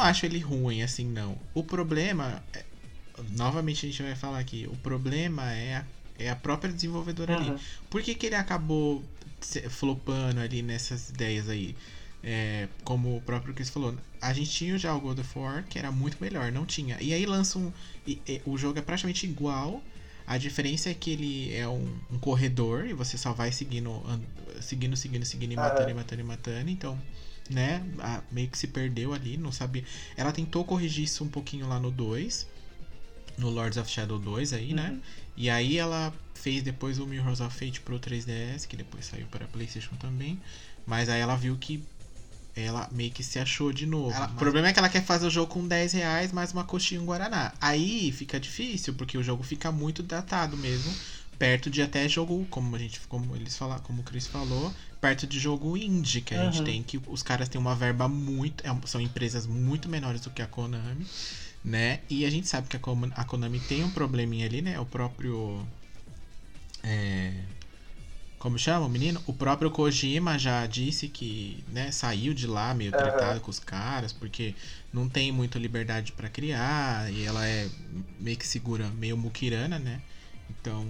Não 0.00 0.06
acho 0.08 0.26
ele 0.26 0.38
ruim 0.38 0.82
assim, 0.82 1.04
não. 1.06 1.36
O 1.54 1.62
problema. 1.62 2.42
é- 2.52 2.64
novamente 3.32 3.84
a 3.86 3.88
gente 3.88 4.02
vai 4.02 4.14
falar 4.14 4.38
aqui. 4.38 4.66
O 4.70 4.76
problema 4.76 5.52
é 5.52 5.76
a, 5.76 5.84
é 6.18 6.30
a 6.30 6.36
própria 6.36 6.72
desenvolvedora 6.72 7.34
ali. 7.36 7.50
Uhum. 7.50 7.58
Por 7.90 8.02
que, 8.02 8.14
que 8.14 8.26
ele 8.26 8.34
acabou 8.34 9.04
flopando 9.68 10.40
ali 10.40 10.62
nessas 10.62 11.10
ideias 11.10 11.48
aí? 11.48 11.74
É, 12.22 12.68
como 12.84 13.16
o 13.16 13.20
próprio 13.22 13.54
Chris 13.54 13.70
falou, 13.70 13.94
a 14.20 14.32
gente 14.32 14.50
tinha 14.50 14.76
já 14.78 14.94
o 14.94 15.00
God 15.00 15.18
of 15.18 15.38
War, 15.38 15.64
que 15.68 15.78
era 15.78 15.90
muito 15.90 16.18
melhor, 16.20 16.52
não 16.52 16.66
tinha. 16.66 16.98
E 17.00 17.12
aí 17.14 17.24
lança 17.24 17.58
um. 17.58 17.72
e- 18.06 18.20
e- 18.28 18.42
o 18.44 18.58
jogo 18.58 18.78
é 18.78 18.82
praticamente 18.82 19.26
igual. 19.26 19.82
A 20.26 20.38
diferença 20.38 20.88
é 20.90 20.94
que 20.94 21.10
ele 21.10 21.52
é 21.54 21.66
um, 21.66 21.88
um 22.10 22.18
corredor 22.18 22.86
e 22.86 22.92
você 22.92 23.18
só 23.18 23.32
vai 23.32 23.50
seguindo, 23.50 23.90
an- 24.06 24.20
seguindo, 24.60 24.96
seguindo, 24.96 25.24
seguindo 25.24 25.52
e 25.52 25.56
matando 25.56 25.90
e 25.90 25.94
matando 25.94 26.20
e 26.20 26.24
matando. 26.24 26.70
Então, 26.70 27.00
né, 27.50 27.84
meio 28.30 28.48
que 28.48 28.56
se 28.58 28.66
perdeu 28.68 29.12
ali, 29.12 29.36
não 29.36 29.52
sabia. 29.52 29.84
Ela 30.16 30.32
tentou 30.32 30.64
corrigir 30.64 31.04
isso 31.04 31.24
um 31.24 31.28
pouquinho 31.28 31.68
lá 31.68 31.78
no 31.80 31.90
2, 31.90 32.46
no 33.36 33.50
Lords 33.50 33.76
of 33.78 33.90
Shadow 33.90 34.18
2 34.18 34.52
aí, 34.52 34.72
né? 34.72 34.90
Uhum. 34.90 35.00
E 35.36 35.50
aí 35.50 35.78
ela 35.78 36.12
fez 36.34 36.62
depois 36.62 36.98
o 36.98 37.06
Mirrors 37.06 37.40
of 37.40 37.54
Fate 37.56 37.80
pro 37.80 37.98
3DS, 37.98 38.66
que 38.66 38.76
depois 38.76 39.06
saiu 39.06 39.26
para 39.26 39.46
PlayStation 39.48 39.94
também. 39.96 40.38
Mas 40.86 41.08
aí 41.08 41.20
ela 41.20 41.36
viu 41.36 41.56
que 41.58 41.82
ela 42.56 42.88
meio 42.90 43.10
que 43.10 43.22
se 43.22 43.38
achou 43.38 43.72
de 43.72 43.86
novo. 43.86 44.14
Ela- 44.14 44.26
O 44.26 44.34
problema 44.34 44.68
é 44.68 44.72
que 44.72 44.78
ela 44.78 44.88
quer 44.88 45.04
fazer 45.04 45.26
o 45.26 45.30
jogo 45.30 45.52
com 45.52 45.66
10 45.66 45.92
reais 45.92 46.32
mais 46.32 46.52
uma 46.52 46.64
coxinha 46.64 47.00
e 47.00 47.02
um 47.02 47.06
Guaraná. 47.06 47.52
Aí 47.60 48.10
fica 48.12 48.40
difícil, 48.40 48.94
porque 48.94 49.16
o 49.16 49.22
jogo 49.22 49.42
fica 49.42 49.70
muito 49.70 50.02
datado 50.02 50.56
mesmo. 50.56 50.92
Perto 51.40 51.70
de 51.70 51.80
até 51.80 52.06
jogo, 52.06 52.46
como 52.50 52.76
a 52.76 52.78
gente, 52.78 53.00
como 53.08 53.34
eles 53.34 53.56
falaram, 53.56 53.82
como 53.82 54.02
o 54.02 54.04
Chris 54.04 54.26
falou, 54.26 54.74
perto 55.00 55.26
de 55.26 55.38
jogo 55.40 55.74
indie 55.74 56.20
que 56.20 56.34
a 56.34 56.36
gente 56.36 56.58
Uhum. 56.58 56.64
tem, 56.66 56.82
que 56.82 57.00
os 57.06 57.22
caras 57.22 57.48
têm 57.48 57.58
uma 57.58 57.74
verba 57.74 58.06
muito. 58.08 58.62
é- 58.62 58.86
são 58.86 59.00
empresas 59.00 59.46
muito 59.46 59.88
menores 59.88 60.20
do 60.20 60.28
que 60.30 60.42
a 60.42 60.46
Konami, 60.46 61.06
né? 61.64 62.00
E 62.10 62.26
a 62.26 62.30
gente 62.30 62.46
sabe 62.46 62.68
que 62.68 62.76
a 62.76 62.78
Kon- 62.78 63.10
a 63.14 63.24
Konami 63.24 63.58
tem 63.58 63.82
um 63.82 63.88
probleminha 63.90 64.44
ali, 64.44 64.60
né? 64.60 64.78
O 64.78 64.84
próprio. 64.84 65.66
É, 66.82 67.32
como 68.38 68.58
chama 68.58 68.84
o 68.84 68.90
menino? 68.90 69.22
O 69.26 69.32
próprio 69.32 69.70
Kojima 69.70 70.38
já 70.38 70.66
disse 70.66 71.08
que, 71.08 71.64
né, 71.68 71.90
saiu 71.90 72.34
de 72.34 72.46
lá 72.46 72.74
meio 72.74 72.90
Aham. 72.92 72.98
tretado 72.98 73.40
com 73.40 73.50
os 73.50 73.58
caras, 73.58 74.12
porque 74.12 74.54
não 74.92 75.08
tem 75.08 75.32
muita 75.32 75.58
liberdade 75.58 76.12
pra 76.12 76.28
criar, 76.28 77.10
e 77.10 77.24
ela 77.24 77.46
é 77.46 77.66
meio 78.18 78.36
que 78.36 78.46
segura, 78.46 78.90
meio 78.90 79.16
muquirana, 79.16 79.78
né? 79.78 80.02
Então, 80.50 80.84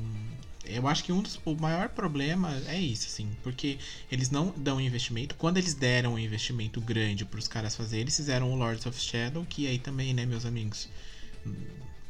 eu 0.74 0.86
acho 0.88 1.04
que 1.04 1.12
um 1.12 1.22
dos, 1.22 1.40
o 1.44 1.54
maior 1.54 1.88
problema 1.88 2.54
é 2.66 2.78
isso, 2.78 3.06
assim, 3.06 3.30
porque 3.42 3.78
eles 4.10 4.30
não 4.30 4.52
dão 4.56 4.80
investimento. 4.80 5.34
Quando 5.34 5.56
eles 5.56 5.74
deram 5.74 6.14
um 6.14 6.18
investimento 6.18 6.80
grande 6.80 7.24
pros 7.24 7.48
caras 7.48 7.74
fazerem, 7.74 8.02
eles 8.02 8.16
fizeram 8.16 8.52
o 8.52 8.56
Lords 8.56 8.86
of 8.86 8.98
Shadow, 8.98 9.44
que 9.48 9.66
aí 9.66 9.78
também, 9.78 10.14
né, 10.14 10.26
meus 10.26 10.44
amigos, 10.44 10.88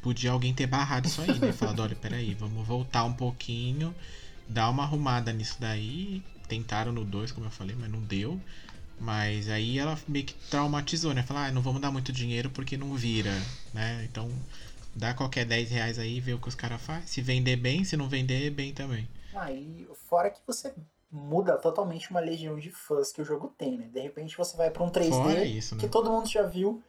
podia 0.03 0.31
alguém 0.31 0.53
ter 0.55 0.67
barrado 0.67 1.07
isso 1.07 1.21
aí, 1.21 1.39
né? 1.39 1.53
Falado, 1.53 1.81
olha, 1.83 1.95
peraí, 1.95 2.35
vamos 2.35 2.67
voltar 2.67 3.05
um 3.05 3.13
pouquinho, 3.13 3.95
dar 4.49 4.71
uma 4.71 4.83
arrumada 4.83 5.33
nisso 5.33 5.57
daí. 5.59 6.23
Tentaram 6.49 6.93
no 6.93 7.05
2, 7.05 7.31
como 7.31 7.47
eu 7.47 7.51
falei, 7.51 7.77
mas 7.79 7.91
não 7.91 8.01
deu. 8.01 8.41
Mas 8.99 9.49
aí 9.49 9.79
ela 9.79 9.99
meio 10.07 10.27
que 10.27 10.35
traumatizou, 10.51 11.15
né? 11.15 11.23
Falar, 11.23 11.47
ah, 11.47 11.53
não 11.53 11.63
vamos 11.63 11.81
dar 11.81 11.91
muito 11.91 12.13
dinheiro 12.13 12.51
porque 12.51 12.77
não 12.77 12.95
vira, 12.95 13.33
né? 13.73 14.07
Então, 14.11 14.31
dá 14.95 15.15
qualquer 15.15 15.45
10 15.45 15.71
reais 15.71 15.99
aí 15.99 16.17
e 16.17 16.21
vê 16.21 16.33
o 16.33 16.39
que 16.39 16.49
os 16.49 16.55
caras 16.55 16.81
fazem. 16.81 17.07
Se 17.07 17.21
vender 17.21 17.57
bem, 17.57 17.85
se 17.85 17.97
não 17.97 18.09
vender, 18.09 18.51
bem 18.51 18.73
também. 18.73 19.09
Aí, 19.35 19.89
fora 20.09 20.31
que 20.31 20.41
você 20.47 20.75
muda 21.11 21.57
totalmente 21.57 22.11
uma 22.11 22.21
legião 22.21 22.59
de 22.59 22.71
fãs 22.71 23.13
que 23.13 23.21
o 23.21 23.25
jogo 23.25 23.53
tem, 23.59 23.77
né? 23.77 23.89
De 23.93 24.01
repente 24.01 24.37
você 24.37 24.57
vai 24.57 24.71
pra 24.71 24.83
um 24.83 24.91
3D 24.91 25.09
Fora 25.11 25.45
isso, 25.45 25.75
né? 25.75 25.81
que 25.81 25.89
todo 25.89 26.11
mundo 26.11 26.29
já 26.29 26.43
viu 26.43 26.83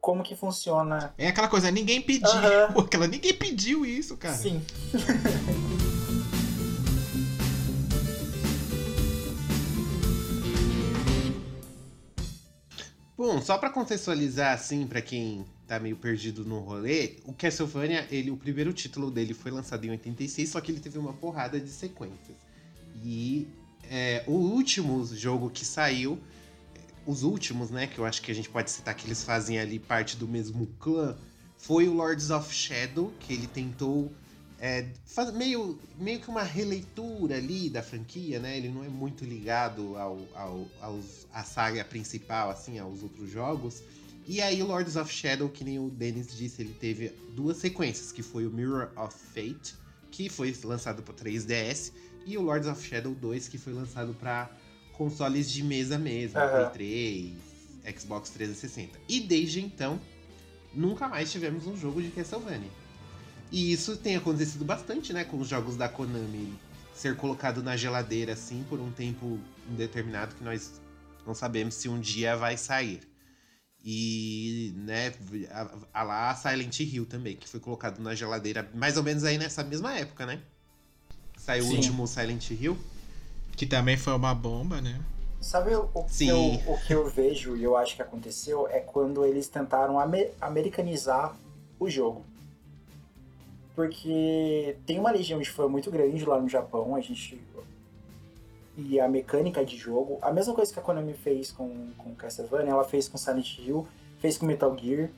como 0.00 0.22
que 0.22 0.34
funciona. 0.34 1.12
É 1.18 1.28
aquela 1.28 1.48
coisa, 1.48 1.70
ninguém 1.70 2.00
pediu. 2.00 2.30
Aham. 2.30 2.74
Aquela, 2.80 3.06
ninguém 3.06 3.34
pediu 3.34 3.84
isso, 3.84 4.16
cara. 4.16 4.36
Sim. 4.36 4.64
Bom, 13.18 13.42
só 13.42 13.58
pra 13.58 13.68
contextualizar 13.68 14.54
assim, 14.54 14.86
pra 14.86 15.02
quem 15.02 15.44
tá 15.66 15.80
meio 15.80 15.96
perdido 15.96 16.44
no 16.44 16.60
rolê, 16.60 17.16
o 17.24 17.32
Castlevania, 17.32 18.06
ele, 18.12 18.30
o 18.30 18.36
primeiro 18.36 18.72
título 18.72 19.10
dele 19.10 19.34
foi 19.34 19.50
lançado 19.50 19.84
em 19.84 19.90
86, 19.90 20.48
só 20.48 20.60
que 20.60 20.70
ele 20.70 20.78
teve 20.78 20.98
uma 20.98 21.12
porrada 21.12 21.58
de 21.58 21.68
sequências. 21.68 22.36
E 23.02 23.48
é, 23.90 24.22
o 24.24 24.34
último 24.34 25.04
jogo 25.04 25.50
que 25.50 25.64
saiu, 25.64 26.16
os 27.04 27.24
últimos, 27.24 27.70
né, 27.70 27.88
que 27.88 27.98
eu 27.98 28.06
acho 28.06 28.22
que 28.22 28.30
a 28.30 28.34
gente 28.34 28.48
pode 28.48 28.70
citar 28.70 28.94
que 28.94 29.04
eles 29.04 29.24
fazem 29.24 29.58
ali 29.58 29.80
parte 29.80 30.16
do 30.16 30.28
mesmo 30.28 30.68
clã, 30.78 31.16
foi 31.56 31.88
o 31.88 31.94
Lords 31.94 32.30
of 32.30 32.54
Shadow, 32.54 33.12
que 33.18 33.32
ele 33.32 33.48
tentou 33.48 34.12
é, 34.60 34.86
faz 35.06 35.32
meio, 35.32 35.78
meio 35.96 36.20
que 36.20 36.28
uma 36.28 36.42
releitura 36.42 37.36
ali 37.36 37.70
da 37.70 37.82
franquia, 37.82 38.40
né? 38.40 38.56
Ele 38.56 38.68
não 38.68 38.84
é 38.84 38.88
muito 38.88 39.24
ligado 39.24 39.96
ao, 39.96 40.18
ao, 40.34 40.68
aos, 40.80 41.26
à 41.32 41.44
saga 41.44 41.84
principal, 41.84 42.50
assim, 42.50 42.78
aos 42.78 43.02
outros 43.02 43.30
jogos. 43.30 43.82
E 44.26 44.42
aí 44.42 44.60
o 44.60 44.66
Lords 44.66 44.96
of 44.96 45.12
Shadow, 45.12 45.48
que 45.48 45.64
nem 45.64 45.78
o 45.78 45.88
Dennis 45.88 46.36
disse, 46.36 46.60
ele 46.60 46.74
teve 46.74 47.08
duas 47.34 47.56
sequências, 47.58 48.10
que 48.10 48.22
foi 48.22 48.46
o 48.46 48.50
Mirror 48.50 48.90
of 48.96 49.16
Fate, 49.32 49.76
que 50.10 50.28
foi 50.28 50.54
lançado 50.64 51.02
para 51.02 51.14
3DS, 51.14 51.92
e 52.26 52.36
o 52.36 52.42
Lords 52.42 52.68
of 52.68 52.84
Shadow 52.84 53.14
2, 53.14 53.48
que 53.48 53.56
foi 53.56 53.72
lançado 53.72 54.12
para 54.14 54.50
consoles 54.92 55.48
de 55.50 55.62
mesa 55.62 55.96
mesmo, 55.96 56.38
Aham. 56.38 56.68
Play 56.70 57.36
3, 57.84 57.96
Xbox 58.00 58.30
360. 58.30 58.98
E 59.08 59.20
desde 59.20 59.60
então, 59.60 60.00
nunca 60.74 61.08
mais 61.08 61.30
tivemos 61.30 61.66
um 61.66 61.76
jogo 61.76 62.02
de 62.02 62.10
Castlevania. 62.10 62.87
E 63.50 63.72
isso 63.72 63.96
tem 63.96 64.16
acontecido 64.16 64.64
bastante, 64.64 65.12
né, 65.12 65.24
com 65.24 65.38
os 65.38 65.48
jogos 65.48 65.76
da 65.76 65.88
Konami 65.88 66.58
ser 66.94 67.16
colocado 67.16 67.62
na 67.62 67.76
geladeira 67.76 68.32
assim 68.32 68.64
por 68.68 68.80
um 68.80 68.90
tempo 68.90 69.38
indeterminado 69.70 70.34
que 70.34 70.42
nós 70.42 70.80
não 71.26 71.34
sabemos 71.34 71.74
se 71.74 71.88
um 71.88 71.98
dia 72.00 72.36
vai 72.36 72.56
sair. 72.56 73.00
E, 73.84 74.74
né, 74.76 75.14
a, 75.50 76.00
a 76.00 76.02
lá 76.02 76.34
Silent 76.34 76.80
Hill 76.80 77.06
também, 77.06 77.36
que 77.36 77.48
foi 77.48 77.60
colocado 77.60 78.00
na 78.00 78.14
geladeira 78.14 78.68
mais 78.74 78.96
ou 78.96 79.02
menos 79.02 79.24
aí 79.24 79.38
nessa 79.38 79.62
mesma 79.62 79.96
época, 79.96 80.26
né? 80.26 80.42
Saiu 81.36 81.64
o 81.64 81.68
Sim. 81.68 81.76
último 81.76 82.06
Silent 82.06 82.50
Hill. 82.50 82.76
Que 83.56 83.66
também 83.66 83.96
foi 83.96 84.12
uma 84.12 84.34
bomba, 84.34 84.80
né? 84.80 85.00
Sabe 85.40 85.74
o, 85.74 85.88
o 85.94 86.04
que 86.04 86.12
Sim. 86.12 86.28
eu, 86.28 86.72
o 86.74 86.78
que 86.78 86.92
eu 86.94 87.08
vejo 87.08 87.56
e 87.56 87.62
eu 87.62 87.76
acho 87.76 87.94
que 87.96 88.02
aconteceu 88.02 88.68
é 88.68 88.80
quando 88.80 89.24
eles 89.24 89.48
tentaram 89.48 89.98
ame- 89.98 90.30
americanizar 90.40 91.36
o 91.78 91.88
jogo. 91.88 92.24
Porque 93.78 94.76
tem 94.84 94.98
uma 94.98 95.12
legião 95.12 95.38
de 95.38 95.48
fã 95.48 95.68
muito 95.68 95.88
grande 95.88 96.24
lá 96.24 96.40
no 96.40 96.48
Japão, 96.48 96.96
a 96.96 97.00
gente. 97.00 97.40
E 98.76 98.98
a 98.98 99.06
mecânica 99.08 99.64
de 99.64 99.76
jogo, 99.76 100.18
a 100.20 100.32
mesma 100.32 100.52
coisa 100.52 100.72
que 100.72 100.80
a 100.80 100.82
Konami 100.82 101.14
fez 101.14 101.52
com, 101.52 101.90
com 101.96 102.12
Castlevania, 102.16 102.72
ela 102.72 102.82
fez 102.82 103.08
com 103.08 103.16
Silent 103.16 103.56
Hill, 103.56 103.86
fez 104.18 104.36
com 104.36 104.46
Metal 104.46 104.76
Gear, 104.76 105.10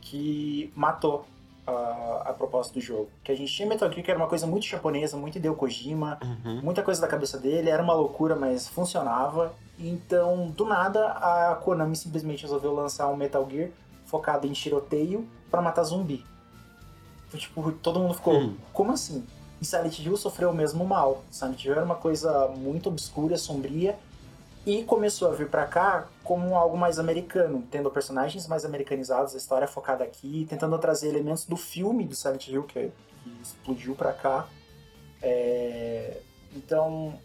que 0.00 0.72
matou 0.76 1.26
a, 1.66 2.26
a 2.26 2.32
proposta 2.32 2.72
do 2.74 2.80
jogo. 2.80 3.08
Que 3.24 3.32
a 3.32 3.36
gente 3.36 3.52
tinha 3.52 3.66
Metal 3.68 3.90
Gear 3.90 4.04
que 4.04 4.10
era 4.12 4.20
uma 4.20 4.28
coisa 4.28 4.46
muito 4.46 4.66
japonesa, 4.66 5.16
muito 5.16 5.38
Hideo 5.38 5.56
Kojima, 5.56 6.20
Uhum. 6.22 6.60
muita 6.62 6.84
coisa 6.84 7.00
da 7.00 7.08
cabeça 7.08 7.36
dele, 7.38 7.70
era 7.70 7.82
uma 7.82 7.92
loucura, 7.94 8.36
mas 8.36 8.68
funcionava. 8.68 9.52
Então, 9.80 10.46
do 10.56 10.64
nada, 10.64 11.08
a 11.10 11.56
Konami 11.56 11.96
simplesmente 11.96 12.42
resolveu 12.42 12.72
lançar 12.72 13.08
um 13.08 13.16
Metal 13.16 13.44
Gear 13.50 13.70
focado 14.04 14.46
em 14.46 14.52
tiroteio 14.52 15.26
pra 15.50 15.60
matar 15.60 15.82
zumbi. 15.82 16.24
Então, 17.36 17.48
tipo, 17.48 17.72
todo 17.72 18.00
mundo 18.00 18.14
ficou, 18.14 18.34
Hum. 18.40 18.56
como 18.72 18.92
assim? 18.92 19.24
E 19.60 19.64
Silent 19.64 19.98
Hill 19.98 20.16
sofreu 20.16 20.50
o 20.50 20.54
mesmo 20.54 20.84
mal. 20.84 21.22
Silent 21.30 21.64
Hill 21.64 21.72
era 21.72 21.84
uma 21.84 21.94
coisa 21.94 22.48
muito 22.48 22.88
obscura, 22.88 23.36
sombria, 23.36 23.96
e 24.64 24.82
começou 24.82 25.28
a 25.30 25.34
vir 25.34 25.48
pra 25.48 25.64
cá 25.66 26.08
como 26.24 26.56
algo 26.56 26.76
mais 26.76 26.98
americano, 26.98 27.62
tendo 27.70 27.90
personagens 27.90 28.46
mais 28.48 28.64
americanizados, 28.64 29.34
a 29.34 29.38
história 29.38 29.68
focada 29.68 30.02
aqui, 30.02 30.46
tentando 30.48 30.76
trazer 30.78 31.08
elementos 31.08 31.44
do 31.44 31.56
filme 31.56 32.04
do 32.04 32.16
Silent 32.16 32.48
Hill, 32.48 32.64
que, 32.64 32.90
que 33.22 33.32
explodiu 33.42 33.94
pra 33.94 34.12
cá. 34.12 34.48
É, 35.22 36.18
Então, 36.54 37.18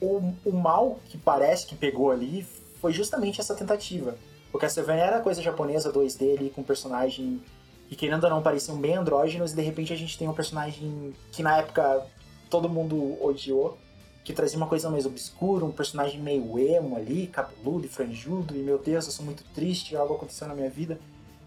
o, 0.00 0.32
o 0.44 0.52
mal 0.52 0.98
que 1.06 1.18
parece 1.18 1.66
que 1.66 1.74
pegou 1.74 2.10
ali 2.10 2.46
foi 2.80 2.92
justamente 2.92 3.40
essa 3.40 3.54
tentativa. 3.54 4.16
O 4.52 4.58
Castlevania 4.58 5.04
era 5.04 5.20
coisa 5.20 5.42
japonesa 5.42 5.92
2D 5.92 6.36
ali, 6.38 6.50
com 6.50 6.62
personagem 6.62 7.42
que 7.88 7.96
querendo 7.96 8.24
ou 8.24 8.30
não 8.30 8.42
pareciam 8.42 8.76
bem 8.76 8.96
andrógenos, 8.96 9.52
e 9.52 9.56
de 9.56 9.62
repente 9.62 9.92
a 9.92 9.96
gente 9.96 10.18
tem 10.18 10.28
um 10.28 10.34
personagem 10.34 11.14
que 11.32 11.42
na 11.42 11.58
época 11.58 12.06
todo 12.50 12.68
mundo 12.68 13.16
odiou, 13.24 13.78
que 14.24 14.32
trazia 14.32 14.58
uma 14.58 14.66
coisa 14.66 14.90
mais 14.90 15.06
obscura, 15.06 15.64
um 15.64 15.72
personagem 15.72 16.20
meio 16.20 16.58
emo 16.58 16.96
ali, 16.96 17.28
cabeludo 17.28 17.86
e 17.86 17.88
franjudo, 17.88 18.54
e 18.54 18.58
meu 18.58 18.78
Deus, 18.78 19.06
eu 19.06 19.12
sou 19.12 19.24
muito 19.24 19.42
triste, 19.54 19.96
algo 19.96 20.14
aconteceu 20.14 20.46
na 20.46 20.54
minha 20.54 20.68
vida. 20.68 21.00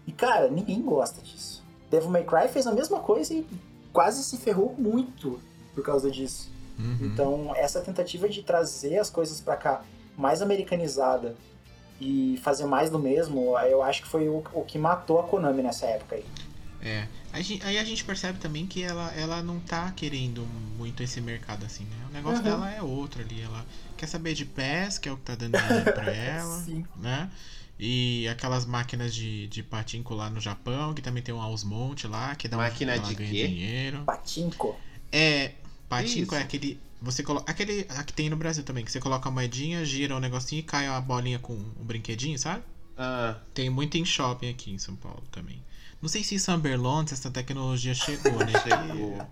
E 0.04 0.10
cara, 0.10 0.50
ninguém 0.50 0.82
gosta 0.82 1.22
disso. 1.22 1.62
Devil 1.88 2.10
May 2.10 2.24
Cry 2.24 2.48
fez 2.48 2.66
a 2.66 2.72
mesma 2.72 2.98
coisa 2.98 3.32
e 3.34 3.46
quase 3.92 4.24
se 4.24 4.36
ferrou 4.36 4.74
muito 4.76 5.38
por 5.74 5.84
causa 5.84 6.10
disso. 6.10 6.50
Uhum. 6.78 6.98
Então, 7.02 7.54
essa 7.54 7.80
tentativa 7.80 8.28
de 8.28 8.42
trazer 8.42 8.98
as 8.98 9.10
coisas 9.10 9.40
pra 9.40 9.56
cá 9.56 9.84
mais 10.16 10.42
americanizada 10.42 11.36
e 12.02 12.36
fazer 12.38 12.66
mais 12.66 12.90
do 12.90 12.98
mesmo, 12.98 13.56
eu 13.60 13.82
acho 13.82 14.02
que 14.02 14.08
foi 14.08 14.28
o, 14.28 14.42
o 14.52 14.64
que 14.64 14.76
matou 14.78 15.20
a 15.20 15.22
Konami 15.22 15.62
nessa 15.62 15.86
época 15.86 16.16
aí. 16.16 16.24
É. 16.80 17.06
Aí, 17.32 17.78
a 17.78 17.84
gente- 17.84 18.04
percebe 18.04 18.38
também 18.40 18.66
que 18.66 18.82
ela, 18.82 19.10
ela 19.14 19.40
não 19.42 19.60
tá 19.60 19.90
querendo 19.92 20.44
muito 20.76 21.02
esse 21.02 21.20
mercado 21.20 21.64
assim, 21.64 21.84
né? 21.84 21.96
O 22.10 22.12
negócio 22.12 22.38
Uhum. 22.38 22.44
dela 22.44 22.70
é 22.70 22.82
outro 22.82 23.22
ali. 23.22 23.40
Ela 23.40 23.64
quer 23.96 24.06
saber 24.08 24.34
de 24.34 24.44
pés, 24.44 24.98
que 24.98 25.08
é 25.08 25.12
o 25.12 25.16
que 25.16 25.22
tá 25.22 25.34
dando 25.36 25.56
dinheiro 25.58 25.92
pra 25.92 26.10
ela, 26.12 26.58
Sim. 26.60 26.84
né? 26.96 27.30
E 27.78 28.28
aquelas 28.28 28.66
máquinas 28.66 29.14
de, 29.14 29.46
de 29.46 29.62
patinco 29.62 30.12
lá 30.14 30.28
no 30.28 30.40
Japão, 30.40 30.92
que 30.92 31.00
também 31.00 31.22
tem 31.22 31.34
um 31.34 31.40
Alsmont 31.40 32.06
lá, 32.06 32.34
que 32.34 32.48
dá 32.48 32.56
um, 32.56 32.60
Máquina 32.60 32.94
ela 32.96 33.02
de 33.08 33.14
ganha 33.14 33.30
quê? 33.30 33.46
dinheiro. 33.48 34.02
Patinco. 34.04 34.76
É, 35.10 35.52
patinco 35.88 36.34
Isso. 36.34 36.34
é 36.34 36.42
aquele. 36.42 36.80
Você 37.02 37.22
coloca. 37.22 37.50
Aquele. 37.50 37.86
A 37.90 38.02
que 38.04 38.12
tem 38.12 38.30
no 38.30 38.36
Brasil 38.36 38.62
também, 38.64 38.84
que 38.84 38.92
você 38.92 39.00
coloca 39.00 39.28
a 39.28 39.32
moedinha, 39.32 39.84
gira 39.84 40.16
um 40.16 40.20
negocinho 40.20 40.60
e 40.60 40.62
cai 40.62 40.88
uma 40.88 41.00
bolinha 41.00 41.38
com 41.38 41.52
um 41.54 41.84
brinquedinho, 41.84 42.38
sabe? 42.38 42.62
Ah, 42.96 43.36
Tem 43.54 43.68
muito 43.70 43.96
em 43.96 44.04
shopping 44.04 44.48
aqui 44.50 44.70
em 44.70 44.78
São 44.78 44.94
Paulo 44.96 45.22
também. 45.30 45.62
Não 46.00 46.08
sei 46.08 46.22
se 46.24 46.34
em 46.34 46.38
São 46.38 46.58
Berlão 46.58 47.02
essa 47.02 47.30
tecnologia 47.30 47.94
chegou, 47.94 48.38
né? 48.38 48.52
Chegou. 48.62 49.26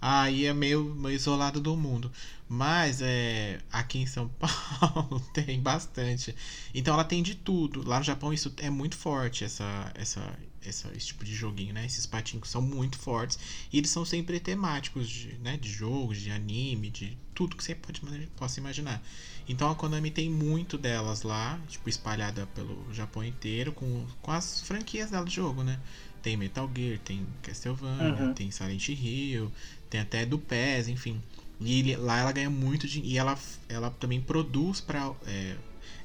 Aí 0.00 0.44
é 0.44 0.52
meio, 0.52 0.84
meio 0.94 1.14
isolado 1.14 1.60
do 1.60 1.76
mundo. 1.76 2.10
Mas 2.48 3.00
é, 3.00 3.58
aqui 3.72 3.98
em 3.98 4.06
São 4.06 4.28
Paulo 4.38 5.20
tem 5.32 5.60
bastante. 5.60 6.34
Então 6.74 6.94
ela 6.94 7.04
tem 7.04 7.22
de 7.22 7.34
tudo. 7.34 7.86
Lá 7.88 7.98
no 7.98 8.04
Japão 8.04 8.32
isso 8.32 8.52
é 8.58 8.68
muito 8.68 8.96
forte, 8.96 9.44
essa, 9.44 9.90
essa, 9.94 10.38
essa, 10.64 10.88
esse 10.96 11.06
tipo 11.08 11.24
de 11.24 11.34
joguinho, 11.34 11.72
né? 11.74 11.84
Esses 11.84 12.06
patinhos 12.06 12.48
são 12.48 12.62
muito 12.62 12.98
fortes. 12.98 13.38
E 13.72 13.78
eles 13.78 13.90
são 13.90 14.04
sempre 14.04 14.40
temáticos 14.40 15.08
de, 15.08 15.34
né? 15.42 15.56
de 15.56 15.68
jogos, 15.70 16.20
de 16.20 16.30
anime, 16.30 16.90
de 16.90 17.16
tudo 17.34 17.56
que 17.56 17.64
você 17.64 17.74
pode, 17.74 18.00
possa 18.36 18.60
imaginar. 18.60 19.02
Então 19.48 19.70
a 19.70 19.74
Konami 19.74 20.10
tem 20.10 20.30
muito 20.30 20.78
delas 20.78 21.22
lá, 21.22 21.60
tipo, 21.68 21.88
espalhada 21.88 22.46
pelo 22.54 22.92
Japão 22.92 23.22
inteiro, 23.24 23.72
com, 23.72 24.06
com 24.22 24.30
as 24.32 24.62
franquias 24.62 25.10
dela 25.10 25.24
de 25.26 25.34
jogo, 25.34 25.62
né? 25.62 25.78
Tem 26.22 26.36
Metal 26.36 26.70
Gear, 26.74 26.98
tem 27.00 27.26
Castlevania, 27.42 28.22
Uhum. 28.28 28.34
tem 28.34 28.50
Silent 28.50 28.88
Hill, 28.88 29.52
tem 29.90 30.00
até 30.00 30.24
do 30.24 30.38
PES, 30.38 30.88
enfim. 30.88 31.22
E 31.60 31.78
ele- 31.80 31.96
lá 31.96 32.18
ela 32.18 32.32
ganha 32.32 32.48
muito 32.48 32.88
dinheiro. 32.88 33.14
E 33.14 33.18
ela, 33.18 33.38
ela 33.68 33.90
também 33.90 34.20
produz 34.20 34.80
para 34.80 35.12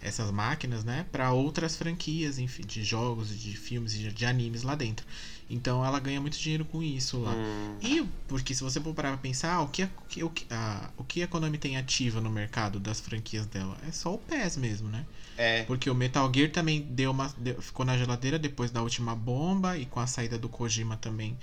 essas 0.02 0.32
máquinas, 0.32 0.84
né? 0.84 1.06
Para 1.12 1.32
outras 1.32 1.76
franquias, 1.76 2.40
enfim, 2.40 2.64
de 2.66 2.84
jogos, 2.84 3.38
de 3.38 3.56
filmes 3.58 3.94
e 3.96 3.98
de, 4.00 4.12
de 4.14 4.26
animes 4.26 4.64
lá 4.64 4.76
dentro. 4.76 5.06
Então 5.50 5.84
ela 5.86 6.00
ganha 6.00 6.22
muito 6.22 6.38
dinheiro 6.38 6.64
com 6.66 6.82
isso 6.84 7.20
lá. 7.20 7.32
hum. 7.34 7.78
E 7.82 8.04
porque 8.28 8.54
se 8.54 8.64
você 8.64 8.80
for 8.80 8.94
parar 8.94 9.10
pra 9.10 9.18
pensar, 9.18 9.62
o 9.62 9.68
que, 9.68 9.84
a, 9.84 9.86
o, 9.86 10.06
que, 10.08 10.24
o, 10.24 10.30
que, 10.30 10.46
a, 10.50 10.90
o 10.98 11.04
que 11.04 11.24
a 11.24 11.28
Konami 11.28 11.58
tem 11.58 11.78
ativa 11.78 12.22
no 12.22 12.30
mercado 12.30 12.80
das 12.80 13.00
franquias 13.00 13.46
dela? 13.48 13.78
É 13.88 13.92
só 13.92 14.14
o 14.14 14.18
PES 14.18 14.58
mesmo, 14.58 14.90
né? 14.90 15.06
É. 15.38 15.64
Porque 15.64 15.90
o 15.90 15.96
Metal 15.96 16.32
Gear 16.34 16.52
também 16.52 16.82
deu 16.82 17.12
uma, 17.12 17.34
deu- 17.38 17.62
ficou 17.62 17.86
na 17.86 17.98
geladeira 17.98 18.38
depois 18.40 18.72
da 18.72 18.82
última 18.82 19.16
bomba 19.16 19.78
e 19.78 19.86
com 19.86 20.00
a 20.00 20.08
saída 20.08 20.38
do 20.38 20.50
Kojima 20.50 20.98
também. 20.98 21.38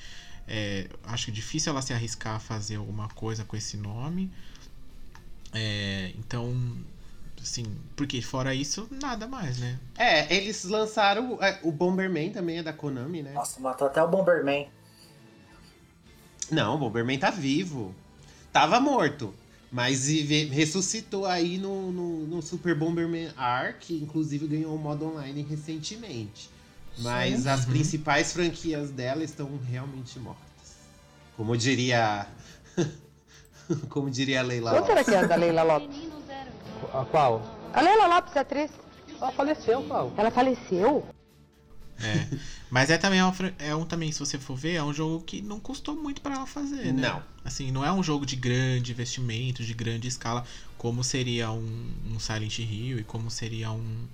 é, 0.48 0.88
acho 1.04 1.32
difícil 1.32 1.70
ela 1.72 1.82
se 1.82 1.92
arriscar 1.92 2.36
a 2.36 2.38
fazer 2.38 2.76
alguma 2.76 3.08
coisa 3.08 3.44
com 3.44 3.56
esse 3.56 3.76
nome. 3.76 4.30
É, 5.52 6.12
então, 6.18 6.54
assim, 7.46 7.64
porque 7.94 8.20
fora 8.20 8.54
isso, 8.54 8.88
nada 8.90 9.26
mais, 9.26 9.58
né? 9.58 9.78
É, 9.96 10.34
eles 10.34 10.64
lançaram. 10.64 11.38
é, 11.42 11.58
o 11.62 11.70
Bomberman 11.70 12.30
também 12.30 12.58
é 12.58 12.62
da 12.62 12.72
Konami, 12.72 13.22
né? 13.22 13.32
Nossa, 13.32 13.60
matou 13.60 13.86
até 13.86 14.02
o 14.02 14.08
Bomberman. 14.08 14.68
Não, 16.50 16.74
o 16.74 16.78
Bomberman 16.78 17.18
tá 17.18 17.30
vivo. 17.30 17.94
Tava 18.52 18.80
morto. 18.80 19.32
Mas 19.70 20.06
vive- 20.06 20.44
ressuscitou 20.46 21.26
aí 21.26 21.58
no, 21.58 21.90
no, 21.90 22.26
no 22.26 22.40
Super 22.42 22.74
Bomberman 22.74 23.32
R, 23.36 23.74
que 23.80 23.94
inclusive 23.96 24.46
ganhou 24.46 24.74
o 24.74 24.78
modo 24.78 25.06
online 25.06 25.42
recentemente. 25.42 26.48
Mas 26.98 27.46
as 27.46 27.64
Uhum. 27.64 27.72
principais 27.72 28.32
franquias 28.32 28.90
dela 28.90 29.22
estão 29.24 29.58
realmente 29.68 30.18
mortas. 30.18 30.44
Como 31.36 31.56
diria. 31.56 32.26
Como 33.90 34.08
diria 34.08 34.40
a 34.40 34.42
Leila 34.44 34.70
Quanto 34.70 34.86
será 34.86 35.00
Lopes. 35.00 35.08
que 35.12 35.14
é 35.14 35.24
a 35.24 35.26
da 35.26 35.34
Leila 35.36 35.62
Lopes? 35.64 35.96
A 36.92 37.04
qual? 37.04 37.42
A 37.72 37.80
Leila 37.80 38.06
Lopes, 38.06 38.36
a 38.36 38.40
atriz. 38.40 38.70
Ela 39.20 39.32
faleceu, 39.32 39.82
qual? 39.82 40.12
Ela 40.16 40.30
faleceu? 40.30 41.06
É. 42.02 42.26
Mas 42.68 42.90
é 42.90 42.98
também 42.98 43.22
uma 43.22 43.34
é 43.58 43.74
um 43.74 43.84
também, 43.84 44.12
se 44.12 44.18
você 44.18 44.38
for 44.38 44.56
ver, 44.56 44.74
é 44.74 44.82
um 44.82 44.92
jogo 44.92 45.24
que 45.24 45.40
não 45.40 45.58
custou 45.58 45.94
muito 45.94 46.20
pra 46.20 46.34
ela 46.34 46.46
fazer, 46.46 46.92
né? 46.92 47.08
Não. 47.08 47.22
Assim, 47.44 47.70
não 47.70 47.84
é 47.84 47.92
um 47.92 48.02
jogo 48.02 48.26
de 48.26 48.36
grande 48.36 48.92
investimento, 48.92 49.64
de 49.64 49.72
grande 49.72 50.08
escala, 50.08 50.44
como 50.76 51.02
seria 51.02 51.50
um, 51.50 51.92
um 52.06 52.18
Silent 52.18 52.58
Hill 52.58 52.98
e 52.98 53.04
como 53.04 53.30
seria 53.30 53.70
um, 53.70 54.06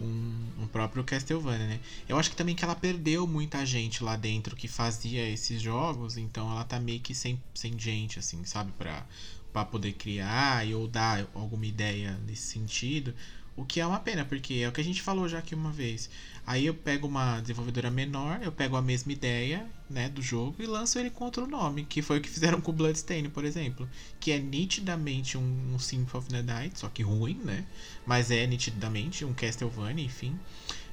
um, 0.00 0.46
um 0.60 0.66
próprio 0.68 1.04
Castlevania, 1.04 1.66
né? 1.66 1.80
Eu 2.08 2.18
acho 2.18 2.30
que 2.30 2.36
também 2.36 2.54
que 2.54 2.64
ela 2.64 2.74
perdeu 2.74 3.26
muita 3.26 3.66
gente 3.66 4.02
lá 4.02 4.16
dentro 4.16 4.56
que 4.56 4.68
fazia 4.68 5.28
esses 5.28 5.60
jogos, 5.60 6.16
então 6.16 6.50
ela 6.50 6.64
tá 6.64 6.78
meio 6.78 7.00
que 7.00 7.14
sem, 7.14 7.38
sem 7.54 7.78
gente, 7.78 8.18
assim, 8.18 8.42
sabe? 8.44 8.72
Pra, 8.78 9.04
pra 9.52 9.64
poder 9.64 9.92
criar 9.94 10.66
e 10.66 10.74
ou 10.74 10.86
dar 10.88 11.26
alguma 11.34 11.66
ideia 11.66 12.18
nesse 12.26 12.42
sentido. 12.42 13.14
O 13.56 13.64
que 13.64 13.80
é 13.80 13.86
uma 13.86 13.98
pena, 13.98 14.24
porque 14.24 14.54
é 14.54 14.68
o 14.68 14.72
que 14.72 14.80
a 14.80 14.84
gente 14.84 15.02
falou 15.02 15.28
já 15.28 15.38
aqui 15.38 15.52
uma 15.52 15.72
vez. 15.72 16.08
Aí 16.46 16.64
eu 16.66 16.74
pego 16.74 17.08
uma 17.08 17.40
desenvolvedora 17.40 17.90
menor, 17.90 18.40
eu 18.40 18.52
pego 18.52 18.76
a 18.76 18.82
mesma 18.82 19.12
ideia, 19.12 19.66
né, 19.90 20.08
do 20.08 20.22
jogo 20.22 20.62
e 20.62 20.66
lanço 20.66 20.96
ele 20.98 21.10
com 21.10 21.24
outro 21.24 21.44
nome, 21.46 21.84
que 21.84 22.00
foi 22.00 22.18
o 22.18 22.20
que 22.20 22.28
fizeram 22.30 22.60
com 22.60 22.70
o 22.70 22.74
Bloodstained, 22.74 23.30
por 23.30 23.44
exemplo, 23.44 23.88
que 24.20 24.30
é 24.30 24.38
nitidamente 24.38 25.36
um, 25.36 25.74
um 25.74 25.78
Symphony 25.78 26.18
of 26.18 26.28
the 26.28 26.42
Night, 26.42 26.78
só 26.78 26.88
que 26.88 27.02
ruim, 27.02 27.40
né? 27.44 27.66
Mas 28.06 28.30
é 28.30 28.46
nitidamente 28.46 29.24
um 29.24 29.34
Castlevania, 29.34 30.04
enfim. 30.04 30.38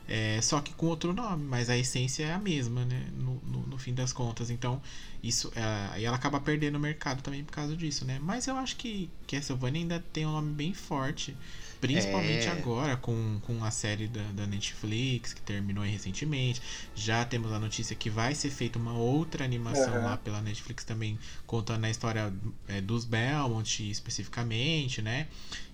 É, 0.08 0.40
só 0.42 0.62
que 0.62 0.74
com 0.74 0.86
outro 0.88 1.14
nome, 1.14 1.44
mas 1.44 1.70
a 1.70 1.78
essência 1.78 2.26
é 2.26 2.34
a 2.34 2.40
mesma, 2.40 2.86
né? 2.86 3.08
No, 3.18 3.42
no, 3.46 3.66
no 3.68 3.78
fim 3.78 3.94
das 3.94 4.14
contas. 4.14 4.50
Então, 4.50 4.82
isso. 5.24 5.52
é, 5.56 5.90
Aí 5.94 6.06
ela 6.06 6.16
acaba 6.16 6.40
perdendo 6.40 6.76
o 6.76 6.80
mercado 6.80 7.22
também 7.24 7.44
por 7.44 7.52
causa 7.54 7.76
disso, 7.76 8.06
né? 8.06 8.20
Mas 8.22 8.48
eu 8.48 8.56
acho 8.58 8.76
que 8.76 9.10
Castlevania 9.28 9.82
ainda 9.82 10.00
tem 10.14 10.26
um 10.26 10.32
nome 10.32 10.54
bem 10.54 10.74
forte. 10.74 11.36
Principalmente 11.82 12.48
É. 12.48 12.52
agora 12.52 12.98
com, 12.98 13.40
com 13.44 13.64
a 13.64 13.70
série 13.70 14.08
da, 14.08 14.24
da 14.32 14.48
Netflix, 14.48 15.34
que 15.34 15.42
terminou 15.42 15.84
aí 15.84 15.92
recentemente. 15.92 16.62
Já 16.96 17.24
temos 17.26 17.52
a 17.52 17.60
notícia 17.60 17.96
que 17.96 18.10
vai 18.10 18.34
ser 18.34 18.50
feita 18.50 18.80
uma 18.80 18.94
outra 18.94 19.44
animação 19.44 19.96
Aham. 19.96 20.06
lá 20.06 20.18
pela 20.18 20.42
Netflix 20.42 20.84
também, 20.84 21.20
contando 21.46 21.86
a 21.86 21.90
história 21.90 22.34
é, 22.68 22.82
dos 22.82 23.06
Belmont 23.06 23.90
especificamente, 23.90 25.02
né? 25.02 25.28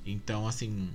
Então, 0.06 0.48
assim, 0.48 0.90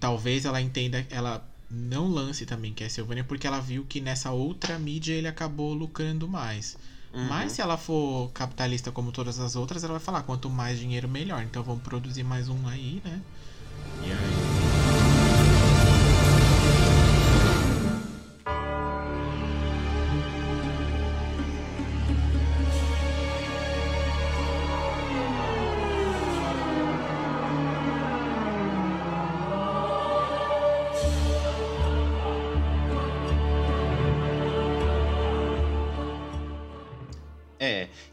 talvez 0.00 0.44
ela 0.44 0.60
entenda, 0.60 1.06
ela 1.10 1.46
não 1.70 2.08
lance 2.08 2.46
também 2.46 2.72
Castlevania, 2.72 3.24
porque 3.24 3.46
ela 3.46 3.60
viu 3.60 3.84
que 3.84 4.00
nessa 4.00 4.30
outra 4.30 4.78
mídia 4.78 5.14
ele 5.14 5.28
acabou 5.28 5.74
lucrando 5.74 6.26
mais. 6.26 6.76
Uhum. 7.12 7.26
Mas 7.26 7.52
se 7.52 7.60
ela 7.60 7.76
for 7.76 8.30
capitalista 8.32 8.90
como 8.92 9.12
todas 9.12 9.38
as 9.38 9.56
outras, 9.56 9.82
ela 9.84 9.94
vai 9.94 10.02
falar 10.02 10.22
quanto 10.22 10.48
mais 10.48 10.78
dinheiro 10.78 11.08
melhor. 11.08 11.42
Então 11.42 11.62
vamos 11.62 11.82
produzir 11.82 12.22
mais 12.22 12.48
um 12.48 12.66
aí, 12.66 13.02
né? 13.04 13.20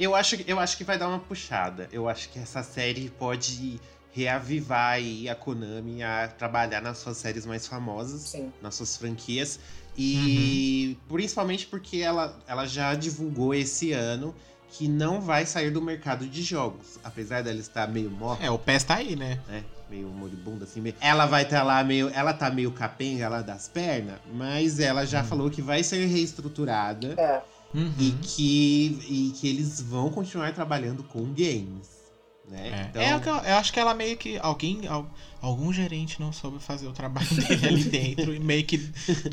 Eu 0.05 0.15
acho, 0.15 0.37
eu 0.47 0.59
acho 0.59 0.77
que 0.77 0.83
vai 0.83 0.97
dar 0.97 1.07
uma 1.09 1.19
puxada. 1.19 1.87
Eu 1.91 2.07
acho 2.07 2.29
que 2.29 2.39
essa 2.39 2.63
série 2.63 3.09
pode 3.09 3.79
reavivar 4.11 4.93
aí 4.93 5.27
a 5.27 5.35
Konami 5.35 6.01
a 6.01 6.27
trabalhar 6.27 6.81
nas 6.81 6.97
suas 6.99 7.17
séries 7.17 7.45
mais 7.45 7.67
famosas, 7.67 8.21
Sim. 8.21 8.51
nas 8.61 8.75
suas 8.75 8.95
franquias. 8.95 9.59
E 9.97 10.97
principalmente 11.07 11.65
porque 11.67 11.97
ela, 11.97 12.37
ela 12.47 12.65
já 12.65 12.93
divulgou 12.95 13.53
esse 13.53 13.91
ano 13.91 14.33
que 14.69 14.87
não 14.87 15.21
vai 15.21 15.45
sair 15.45 15.69
do 15.71 15.81
mercado 15.81 16.25
de 16.27 16.41
jogos. 16.43 16.99
Apesar 17.03 17.41
dela 17.43 17.59
estar 17.59 17.87
meio 17.87 18.09
morta, 18.09 18.45
É, 18.45 18.49
o 18.51 18.57
PES 18.59 18.83
tá 18.83 18.95
aí, 18.95 19.15
né? 19.15 19.39
né? 19.47 19.63
Meio 19.89 20.07
moribunda, 20.07 20.65
assim. 20.65 20.81
meio- 20.81 20.95
Ela 20.99 21.25
vai 21.25 21.43
estar 21.43 21.63
lá 21.63 21.83
meio. 21.83 22.09
Ela 22.09 22.33
tá 22.33 22.49
meio 22.49 22.71
capenga 22.71 23.29
lá 23.29 23.41
das 23.41 23.67
pernas, 23.67 24.19
mas 24.33 24.79
ela 24.79 25.05
já 25.05 25.23
falou 25.23 25.49
que 25.49 25.61
vai 25.61 25.83
ser 25.83 26.05
reestruturada 26.07 27.13
É, 27.17 27.41
Uhum. 27.75 27.93
e 27.99 28.11
que, 28.21 28.99
e 29.09 29.33
que 29.37 29.47
eles 29.47 29.81
vão 29.81 30.09
continuar 30.09 30.53
trabalhando 30.53 31.03
com 31.03 31.25
games. 31.33 31.93
Né? 32.47 32.69
É, 32.69 32.87
Então, 32.89 33.01
é 33.01 33.13
eu, 33.13 33.49
eu 33.49 33.55
acho 33.57 33.73
que 33.73 33.79
ela 33.79 33.93
meio 33.95 34.15
que. 34.17 34.37
Alguém. 34.37 34.87
al- 34.87 35.11
algum 35.41 35.71
gerente 35.73 36.19
não 36.19 36.31
soube 36.33 36.59
fazer 36.59 36.87
o 36.87 36.91
trabalho 36.91 37.27
dele 37.35 37.67
ali 37.67 37.83
dentro 37.83 38.33
e 38.33 38.39
meio 38.39 38.63
que 38.65 38.77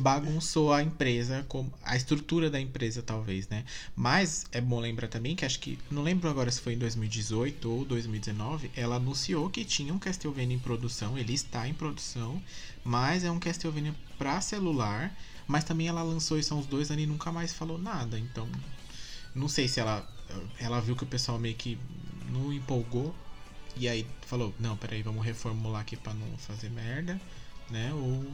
bagunçou 0.00 0.72
a 0.72 0.82
empresa, 0.82 1.44
como 1.48 1.72
a 1.82 1.96
estrutura 1.96 2.50
da 2.50 2.60
empresa, 2.60 3.02
talvez, 3.02 3.48
né? 3.48 3.64
Mas 3.94 4.44
é 4.52 4.60
bom 4.60 4.80
lembrar 4.80 5.08
também 5.08 5.36
que 5.36 5.44
acho 5.44 5.58
que. 5.60 5.78
Não 5.90 6.02
lembro 6.02 6.28
agora 6.28 6.50
se 6.50 6.60
foi 6.60 6.74
em 6.74 6.78
2018 6.78 7.70
ou 7.70 7.84
2019. 7.84 8.70
Ela 8.76 8.96
anunciou 8.96 9.48
que 9.50 9.64
tinha 9.64 9.92
um 9.92 9.98
Castlevania 9.98 10.56
em 10.56 10.58
produção. 10.58 11.16
Ele 11.18 11.34
está 11.34 11.68
em 11.68 11.74
produção, 11.74 12.42
mas 12.84 13.24
é 13.24 13.30
um 13.30 13.38
Castlevania 13.38 13.94
pra 14.18 14.40
celular. 14.40 15.14
Mas 15.52 15.64
também 15.64 15.86
ela 15.86 16.02
lançou 16.02 16.38
isso 16.38 16.54
há 16.54 16.56
uns 16.56 16.64
dois 16.64 16.90
anos 16.90 17.04
e 17.04 17.06
nunca 17.06 17.30
mais 17.30 17.52
falou 17.52 17.76
nada. 17.76 18.18
Então. 18.18 18.48
Não 19.34 19.48
sei 19.48 19.68
se 19.68 19.80
ela. 19.80 20.08
Ela 20.58 20.80
viu 20.80 20.96
que 20.96 21.04
o 21.04 21.06
pessoal 21.06 21.38
meio 21.38 21.54
que 21.54 21.78
não 22.30 22.50
empolgou. 22.50 23.14
E 23.76 23.86
aí 23.86 24.06
falou, 24.26 24.54
não, 24.58 24.78
peraí, 24.78 25.02
vamos 25.02 25.22
reformular 25.22 25.82
aqui 25.82 25.94
pra 25.94 26.14
não 26.14 26.38
fazer 26.38 26.70
merda, 26.70 27.20
né? 27.70 27.92
Ou, 27.92 28.26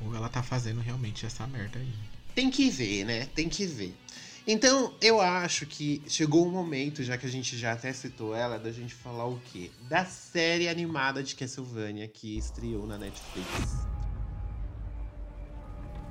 ou 0.00 0.14
ela 0.14 0.30
tá 0.30 0.42
fazendo 0.42 0.80
realmente 0.80 1.26
essa 1.26 1.46
merda 1.46 1.78
aí. 1.78 1.92
Tem 2.34 2.50
que 2.50 2.70
ver, 2.70 3.04
né? 3.04 3.26
Tem 3.26 3.48
que 3.48 3.66
ver. 3.66 3.94
Então, 4.46 4.94
eu 5.00 5.20
acho 5.20 5.66
que 5.66 6.02
chegou 6.06 6.46
o 6.46 6.50
momento, 6.50 7.02
já 7.02 7.18
que 7.18 7.26
a 7.26 7.30
gente 7.30 7.56
já 7.56 7.72
até 7.72 7.92
citou 7.92 8.34
ela, 8.34 8.58
da 8.58 8.72
gente 8.72 8.94
falar 8.94 9.26
o 9.26 9.40
quê? 9.52 9.70
Da 9.88 10.06
série 10.06 10.68
animada 10.68 11.22
de 11.22 11.34
Castlevania 11.34 12.08
que 12.08 12.36
estreou 12.36 12.86
na 12.86 12.98
Netflix. 12.98 13.93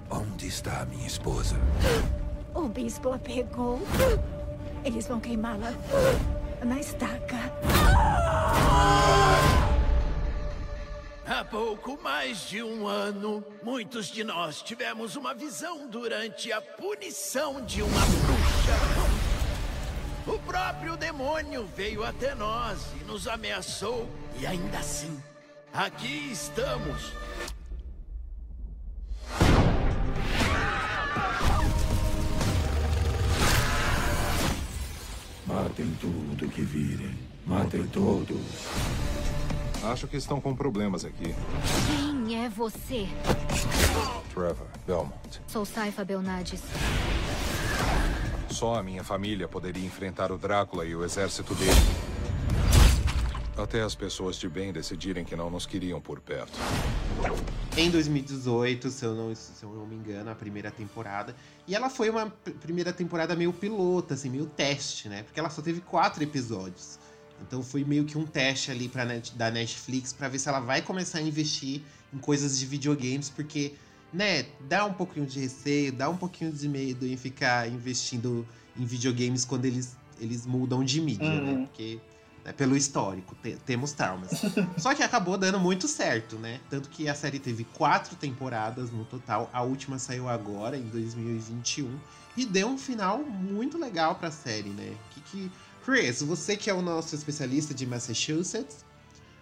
Onde 0.09 0.47
está 0.47 0.81
a 0.81 0.85
minha 0.85 1.07
esposa? 1.07 1.55
O 2.53 2.67
bispo 2.67 3.11
a 3.13 3.19
pegou. 3.19 3.79
Eles 4.83 5.07
vão 5.07 5.19
queimá-la 5.19 5.73
na 6.63 6.79
estaca. 6.79 7.51
Há 11.25 11.43
pouco 11.45 11.97
mais 12.01 12.49
de 12.49 12.61
um 12.61 12.85
ano, 12.85 13.43
muitos 13.63 14.07
de 14.07 14.23
nós 14.23 14.61
tivemos 14.61 15.15
uma 15.15 15.33
visão 15.33 15.87
durante 15.87 16.51
a 16.51 16.61
punição 16.61 17.63
de 17.65 17.81
uma 17.81 17.99
bruxa. 18.05 19.23
O 20.27 20.39
próprio 20.39 20.95
demônio 20.97 21.67
veio 21.75 22.03
até 22.03 22.35
nós 22.35 22.79
e 23.01 23.03
nos 23.05 23.27
ameaçou, 23.27 24.07
e 24.37 24.45
ainda 24.45 24.77
assim, 24.79 25.17
aqui 25.73 26.29
estamos. 26.31 27.13
Matem 35.73 35.97
tudo 35.99 36.47
que 36.49 36.61
virem. 36.61 37.17
Matem 37.47 37.87
todos. 37.87 38.37
Acho 39.83 40.07
que 40.07 40.17
estão 40.17 40.39
com 40.39 40.55
problemas 40.55 41.03
aqui. 41.03 41.33
Quem 41.87 42.45
é 42.45 42.47
você? 42.47 43.07
Trevor 44.31 44.67
Belmont. 44.85 45.41
Sou 45.47 45.65
Saifa 45.65 46.05
Belnades. 46.05 46.61
Só 48.51 48.75
a 48.75 48.83
minha 48.83 49.03
família 49.03 49.47
poderia 49.47 49.83
enfrentar 49.83 50.31
o 50.31 50.37
Drácula 50.37 50.85
e 50.85 50.95
o 50.95 51.03
exército 51.03 51.55
dele. 51.55 51.71
Até 53.57 53.81
as 53.81 53.95
pessoas 53.95 54.35
de 54.35 54.47
bem 54.47 54.71
decidirem 54.71 55.25
que 55.25 55.35
não 55.35 55.49
nos 55.49 55.65
queriam 55.65 55.99
por 55.99 56.19
perto. 56.19 56.53
Em 57.75 57.89
2018, 57.89 58.89
se 58.91 59.03
eu, 59.03 59.15
não, 59.15 59.33
se 59.33 59.63
eu 59.63 59.73
não 59.73 59.87
me 59.87 59.95
engano, 59.95 60.29
a 60.29 60.35
primeira 60.35 60.69
temporada. 60.69 61.35
E 61.67 61.73
ela 61.73 61.89
foi 61.89 62.09
uma 62.09 62.29
primeira 62.61 62.93
temporada 62.93 63.35
meio 63.35 63.51
pilota, 63.51 64.13
assim, 64.13 64.29
meio 64.29 64.45
teste, 64.45 65.09
né? 65.09 65.23
Porque 65.23 65.39
ela 65.39 65.49
só 65.49 65.61
teve 65.61 65.81
quatro 65.81 66.21
episódios. 66.21 66.99
Então 67.41 67.63
foi 67.63 67.83
meio 67.83 68.05
que 68.05 68.15
um 68.15 68.25
teste 68.25 68.69
ali 68.69 68.87
pra 68.87 69.03
net, 69.05 69.35
da 69.35 69.49
Netflix 69.49 70.13
pra 70.13 70.27
ver 70.29 70.37
se 70.37 70.47
ela 70.47 70.59
vai 70.59 70.83
começar 70.83 71.17
a 71.17 71.21
investir 71.21 71.81
em 72.13 72.19
coisas 72.19 72.59
de 72.59 72.65
videogames, 72.67 73.29
porque, 73.29 73.73
né, 74.13 74.45
dá 74.69 74.85
um 74.85 74.93
pouquinho 74.93 75.25
de 75.25 75.39
receio, 75.39 75.91
dá 75.91 76.07
um 76.09 76.15
pouquinho 76.15 76.51
de 76.51 76.69
medo 76.69 77.07
em 77.07 77.17
ficar 77.17 77.67
investindo 77.67 78.47
em 78.77 78.85
videogames 78.85 79.45
quando 79.45 79.65
eles, 79.65 79.97
eles 80.19 80.45
mudam 80.45 80.83
de 80.83 81.01
mídia, 81.01 81.41
né? 81.41 81.51
Uhum. 81.53 81.65
Porque, 81.65 81.99
né, 82.43 82.51
pelo 82.53 82.75
histórico, 82.75 83.35
te- 83.41 83.57
temos 83.65 83.91
traumas. 83.93 84.31
Só 84.77 84.93
que 84.93 85.01
acabou 85.03 85.37
dando 85.37 85.59
muito 85.59 85.87
certo, 85.87 86.35
né? 86.37 86.59
Tanto 86.69 86.89
que 86.89 87.07
a 87.07 87.15
série 87.15 87.39
teve 87.39 87.63
quatro 87.63 88.15
temporadas 88.15 88.91
no 88.91 89.05
total. 89.05 89.49
A 89.53 89.61
última 89.61 89.97
saiu 89.99 90.27
agora, 90.27 90.77
em 90.77 90.83
2021. 90.83 91.97
E 92.35 92.45
deu 92.45 92.67
um 92.67 92.77
final 92.77 93.19
muito 93.19 93.77
legal 93.77 94.15
pra 94.15 94.31
série, 94.31 94.69
né? 94.69 94.93
Que, 95.11 95.21
que... 95.21 95.51
Chris, 95.85 96.21
você 96.21 96.55
que 96.55 96.69
é 96.69 96.73
o 96.73 96.81
nosso 96.81 97.13
especialista 97.13 97.73
de 97.73 97.85
Massachusetts, 97.85 98.85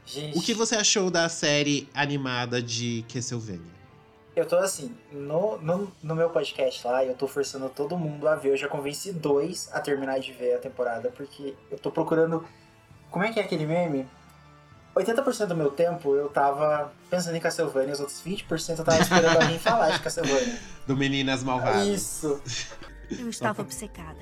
gente. 0.05 0.37
o 0.37 0.41
que 0.41 0.53
você 0.53 0.75
achou 0.75 1.09
da 1.11 1.29
série 1.29 1.87
animada 1.93 2.61
de 2.61 3.05
Castlevania? 3.11 3.81
Eu 4.35 4.47
tô 4.47 4.55
assim, 4.57 4.95
no, 5.11 5.57
no, 5.61 5.91
no 6.01 6.15
meu 6.15 6.29
podcast 6.29 6.87
lá, 6.87 7.03
eu 7.05 7.13
tô 7.13 7.27
forçando 7.27 7.69
todo 7.69 7.97
mundo 7.97 8.27
a 8.27 8.35
ver. 8.35 8.51
Eu 8.53 8.57
já 8.57 8.67
convenci 8.67 9.11
dois 9.11 9.69
a 9.73 9.79
terminar 9.79 10.19
de 10.19 10.31
ver 10.33 10.55
a 10.55 10.57
temporada, 10.57 11.11
porque 11.15 11.53
eu 11.69 11.77
tô 11.77 11.91
procurando. 11.91 12.43
Como 13.11 13.25
é 13.25 13.31
que 13.31 13.39
é 13.39 13.43
aquele 13.43 13.65
meme? 13.65 14.07
80% 14.95 15.47
do 15.47 15.55
meu 15.55 15.69
tempo 15.69 16.15
eu 16.15 16.29
tava 16.29 16.91
pensando 17.09 17.35
em 17.35 17.39
Castlevania, 17.39 17.93
os 17.93 17.99
outros 17.99 18.21
20% 18.25 18.79
eu 18.79 18.83
tava 18.83 19.01
esperando 19.01 19.41
alguém 19.41 19.59
falar 19.59 19.91
de 19.91 19.99
Castlevania. 20.01 20.59
Do 20.87 20.97
Meninas 20.97 21.43
Malvadas. 21.43 21.87
Isso. 21.87 22.41
Eu 23.09 23.29
estava 23.29 23.61
obcecada. 23.61 24.19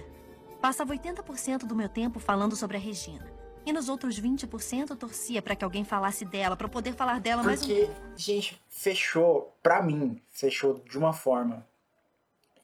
Passava 0.60 0.94
80% 0.94 1.60
do 1.60 1.76
meu 1.76 1.88
tempo 1.88 2.20
falando 2.20 2.56
sobre 2.56 2.78
a 2.78 2.80
Regina. 2.80 3.26
E 3.66 3.72
nos 3.72 3.90
outros 3.90 4.20
20% 4.20 4.90
eu 4.90 4.96
torcia 4.96 5.42
pra 5.42 5.56
que 5.56 5.64
alguém 5.64 5.84
falasse 5.84 6.26
dela, 6.26 6.56
pra 6.56 6.66
eu 6.66 6.72
poder 6.72 6.94
falar 6.94 7.20
dela 7.20 7.44
mais 7.44 7.62
um 7.62 7.68
Porque, 7.68 7.90
gente, 8.16 8.60
fechou, 8.68 9.56
pra 9.62 9.82
mim, 9.82 10.22
fechou 10.32 10.82
de 10.90 10.98
uma 10.98 11.14
forma. 11.14 11.66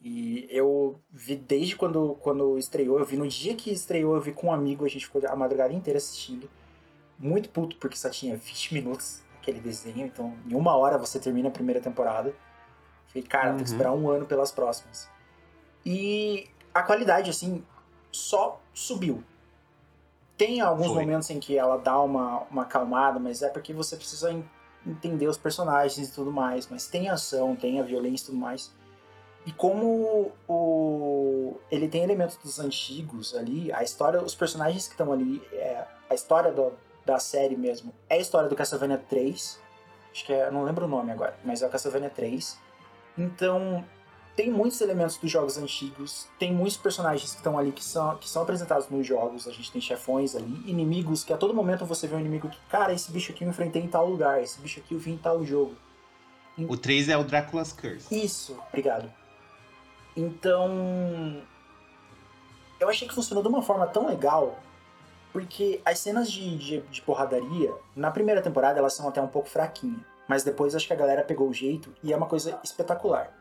E 0.07 0.47
eu 0.51 0.99
vi 1.11 1.35
desde 1.35 1.75
quando, 1.75 2.13
quando 2.21 2.59
estreou, 2.59 2.99
eu 2.99 3.05
vi 3.05 3.17
no 3.17 3.27
dia 3.27 3.55
que 3.55 3.71
estreou, 3.73 4.13
eu 4.13 4.21
vi 4.21 4.31
com 4.33 4.47
um 4.47 4.51
amigo, 4.53 4.85
a 4.85 4.87
gente 4.87 5.07
ficou 5.07 5.19
a 5.27 5.35
madrugada 5.35 5.73
inteira 5.73 5.97
assistindo. 5.97 6.47
Muito 7.17 7.49
puto, 7.49 7.75
porque 7.77 7.97
só 7.97 8.07
tinha 8.07 8.37
20 8.37 8.71
minutos 8.75 9.23
aquele 9.41 9.59
desenho, 9.59 10.05
então 10.05 10.37
em 10.47 10.53
uma 10.53 10.75
hora 10.75 10.95
você 10.99 11.19
termina 11.19 11.47
a 11.47 11.51
primeira 11.51 11.81
temporada. 11.81 12.35
Falei, 13.07 13.23
cara, 13.27 13.47
tem 13.47 13.55
que 13.55 13.61
Uhum. 13.63 13.71
esperar 13.73 13.93
um 13.93 14.07
ano 14.07 14.27
pelas 14.27 14.51
próximas. 14.51 15.09
E 15.83 16.47
a 16.71 16.83
qualidade, 16.83 17.31
assim, 17.31 17.63
só 18.11 18.61
subiu. 18.75 19.23
Tem 20.37 20.61
alguns 20.61 20.87
Foi. 20.87 20.99
momentos 21.01 21.29
em 21.31 21.39
que 21.39 21.57
ela 21.57 21.77
dá 21.77 21.99
uma, 21.99 22.41
uma 22.51 22.61
acalmada, 22.63 23.19
mas 23.19 23.41
é 23.41 23.49
porque 23.49 23.73
você 23.73 23.95
precisa 23.95 24.31
en- 24.31 24.43
entender 24.85 25.27
os 25.27 25.37
personagens 25.37 26.09
e 26.09 26.11
tudo 26.13 26.31
mais, 26.31 26.67
mas 26.69 26.85
tem 26.87 27.09
ação, 27.09 27.55
tem 27.55 27.79
a 27.79 27.83
violência 27.83 28.25
e 28.25 28.25
tudo 28.27 28.37
mais. 28.37 28.71
E 29.45 29.51
como 29.51 30.31
o 30.47 31.59
ele 31.69 31.87
tem 31.87 32.03
elementos 32.03 32.37
dos 32.37 32.59
antigos 32.59 33.35
ali, 33.35 33.71
a 33.71 33.83
história, 33.83 34.21
os 34.21 34.35
personagens 34.35 34.87
que 34.87 34.93
estão 34.93 35.11
ali, 35.11 35.41
é, 35.53 35.85
a 36.09 36.13
história 36.13 36.51
do, 36.51 36.73
da 37.05 37.19
série 37.19 37.55
mesmo, 37.55 37.93
é 38.09 38.15
a 38.15 38.19
história 38.19 38.49
do 38.49 38.55
Castlevania 38.55 38.97
3. 38.97 39.59
Acho 40.11 40.25
que 40.25 40.33
é, 40.33 40.49
não 40.49 40.63
lembro 40.63 40.85
o 40.85 40.87
nome 40.87 41.11
agora, 41.11 41.37
mas 41.43 41.61
é 41.61 41.67
o 41.67 41.69
Castlevania 41.69 42.09
3. 42.09 42.57
Então, 43.17 43.83
tem 44.35 44.49
muitos 44.49 44.81
elementos 44.81 45.17
dos 45.17 45.29
jogos 45.29 45.57
antigos, 45.57 46.27
tem 46.37 46.53
muitos 46.53 46.77
personagens 46.77 47.31
que 47.31 47.37
estão 47.37 47.57
ali 47.57 47.71
que 47.71 47.83
são, 47.83 48.17
que 48.17 48.29
são 48.29 48.43
apresentados 48.43 48.89
nos 48.89 49.05
jogos. 49.05 49.47
A 49.47 49.51
gente 49.51 49.71
tem 49.71 49.81
chefões 49.81 50.35
ali, 50.35 50.63
inimigos 50.69 51.23
que 51.23 51.33
a 51.33 51.37
todo 51.37 51.53
momento 51.53 51.85
você 51.85 52.07
vê 52.07 52.15
um 52.15 52.19
inimigo 52.19 52.49
que, 52.49 52.59
cara, 52.69 52.93
esse 52.93 53.11
bicho 53.11 53.31
aqui 53.31 53.43
eu 53.43 53.49
enfrentei 53.49 53.81
em 53.81 53.87
tal 53.87 54.09
lugar, 54.09 54.41
esse 54.41 54.59
bicho 54.59 54.79
aqui 54.79 54.93
eu 54.93 54.99
vi 54.99 55.11
em 55.11 55.17
tal 55.17 55.43
jogo. 55.45 55.75
O 56.57 56.77
3 56.77 57.09
é 57.09 57.17
o 57.17 57.23
Drácula's 57.23 57.73
Curse. 57.73 58.07
Isso, 58.23 58.57
obrigado. 58.69 59.11
Então. 60.15 61.41
Eu 62.79 62.89
achei 62.89 63.07
que 63.07 63.15
funcionou 63.15 63.41
de 63.41 63.49
uma 63.49 63.61
forma 63.61 63.87
tão 63.87 64.05
legal, 64.07 64.59
porque 65.31 65.81
as 65.85 65.99
cenas 65.99 66.29
de, 66.29 66.57
de, 66.57 66.81
de 66.81 67.01
porradaria, 67.01 67.73
na 67.95 68.11
primeira 68.11 68.41
temporada, 68.41 68.79
elas 68.79 68.93
são 68.93 69.07
até 69.07 69.21
um 69.21 69.27
pouco 69.27 69.47
fraquinhas. 69.47 70.01
Mas 70.27 70.43
depois 70.43 70.75
acho 70.75 70.87
que 70.87 70.93
a 70.93 70.97
galera 70.97 71.23
pegou 71.23 71.47
o 71.47 71.53
jeito 71.53 71.93
e 72.03 72.11
é 72.11 72.17
uma 72.17 72.25
coisa 72.25 72.59
espetacular. 72.63 73.31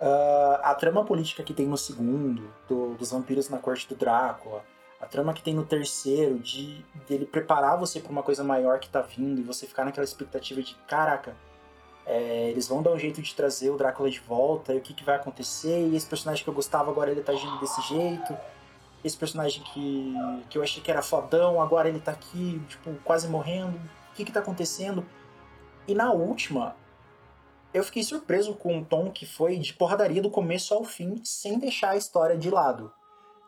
Uh, 0.00 0.58
a 0.62 0.74
trama 0.74 1.04
política 1.04 1.42
que 1.42 1.54
tem 1.54 1.66
no 1.66 1.76
segundo, 1.76 2.52
do, 2.68 2.94
dos 2.94 3.10
vampiros 3.10 3.48
na 3.48 3.58
corte 3.58 3.88
do 3.88 3.94
Drácula, 3.94 4.64
a 5.00 5.06
trama 5.06 5.34
que 5.34 5.42
tem 5.42 5.54
no 5.54 5.64
terceiro, 5.64 6.38
de 6.38 6.84
dele 7.06 7.26
preparar 7.26 7.78
você 7.78 8.00
para 8.00 8.10
uma 8.10 8.22
coisa 8.22 8.42
maior 8.42 8.80
que 8.80 8.88
tá 8.88 9.02
vindo 9.02 9.40
e 9.40 9.44
você 9.44 9.66
ficar 9.66 9.84
naquela 9.84 10.04
expectativa 10.04 10.62
de 10.62 10.74
caraca, 10.86 11.36
é, 12.06 12.50
eles 12.50 12.68
vão 12.68 12.82
dar 12.82 12.92
um 12.92 12.98
jeito 12.98 13.22
de 13.22 13.34
trazer 13.34 13.70
o 13.70 13.76
Drácula 13.76 14.10
de 14.10 14.20
volta, 14.20 14.74
e 14.74 14.78
o 14.78 14.80
que, 14.80 14.92
que 14.92 15.04
vai 15.04 15.16
acontecer, 15.16 15.88
e 15.88 15.96
esse 15.96 16.06
personagem 16.06 16.44
que 16.44 16.50
eu 16.50 16.54
gostava 16.54 16.90
agora 16.90 17.10
ele 17.10 17.22
tá 17.22 17.32
agindo 17.32 17.58
desse 17.58 17.80
jeito, 17.82 18.36
esse 19.02 19.16
personagem 19.16 19.62
que, 19.62 20.14
que 20.50 20.58
eu 20.58 20.62
achei 20.62 20.82
que 20.82 20.90
era 20.90 21.02
fodão, 21.02 21.60
agora 21.60 21.88
ele 21.88 22.00
tá 22.00 22.12
aqui, 22.12 22.60
tipo, 22.68 22.94
quase 23.04 23.28
morrendo, 23.28 23.76
o 23.76 24.14
que 24.14 24.24
que 24.24 24.32
tá 24.32 24.40
acontecendo? 24.40 25.04
E 25.86 25.94
na 25.94 26.12
última, 26.12 26.76
eu 27.72 27.82
fiquei 27.82 28.02
surpreso 28.02 28.54
com 28.54 28.78
o 28.78 28.84
tom 28.84 29.10
que 29.10 29.26
foi 29.26 29.58
de 29.58 29.74
porradaria 29.74 30.22
do 30.22 30.30
começo 30.30 30.72
ao 30.72 30.84
fim, 30.84 31.20
sem 31.24 31.58
deixar 31.58 31.90
a 31.90 31.96
história 31.96 32.36
de 32.36 32.50
lado. 32.50 32.92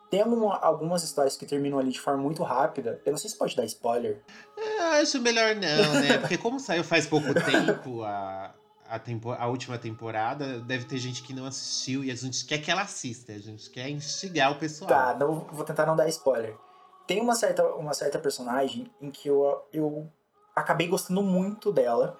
Tem 0.09 0.21
alguma, 0.21 0.57
algumas 0.57 1.03
histórias 1.03 1.35
que 1.35 1.45
terminam 1.45 1.77
ali 1.77 1.91
de 1.91 1.99
forma 1.99 2.21
muito 2.21 2.41
rápida. 2.41 3.01
Eu 3.05 3.11
não 3.11 3.17
sei 3.17 3.29
se 3.29 3.37
pode 3.37 3.55
dar 3.55 3.65
spoiler. 3.65 4.21
Eu 4.55 4.85
acho 5.01 5.21
melhor 5.21 5.55
não, 5.55 5.93
né? 6.01 6.17
Porque 6.17 6.37
como 6.37 6.59
saiu 6.59 6.83
faz 6.83 7.05
pouco 7.05 7.33
tempo 7.33 8.03
a, 8.03 8.53
a, 8.87 8.97
tempo, 8.97 9.31
a 9.31 9.47
última 9.47 9.77
temporada, 9.77 10.59
deve 10.61 10.85
ter 10.85 10.97
gente 10.97 11.21
que 11.23 11.33
não 11.33 11.45
assistiu 11.45 12.05
e 12.05 12.11
a 12.11 12.15
gente 12.15 12.45
quer 12.45 12.59
que 12.59 12.71
ela 12.71 12.83
assista. 12.83 13.33
A 13.33 13.39
gente 13.39 13.69
quer 13.69 13.89
instigar 13.89 14.53
o 14.53 14.55
pessoal. 14.55 14.87
Tá, 14.87 15.13
não, 15.13 15.41
vou 15.51 15.65
tentar 15.65 15.85
não 15.85 15.95
dar 15.95 16.07
spoiler. 16.07 16.55
Tem 17.05 17.21
uma 17.21 17.35
certa, 17.35 17.65
uma 17.75 17.93
certa 17.93 18.17
personagem 18.17 18.89
em 19.01 19.11
que 19.11 19.27
eu, 19.27 19.61
eu 19.73 20.09
acabei 20.55 20.87
gostando 20.87 21.21
muito 21.21 21.71
dela. 21.71 22.17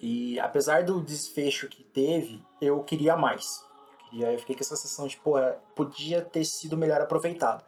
E 0.00 0.38
apesar 0.38 0.84
do 0.84 1.00
desfecho 1.00 1.68
que 1.68 1.82
teve, 1.82 2.40
eu 2.60 2.82
queria 2.84 3.16
mais. 3.16 3.67
E 4.12 4.24
aí 4.24 4.34
eu 4.34 4.38
fiquei 4.38 4.54
com 4.54 4.62
essa 4.62 4.76
sensação 4.76 5.06
de, 5.06 5.16
pô, 5.16 5.34
podia 5.74 6.22
ter 6.22 6.44
sido 6.44 6.76
melhor 6.76 7.00
aproveitado. 7.00 7.64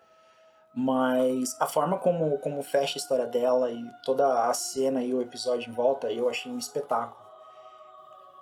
Mas 0.75 1.57
a 1.61 1.67
forma 1.67 1.99
como, 1.99 2.39
como 2.39 2.63
fecha 2.63 2.99
a 2.99 3.01
história 3.01 3.27
dela 3.27 3.71
e 3.71 3.83
toda 4.05 4.49
a 4.49 4.55
cena 4.55 5.03
e 5.03 5.13
o 5.13 5.21
episódio 5.21 5.71
em 5.71 5.75
volta, 5.75 6.11
eu 6.13 6.29
achei 6.29 6.51
um 6.51 6.59
espetáculo. 6.59 7.21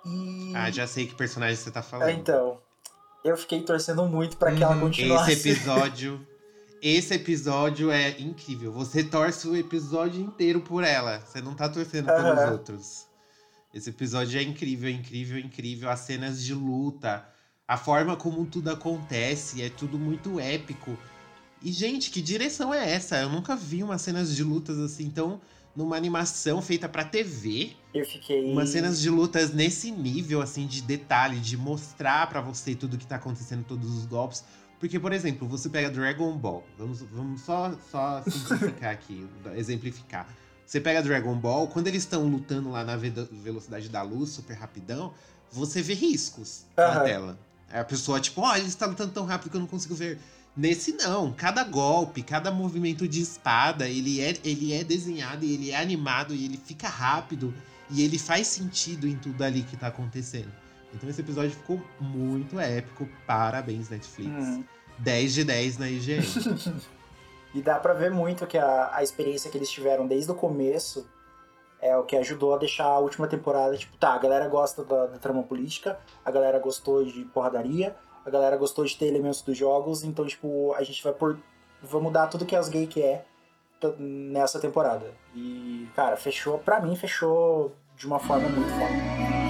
E... 0.05 0.53
Ah, 0.55 0.69
já 0.69 0.85
sei 0.85 1.07
que 1.07 1.15
personagem 1.15 1.55
você 1.55 1.71
tá 1.71 1.81
falando. 1.81 2.09
Então, 2.11 2.59
eu 3.23 3.35
fiquei 3.35 3.61
torcendo 3.63 4.05
muito 4.05 4.37
para 4.37 4.55
que 4.55 4.63
ela 4.63 4.75
uhum. 4.75 4.81
continuasse. 4.81 5.31
Esse 5.31 5.49
episódio. 5.49 6.27
esse 6.81 7.13
episódio 7.15 7.91
é 7.91 8.11
incrível. 8.19 8.71
Você 8.71 9.03
torce 9.03 9.47
o 9.47 9.55
episódio 9.55 10.21
inteiro 10.21 10.61
por 10.61 10.83
ela. 10.83 11.19
Você 11.19 11.41
não 11.41 11.55
tá 11.55 11.67
torcendo 11.67 12.09
uhum. 12.09 12.15
pelos 12.15 12.51
outros. 12.51 13.07
Esse 13.73 13.89
episódio 13.89 14.39
é 14.39 14.43
incrível, 14.43 14.89
incrível, 14.89 15.37
incrível. 15.37 15.89
As 15.89 15.99
cenas 15.99 16.41
de 16.43 16.53
luta 16.53 17.27
a 17.69 17.77
forma 17.77 18.15
como 18.15 18.47
tudo 18.47 18.71
acontece 18.71 19.61
é 19.61 19.69
tudo 19.69 19.99
muito 19.99 20.39
épico. 20.39 20.97
E, 21.61 21.71
gente, 21.71 22.09
que 22.09 22.19
direção 22.19 22.73
é 22.73 22.93
essa? 22.93 23.17
Eu 23.17 23.29
nunca 23.29 23.55
vi 23.55 23.83
umas 23.83 24.01
cenas 24.01 24.35
de 24.35 24.43
lutas 24.43 24.79
assim 24.79 25.07
tão. 25.11 25.39
numa 25.75 25.95
animação 25.95 26.63
feita 26.63 26.89
pra 26.89 27.03
TV. 27.03 27.73
Eu 27.93 28.03
fiquei. 28.03 28.51
Umas 28.51 28.69
cenas 28.69 28.99
de 28.99 29.07
lutas 29.11 29.53
nesse 29.53 29.91
nível, 29.91 30.41
assim, 30.41 30.65
de 30.65 30.81
detalhe, 30.81 31.39
de 31.39 31.55
mostrar 31.55 32.27
para 32.27 32.41
você 32.41 32.73
tudo 32.73 32.97
que 32.97 33.05
tá 33.05 33.17
acontecendo, 33.17 33.63
todos 33.63 33.95
os 33.95 34.07
golpes. 34.07 34.43
Porque, 34.79 34.99
por 34.99 35.13
exemplo, 35.13 35.47
você 35.47 35.69
pega 35.69 35.91
Dragon 35.91 36.35
Ball. 36.35 36.63
Vamos, 36.75 37.01
vamos 37.03 37.41
só, 37.41 37.71
só 37.91 38.23
simplificar 38.23 38.93
aqui, 38.93 39.27
exemplificar. 39.55 40.27
Você 40.65 40.81
pega 40.81 41.03
Dragon 41.03 41.35
Ball, 41.35 41.67
quando 41.67 41.85
eles 41.85 42.01
estão 42.01 42.27
lutando 42.27 42.71
lá 42.71 42.83
na 42.83 42.95
velocidade 42.97 43.89
da 43.89 44.01
luz, 44.01 44.31
super 44.31 44.55
rapidão, 44.55 45.13
você 45.51 45.83
vê 45.83 45.93
riscos 45.93 46.65
uhum. 46.75 46.83
na 46.83 46.99
tela. 47.01 47.48
A 47.71 47.83
pessoa, 47.83 48.19
tipo, 48.19 48.41
ó, 48.41 48.51
oh, 48.51 48.55
ele 48.55 48.67
está 48.67 48.85
lutando 48.85 49.11
tão 49.11 49.25
rápido 49.25 49.51
que 49.51 49.57
eu 49.57 49.61
não 49.61 49.67
consigo 49.67 49.95
ver. 49.95 50.19
Nesse 50.57 50.93
não, 50.93 51.31
cada 51.31 51.63
golpe, 51.63 52.21
cada 52.21 52.51
movimento 52.51 53.07
de 53.07 53.21
espada, 53.21 53.87
ele 53.87 54.19
é, 54.19 54.35
ele 54.43 54.73
é 54.73 54.83
desenhado 54.83 55.45
e 55.45 55.53
ele 55.53 55.71
é 55.71 55.79
animado 55.79 56.33
e 56.33 56.43
ele 56.43 56.57
fica 56.57 56.87
rápido 56.87 57.53
e 57.89 58.03
ele 58.03 58.19
faz 58.19 58.47
sentido 58.47 59.07
em 59.07 59.15
tudo 59.15 59.43
ali 59.43 59.63
que 59.63 59.77
tá 59.77 59.87
acontecendo. 59.87 60.51
Então 60.93 61.09
esse 61.09 61.21
episódio 61.21 61.51
ficou 61.51 61.81
muito 61.99 62.59
épico. 62.59 63.07
Parabéns, 63.25 63.89
Netflix. 63.89 64.31
Hum. 64.31 64.63
10 64.97 65.33
de 65.33 65.43
10 65.43 65.77
na 65.77 65.89
IGN. 65.89 66.23
e 67.53 67.61
dá 67.61 67.79
pra 67.79 67.93
ver 67.93 68.11
muito 68.11 68.45
que 68.45 68.57
a, 68.57 68.89
a 68.93 69.03
experiência 69.03 69.49
que 69.49 69.57
eles 69.57 69.69
tiveram 69.69 70.07
desde 70.07 70.31
o 70.31 70.35
começo 70.35 71.07
é 71.81 71.95
o 71.95 72.03
que 72.03 72.15
ajudou 72.17 72.53
a 72.53 72.57
deixar 72.57 72.85
a 72.85 72.99
última 72.99 73.27
temporada, 73.27 73.77
tipo, 73.77 73.95
tá, 73.97 74.13
a 74.13 74.17
galera 74.17 74.47
gosta 74.47 74.83
da, 74.83 75.05
da, 75.07 75.17
trama 75.17 75.43
política, 75.43 75.99
a 76.23 76.31
galera 76.31 76.59
gostou 76.59 77.03
de 77.03 77.23
porradaria, 77.25 77.95
a 78.25 78.29
galera 78.29 78.57
gostou 78.57 78.85
de 78.85 78.97
ter 78.97 79.07
elementos 79.07 79.41
dos 79.41 79.57
jogos, 79.57 80.03
então, 80.03 80.25
tipo, 80.25 80.73
a 80.73 80.83
gente 80.83 81.03
vai 81.03 81.13
por. 81.13 81.39
Vamos 81.81 82.07
mudar 82.07 82.27
tudo 82.27 82.45
que 82.45 82.55
as 82.55 82.67
gay 82.67 82.85
que 82.85 83.01
é 83.01 83.23
nessa 83.97 84.59
temporada. 84.59 85.13
E, 85.33 85.87
cara, 85.95 86.17
fechou, 86.17 86.59
pra 86.59 86.81
mim, 86.81 86.95
fechou 86.95 87.73
de 87.95 88.05
uma 88.05 88.19
forma 88.19 88.49
muito 88.49 88.69
forte. 88.69 89.48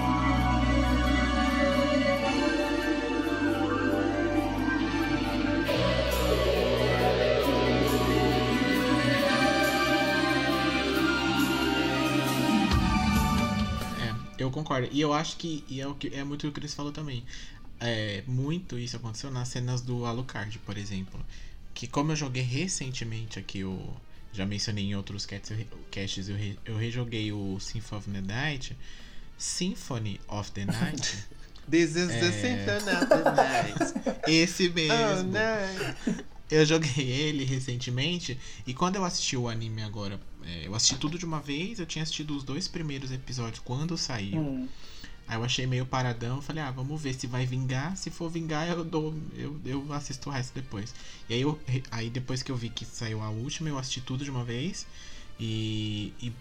Concordo. 14.70 14.88
E 14.92 15.02
eu 15.02 15.12
acho 15.12 15.36
que, 15.38 15.64
e 15.68 15.82
é, 15.82 15.88
o 15.88 15.96
que 15.96 16.14
é 16.14 16.24
muito 16.24 16.48
o 16.48 16.52
que 16.52 16.60
o 16.60 16.62
Chris 16.62 16.74
falou 16.74 16.92
também. 16.92 17.24
É, 17.80 18.24
muito 18.28 18.78
isso 18.78 18.98
aconteceu 18.98 19.32
nas 19.32 19.48
cenas 19.48 19.82
do 19.82 20.06
Alucard, 20.06 20.60
por 20.60 20.78
exemplo. 20.78 21.26
Que 21.74 21.88
como 21.88 22.12
eu 22.12 22.16
joguei 22.16 22.44
recentemente 22.44 23.40
aqui 23.40 23.64
o. 23.64 23.94
Já 24.32 24.46
mencionei 24.46 24.86
em 24.86 24.96
outros 24.96 25.26
casts, 25.26 26.30
eu, 26.30 26.36
re, 26.36 26.60
eu 26.64 26.78
rejoguei 26.78 27.32
o 27.32 27.60
Symphony 27.60 27.98
of 27.98 28.12
the 28.12 28.22
Night. 28.22 28.78
Symphony 29.38 30.22
of 30.28 30.52
the 30.52 30.66
Night. 30.66 31.18
This 31.70 31.96
is 31.96 32.10
é... 32.10 32.20
the 32.20 32.32
Symphony 32.32 32.96
of 32.96 33.08
the 33.08 33.32
Night. 33.32 34.22
Esse 34.30 34.70
mesmo. 34.70 35.32
Oh. 35.34 36.24
Eu 36.52 36.66
joguei 36.66 37.06
ele 37.06 37.44
recentemente 37.44 38.38
e 38.66 38.74
quando 38.74 38.96
eu 38.96 39.06
assisti 39.06 39.38
o 39.38 39.48
anime 39.48 39.84
agora, 39.84 40.20
é, 40.46 40.68
eu 40.68 40.76
assisti 40.76 40.98
tudo 40.98 41.18
de 41.18 41.26
uma 41.26 41.40
vez, 41.40 41.80
eu 41.80 41.86
tinha 41.86 42.04
assistido 42.04 42.36
os 42.36 42.44
dois 42.44 42.68
primeiros 42.68 43.12
episódios 43.12 43.60
quando 43.60 43.98
saiu. 43.98 44.40
Hum. 44.40 44.68
Aí 45.28 45.38
eu 45.38 45.44
achei 45.44 45.68
meio 45.68 45.86
paradão, 45.86 46.42
falei, 46.42 46.64
ah, 46.64 46.72
vamos 46.72 47.00
ver 47.00 47.14
se 47.14 47.28
vai 47.28 47.46
vingar. 47.46 47.96
Se 47.96 48.10
for 48.10 48.32
vingar, 48.32 48.68
eu 48.68 48.84
dou. 48.84 49.14
Eu, 49.36 49.60
eu 49.64 49.94
assisto 49.94 50.28
o 50.28 50.32
resto 50.32 50.56
depois. 50.56 50.94
E 51.30 51.36
aí, 51.36 51.42
eu, 51.42 51.60
aí 51.92 52.10
depois 52.10 52.42
que 52.42 52.52
eu 52.52 52.56
vi 52.56 52.70
que 52.70 52.84
saiu 52.84 53.22
a 53.22 53.30
última, 53.30 53.70
eu 53.70 53.78
assisti 53.78 54.02
tudo 54.02 54.24
de 54.24 54.32
uma 54.32 54.44
vez. 54.44 54.88
E, 55.40 56.12
e 56.20 56.34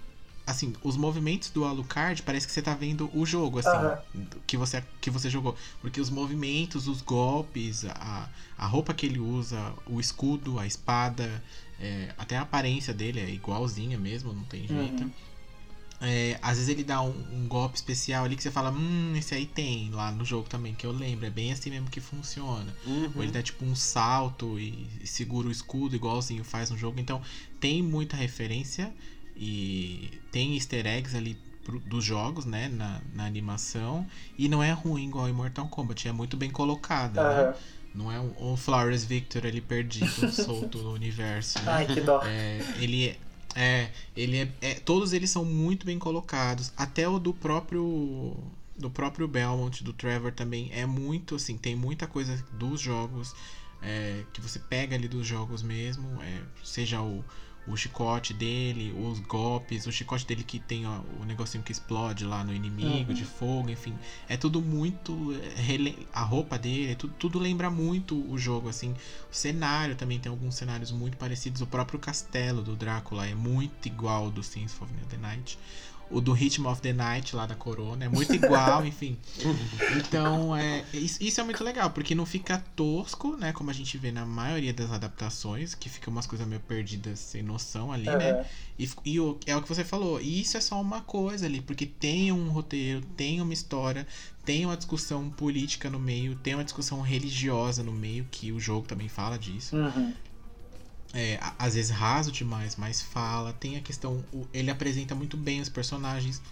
assim, 0.47 0.73
os 0.83 0.97
movimentos 0.97 1.51
do 1.51 1.67
Alucard 1.67 2.23
parece 2.23 2.47
que 2.47 2.53
você 2.53 2.63
tá 2.63 2.75
vendo 2.75 3.11
o 3.13 3.27
jogo, 3.27 3.59
assim, 3.59 3.69
uhum. 4.15 4.27
que, 4.47 4.57
você, 4.57 4.83
que 5.03 5.11
você 5.11 5.29
jogou. 5.29 5.55
Porque 5.83 6.01
os 6.01 6.09
movimentos, 6.09 6.89
os 6.89 7.03
golpes, 7.03 7.85
a, 7.85 8.27
a 8.57 8.67
roupa 8.67 8.95
que 8.95 9.05
ele 9.05 9.21
usa, 9.21 9.75
o 9.87 10.01
escudo, 10.01 10.59
a 10.59 10.67
espada, 10.67 11.45
é, 11.81 12.13
até 12.19 12.37
a 12.37 12.43
aparência 12.43 12.93
dele 12.93 13.21
é 13.21 13.31
igualzinha 13.31 13.99
mesmo, 13.99 14.33
não 14.33 14.45
tem 14.45 14.67
jeito. 14.67 15.05
Uhum. 15.05 15.11
É, 16.01 16.39
às 16.41 16.57
vezes 16.57 16.69
ele 16.69 16.85
dá 16.85 17.03
um, 17.03 17.11
um, 17.33 17.49
golpe 17.49 17.75
especial 17.75 18.25
ali 18.25 18.37
que 18.37 18.43
você 18.43 18.53
fala, 18.53 18.71
hum, 18.71 19.15
esse 19.17 19.35
aí 19.35 19.47
tem 19.47 19.91
lá 19.91 20.13
no 20.13 20.25
jogo 20.25 20.49
também, 20.49 20.73
que 20.73 20.87
eu 20.87 20.93
lembro, 20.93 21.27
é 21.27 21.31
bem 21.31 21.51
assim 21.51 21.71
mesmo 21.71 21.91
que 21.91 22.01
funciona. 22.01 22.73
Uhum. 22.87 23.13
Ou 23.17 23.23
ele 23.23 23.33
dá 23.33 23.43
tipo 23.43 23.65
um 23.65 23.75
salto 23.75 24.59
e, 24.61 24.89
e 25.03 25.07
segura 25.07 25.49
o 25.49 25.51
escudo 25.51 25.97
igualzinho 25.97 26.45
faz 26.45 26.71
no 26.71 26.79
jogo. 26.79 27.01
Então 27.01 27.21
tem 27.59 27.83
muita 27.83 28.17
referência 28.17 28.93
e 29.37 30.21
tem 30.31 30.55
easter 30.55 30.87
eggs 30.87 31.17
ali 31.17 31.37
pro- 31.65 31.81
dos 31.81 32.05
jogos, 32.05 32.45
né? 32.45 32.69
Na, 32.69 33.01
na 33.13 33.25
animação. 33.27 34.07
E 34.39 34.49
não 34.49 34.63
é 34.63 34.71
ruim 34.71 35.09
igual 35.09 35.29
em 35.29 35.33
Mortal 35.33 35.67
Kombat. 35.67 36.07
É 36.07 36.13
muito 36.13 36.37
bem 36.37 36.51
colocada, 36.51 37.21
né? 37.53 37.55
Não 37.99 38.13
é 38.13 38.21
um, 38.21 38.53
um 38.53 38.57
Flores 38.57 39.05
Victor 39.05 39.45
ali 39.45 39.61
perdido, 39.61 40.07
solto 40.31 40.79
no 40.79 40.93
universo. 40.93 41.59
Né? 41.59 41.65
Ai, 41.73 41.87
que 41.87 42.01
dó. 42.01 42.21
É, 42.25 42.61
ele 42.79 43.09
é. 43.09 43.19
É, 43.57 43.91
ele 44.17 44.37
é, 44.39 44.49
é- 44.61 44.75
Todos 44.75 45.13
eles 45.13 45.31
são 45.31 45.45
muito 45.45 45.85
bem 45.85 45.99
colocados. 45.99 46.73
Até 46.77 47.09
o 47.09 47.19
do 47.19 47.35
próprio. 47.35 48.37
Do 48.77 48.89
próprio 48.89 49.27
Belmont, 49.27 49.83
do 49.83 49.93
Trevor 49.93 50.31
também. 50.33 50.71
É 50.73 50.87
muito 50.87 51.35
assim, 51.35 51.59
tem 51.59 51.75
muita 51.75 52.07
coisa 52.07 52.41
dos 52.53 52.81
jogos. 52.81 53.35
é, 53.83 54.23
que 54.33 54.41
você 54.41 54.59
pega 54.61 54.95
ali 54.95 55.09
dos 55.09 55.27
jogos 55.27 55.63
mesmo. 55.63 56.23
é, 56.23 56.41
seja 56.63 57.01
o, 57.03 57.25
o 57.71 57.77
chicote 57.77 58.33
dele, 58.33 58.93
os 58.99 59.19
golpes, 59.21 59.87
o 59.87 59.93
chicote 59.93 60.27
dele 60.27 60.43
que 60.43 60.59
tem 60.59 60.87
ó, 60.87 61.01
o 61.21 61.25
negocinho 61.25 61.63
que 61.63 61.73
explode 61.73 62.25
lá 62.25 62.43
no 62.43 62.53
inimigo, 62.55 63.11
Uhum. 63.11 63.15
de 63.15 63.25
fogo, 63.25 63.71
enfim. 63.71 63.95
É 64.29 64.37
tudo 64.37 64.61
muito. 64.61 65.35
A 66.13 66.23
roupa 66.23 66.59
dele, 66.59 66.93
é 66.93 66.95
tudo, 66.95 67.15
tudo 67.19 67.39
lembra 67.39 67.71
muito 67.71 68.15
o 68.31 68.39
jogo, 68.39 68.69
assim. 68.69 68.93
O 69.31 69.35
cenário 69.35 69.95
também 69.97 70.19
tem 70.19 70.31
alguns 70.31 70.55
cenários 70.55 70.91
muito 70.91 71.17
parecidos. 71.17 71.61
O 71.61 71.67
próprio 71.67 71.99
castelo 71.99 72.63
do 72.63 72.75
Drácula 72.75 73.27
é 73.27 73.35
muito 73.35 73.87
igual 73.87 74.25
ao 74.25 74.31
do 74.31 74.43
Sins 74.43 74.75
of 74.81 74.93
the 75.11 75.17
Night. 75.17 75.59
O 76.11 76.21
do 76.21 76.33
Rhythm 76.33 76.67
of 76.67 76.81
the 76.81 76.93
Night 76.93 77.37
lá 77.37 77.47
da 77.47 77.55
Corona 77.55 78.05
é 78.05 78.09
muito 78.09 78.35
igual, 78.35 78.85
enfim. 78.87 79.17
Então, 79.97 80.57
é, 80.57 80.85
isso, 80.93 81.41
é 81.41 81.45
muito 81.45 81.63
legal, 81.63 81.91
porque 81.91 82.15
não 82.15 82.25
fica 82.27 82.59
tosco, 82.75 83.37
né? 83.37 83.53
Como 83.53 83.71
a 83.71 83.73
gente 83.73 83.97
vê 83.99 84.11
na 84.11 84.25
maioria 84.25 84.73
das 84.73 84.91
adaptações, 84.91 85.75
que 85.75 85.89
fica 85.89 86.11
umas 86.11 86.27
coisas 86.27 86.47
meio 86.47 86.61
perdidas 86.61 87.19
sem 87.19 87.43
noção 87.43 87.93
ali, 87.93 88.07
né? 88.07 88.33
Aham. 88.33 88.45
E, 88.79 88.89
e 89.05 89.21
o- 89.21 89.39
é 89.47 89.57
o 89.57 89.63
que 89.63 89.69
você 89.69 89.85
falou. 89.85 90.21
E 90.21 90.41
isso 90.41 90.57
é 90.57 90.61
só 90.61 90.81
uma 90.81 91.01
coisa 91.01 91.47
ali, 91.47 91.61
porque 91.61 91.85
tem 91.87 92.31
um 92.33 92.49
roteiro, 92.51 93.03
tem 93.17 93.41
uma 93.41 93.53
história, 93.53 94.07
tem 94.45 94.65
uma 94.65 94.77
discussão 94.77 95.29
política 95.31 95.91
no 95.91 95.99
meio, 95.99 96.37
tem 96.37 96.55
uma 96.55 96.65
discussão 96.65 97.01
religiosa 97.01 97.83
no 97.83 97.93
meio, 97.93 98.27
que 98.31 98.53
o 98.53 98.61
jogo 98.61 98.87
também 98.87 99.09
fala 99.09 99.39
disso. 99.39 99.77
Uhum. 99.77 100.13
É, 101.15 101.41
às 101.59 101.75
vezes 101.75 101.91
raso 101.91 102.31
demais, 102.31 102.77
mas 102.77 103.01
fala. 103.01 103.53
Tem 103.53 103.77
a 103.77 103.81
questão. 103.81 104.25
ele 104.53 104.71
apresenta 104.71 105.15
muito 105.15 105.37
bem 105.37 105.61
os 105.61 105.69
personagens. 105.69 106.43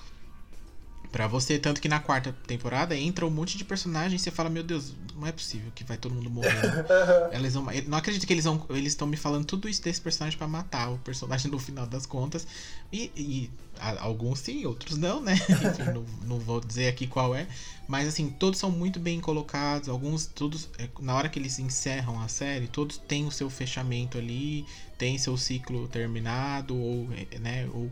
Pra 1.17 1.27
você, 1.27 1.59
tanto 1.59 1.81
que 1.81 1.89
na 1.89 1.99
quarta 1.99 2.31
temporada 2.47 2.95
entra 2.95 3.27
um 3.27 3.31
monte 3.31 3.57
de 3.57 3.64
personagens 3.64 4.21
e 4.21 4.25
você 4.25 4.31
fala, 4.31 4.51
meu 4.51 4.62
Deus, 4.62 4.93
não 5.14 5.27
é 5.27 5.33
possível 5.33 5.73
que 5.75 5.83
vai 5.83 5.97
todo 5.97 6.14
mundo 6.14 6.29
morrer. 6.29 6.51
Eles 7.33 7.55
vão, 7.55 7.64
não 7.89 7.97
acredito 7.97 8.27
que 8.27 8.35
eles 8.35 8.45
vão, 8.45 8.62
eles 8.69 8.93
estão 8.93 9.07
me 9.07 9.17
falando 9.17 9.47
tudo 9.47 9.67
isso 9.67 9.83
desse 9.83 9.99
personagem 9.99 10.37
pra 10.37 10.47
matar 10.47 10.91
o 10.91 10.99
personagem 10.99 11.51
no 11.51 11.59
final 11.59 11.87
das 11.87 12.05
contas. 12.05 12.47
E, 12.93 13.11
e 13.17 13.51
a- 13.81 14.03
alguns 14.03 14.41
sim, 14.41 14.67
outros 14.67 14.99
não, 14.99 15.23
né? 15.23 15.33
Enfim, 15.49 15.85
não, 15.85 16.05
não 16.27 16.39
vou 16.39 16.61
dizer 16.61 16.89
aqui 16.89 17.07
qual 17.07 17.35
é, 17.35 17.47
mas 17.89 18.07
assim, 18.09 18.29
todos 18.29 18.61
são 18.61 18.71
muito 18.71 19.01
bem 19.01 19.19
colocados, 19.19 19.89
alguns 19.89 20.27
todos 20.27 20.69
é, 20.79 20.87
na 21.01 21.14
hora 21.14 21.31
que 21.31 21.39
eles 21.39 21.59
encerram 21.59 22.21
a 22.21 22.29
série, 22.29 22.69
todos 22.69 22.99
têm 22.99 23.27
o 23.27 23.31
seu 23.33 23.49
fechamento 23.49 24.19
ali, 24.19 24.67
tem 24.99 25.17
seu 25.17 25.37
ciclo 25.39 25.89
terminado 25.89 26.77
ou, 26.77 27.09
é, 27.33 27.39
né, 27.39 27.67
ou 27.73 27.91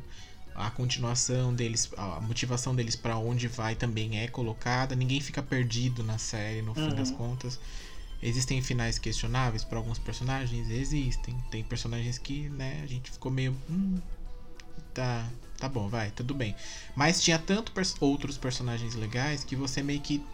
a 0.54 0.70
continuação 0.70 1.52
deles, 1.54 1.90
a 1.96 2.20
motivação 2.20 2.74
deles 2.74 2.94
pra 2.96 3.16
onde 3.16 3.48
vai 3.48 3.74
também 3.74 4.18
é 4.20 4.28
colocada. 4.28 4.94
Ninguém 4.94 5.20
fica 5.20 5.42
perdido 5.42 6.02
na 6.02 6.18
série 6.18 6.62
no 6.62 6.74
fim 6.74 6.82
Uhum. 6.82 6.94
das 6.94 7.10
contas. 7.10 7.58
Existem 8.22 8.62
finais 8.62 8.98
questionáveis 8.98 9.64
para 9.64 9.78
alguns 9.78 9.98
personagens? 9.98 10.70
Existem. 10.70 11.36
Tem 11.50 11.62
personagens 11.64 12.16
que, 12.18 12.48
né, 12.50 12.80
a 12.82 12.86
gente 12.86 13.10
ficou 13.10 13.30
meio. 13.30 13.54
Hum, 13.68 13.96
tá, 14.94 15.28
tá 15.58 15.68
bom, 15.68 15.88
vai, 15.88 16.10
tudo 16.10 16.34
bem. 16.34 16.54
Mas 16.94 17.20
tinha 17.22 17.38
tanto 17.38 17.72
pers- 17.72 17.96
outros 18.00 18.38
personagens 18.38 18.94
legais 18.94 19.44
que 19.44 19.56
você 19.56 19.82
meio 19.82 20.00
que. 20.00 20.24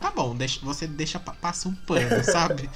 Tá 0.00 0.10
bom, 0.10 0.36
deixa, 0.36 0.60
você 0.60 0.86
deixa 0.86 1.18
pa- 1.18 1.32
passa 1.34 1.68
um 1.68 1.74
pano, 1.74 2.22
sabe? 2.24 2.68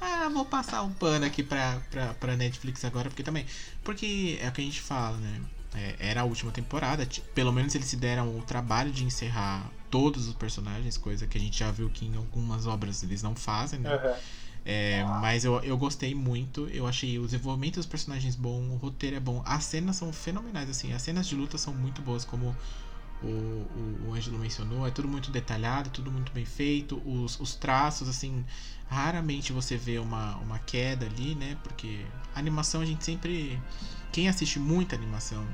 Ah, 0.00 0.28
vou 0.32 0.44
passar 0.44 0.82
um 0.82 0.92
pano 0.92 1.24
aqui 1.26 1.42
pra, 1.42 1.80
pra, 1.90 2.14
pra 2.14 2.36
Netflix 2.36 2.84
agora, 2.84 3.08
porque 3.10 3.22
também. 3.22 3.44
Porque 3.82 4.38
é 4.40 4.48
o 4.48 4.52
que 4.52 4.60
a 4.60 4.64
gente 4.64 4.80
fala, 4.80 5.16
né? 5.18 5.40
É, 5.76 5.94
era 5.98 6.22
a 6.22 6.24
última 6.24 6.50
temporada, 6.50 7.06
pelo 7.34 7.52
menos 7.52 7.74
eles 7.74 7.86
se 7.86 7.96
deram 7.96 8.38
o 8.38 8.42
trabalho 8.42 8.90
de 8.90 9.04
encerrar 9.04 9.70
todos 9.90 10.26
os 10.26 10.34
personagens, 10.34 10.96
coisa 10.96 11.26
que 11.26 11.36
a 11.36 11.40
gente 11.40 11.58
já 11.58 11.70
viu 11.70 11.90
que 11.90 12.06
em 12.06 12.16
algumas 12.16 12.66
obras 12.66 13.02
eles 13.02 13.22
não 13.22 13.34
fazem, 13.34 13.80
né? 13.80 13.94
Aham. 13.94 14.16
É, 14.64 15.04
mas 15.20 15.44
eu, 15.44 15.60
eu 15.60 15.78
gostei 15.78 16.12
muito, 16.12 16.66
eu 16.70 16.88
achei 16.88 17.20
o 17.20 17.24
desenvolvimento 17.24 17.76
dos 17.76 17.86
personagens 17.86 18.34
bom, 18.34 18.70
o 18.70 18.76
roteiro 18.76 19.14
é 19.14 19.20
bom, 19.20 19.40
as 19.44 19.62
cenas 19.64 19.94
são 19.94 20.12
fenomenais, 20.12 20.68
assim, 20.68 20.92
as 20.92 21.02
cenas 21.02 21.28
de 21.28 21.36
luta 21.36 21.56
são 21.56 21.72
muito 21.72 22.02
boas, 22.02 22.24
como 22.24 22.56
o, 23.22 23.26
o, 23.26 24.06
o 24.08 24.14
Ângelo 24.14 24.38
mencionou, 24.38 24.86
é 24.86 24.90
tudo 24.90 25.08
muito 25.08 25.30
detalhado, 25.30 25.90
tudo 25.90 26.10
muito 26.10 26.32
bem 26.32 26.44
feito, 26.44 27.00
os, 27.04 27.38
os 27.38 27.54
traços, 27.54 28.08
assim, 28.08 28.44
raramente 28.88 29.52
você 29.52 29.76
vê 29.76 29.98
uma, 29.98 30.36
uma 30.38 30.58
queda 30.58 31.06
ali, 31.06 31.34
né? 31.34 31.56
Porque 31.62 32.04
a 32.34 32.38
animação 32.38 32.80
a 32.80 32.84
gente 32.86 33.04
sempre. 33.04 33.60
Quem 34.12 34.28
assiste 34.28 34.58
muita 34.58 34.96
animação 34.96 35.48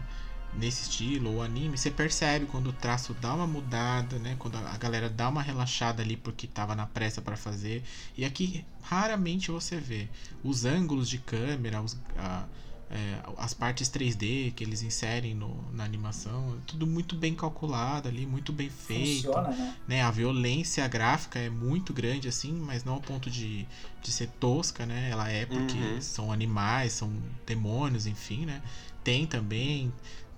nesse 0.52 0.82
estilo 0.82 1.30
ou 1.32 1.42
anime, 1.42 1.78
você 1.78 1.90
percebe 1.90 2.46
quando 2.46 2.68
o 2.68 2.72
traço 2.72 3.14
dá 3.14 3.34
uma 3.34 3.46
mudada, 3.46 4.18
né? 4.18 4.36
Quando 4.38 4.56
a 4.56 4.76
galera 4.76 5.08
dá 5.08 5.28
uma 5.28 5.42
relaxada 5.42 6.02
ali 6.02 6.16
porque 6.16 6.46
tava 6.46 6.74
na 6.74 6.86
pressa 6.86 7.22
para 7.22 7.36
fazer. 7.36 7.82
E 8.16 8.24
aqui 8.24 8.64
raramente 8.82 9.50
você 9.50 9.76
vê 9.78 10.08
os 10.42 10.64
ângulos 10.64 11.08
de 11.08 11.18
câmera, 11.18 11.80
os, 11.82 11.96
a- 12.16 12.46
é, 12.92 13.20
as 13.38 13.54
partes 13.54 13.88
3D 13.88 14.52
que 14.54 14.62
eles 14.62 14.82
inserem 14.82 15.34
no, 15.34 15.64
na 15.72 15.82
animação, 15.84 16.60
tudo 16.66 16.86
muito 16.86 17.16
bem 17.16 17.34
calculado 17.34 18.08
ali, 18.08 18.26
muito 18.26 18.52
bem 18.52 18.68
feito 18.68 19.26
Funciona, 19.26 19.48
né? 19.50 19.74
né, 19.88 20.02
a 20.02 20.10
violência 20.10 20.86
gráfica 20.88 21.38
é 21.38 21.48
muito 21.48 21.92
grande 21.92 22.28
assim, 22.28 22.52
mas 22.52 22.84
não 22.84 22.94
ao 22.94 23.00
ponto 23.00 23.30
de, 23.30 23.66
de 24.02 24.12
ser 24.12 24.28
tosca, 24.38 24.84
né? 24.84 25.08
Ela 25.10 25.28
é 25.30 25.46
porque 25.46 25.78
Uhum. 25.78 26.00
são 26.02 26.32
animais, 26.32 26.92
são 26.92 27.10
demônios, 27.46 28.06
enfim, 28.06 28.44
né? 28.44 28.62
Tem 29.02 29.26
também 29.26 29.92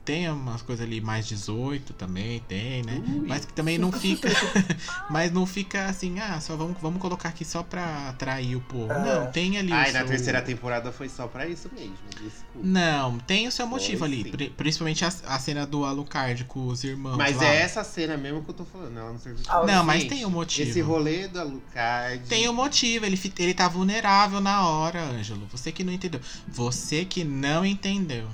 tem 0.05 0.29
umas 0.31 0.61
coisas 0.63 0.85
ali 0.85 1.01
mais 1.01 1.27
18 1.27 1.93
também, 1.95 2.41
tem, 2.41 2.83
né? 2.83 3.03
Mas 3.27 3.45
que 3.45 3.53
também 3.53 3.79
não 3.79 3.91
fica 3.91 4.29
mas 5.09 5.33
não 5.33 5.47
fica 5.47 5.87
assim, 5.87 6.19
ah, 6.21 6.39
só 6.41 6.57
vamos, 6.57 6.77
vamos 6.81 7.01
colocar 7.01 7.31
aqui 7.31 7.45
só 7.45 7.63
pra 7.63 8.11
atrair 8.11 8.55
o 8.57 8.61
povo. 8.61 8.89
Não, 8.93 9.31
tem 9.33 9.57
ali 9.59 9.73
Ai, 9.73 9.93
na 9.93 10.01
seu- 10.01 10.09
terceira 10.09 10.43
temporada 10.43 10.93
foi 10.93 11.09
só 11.09 11.27
pra 11.27 11.47
isso 11.47 11.71
mesmo. 11.75 11.95
Desculpa. 12.11 12.61
Não, 12.67 13.19
tem 13.21 13.47
o 13.49 13.53
seu 13.53 13.67
Foi, 13.67 13.79
motivo 13.81 14.05
ali, 14.05 14.25
sim. 14.25 14.31
pri- 14.31 14.51
principalmente 14.51 15.05
a, 15.05 15.09
a 15.09 15.39
cena 15.39 15.67
do 15.67 15.85
Alucard 15.85 16.45
com 16.45 16.67
os 16.67 16.85
irmãos 16.85 17.17
Mas 17.17 17.37
lá. 17.37 17.45
é 17.47 17.57
essa 17.63 17.83
cena 17.83 18.17
mesmo 18.17 18.43
que 18.45 18.51
eu 18.51 18.55
tô 18.55 18.65
falando, 18.65 18.99
ela 18.99 19.11
não 19.13 19.19
serviu 19.19 19.43
de 19.43 19.49
Ah, 19.51 19.65
Não, 19.65 19.83
mas 19.85 20.03
Gente, 20.03 20.11
tem 20.11 20.27
um 20.27 20.31
motivo. 20.31 20.69
Esse 20.69 20.81
rolê 20.81 21.29
do 21.29 21.41
Alucard. 21.41 22.25
Tem 22.29 22.49
um 22.49 22.53
motivo, 22.53 23.07
ele, 23.07 23.19
ele 23.39 23.55
tá 23.55 23.69
vulnerável 23.69 24.41
na 24.41 24.67
hora, 24.69 25.03
Ângelo. 25.03 25.47
Você 25.51 25.73
que 25.73 25.83
não 25.83 25.93
entendeu. 25.93 26.21
Você 26.49 27.05
que 27.05 27.25
não 27.25 27.65
entendeu. 27.65 28.27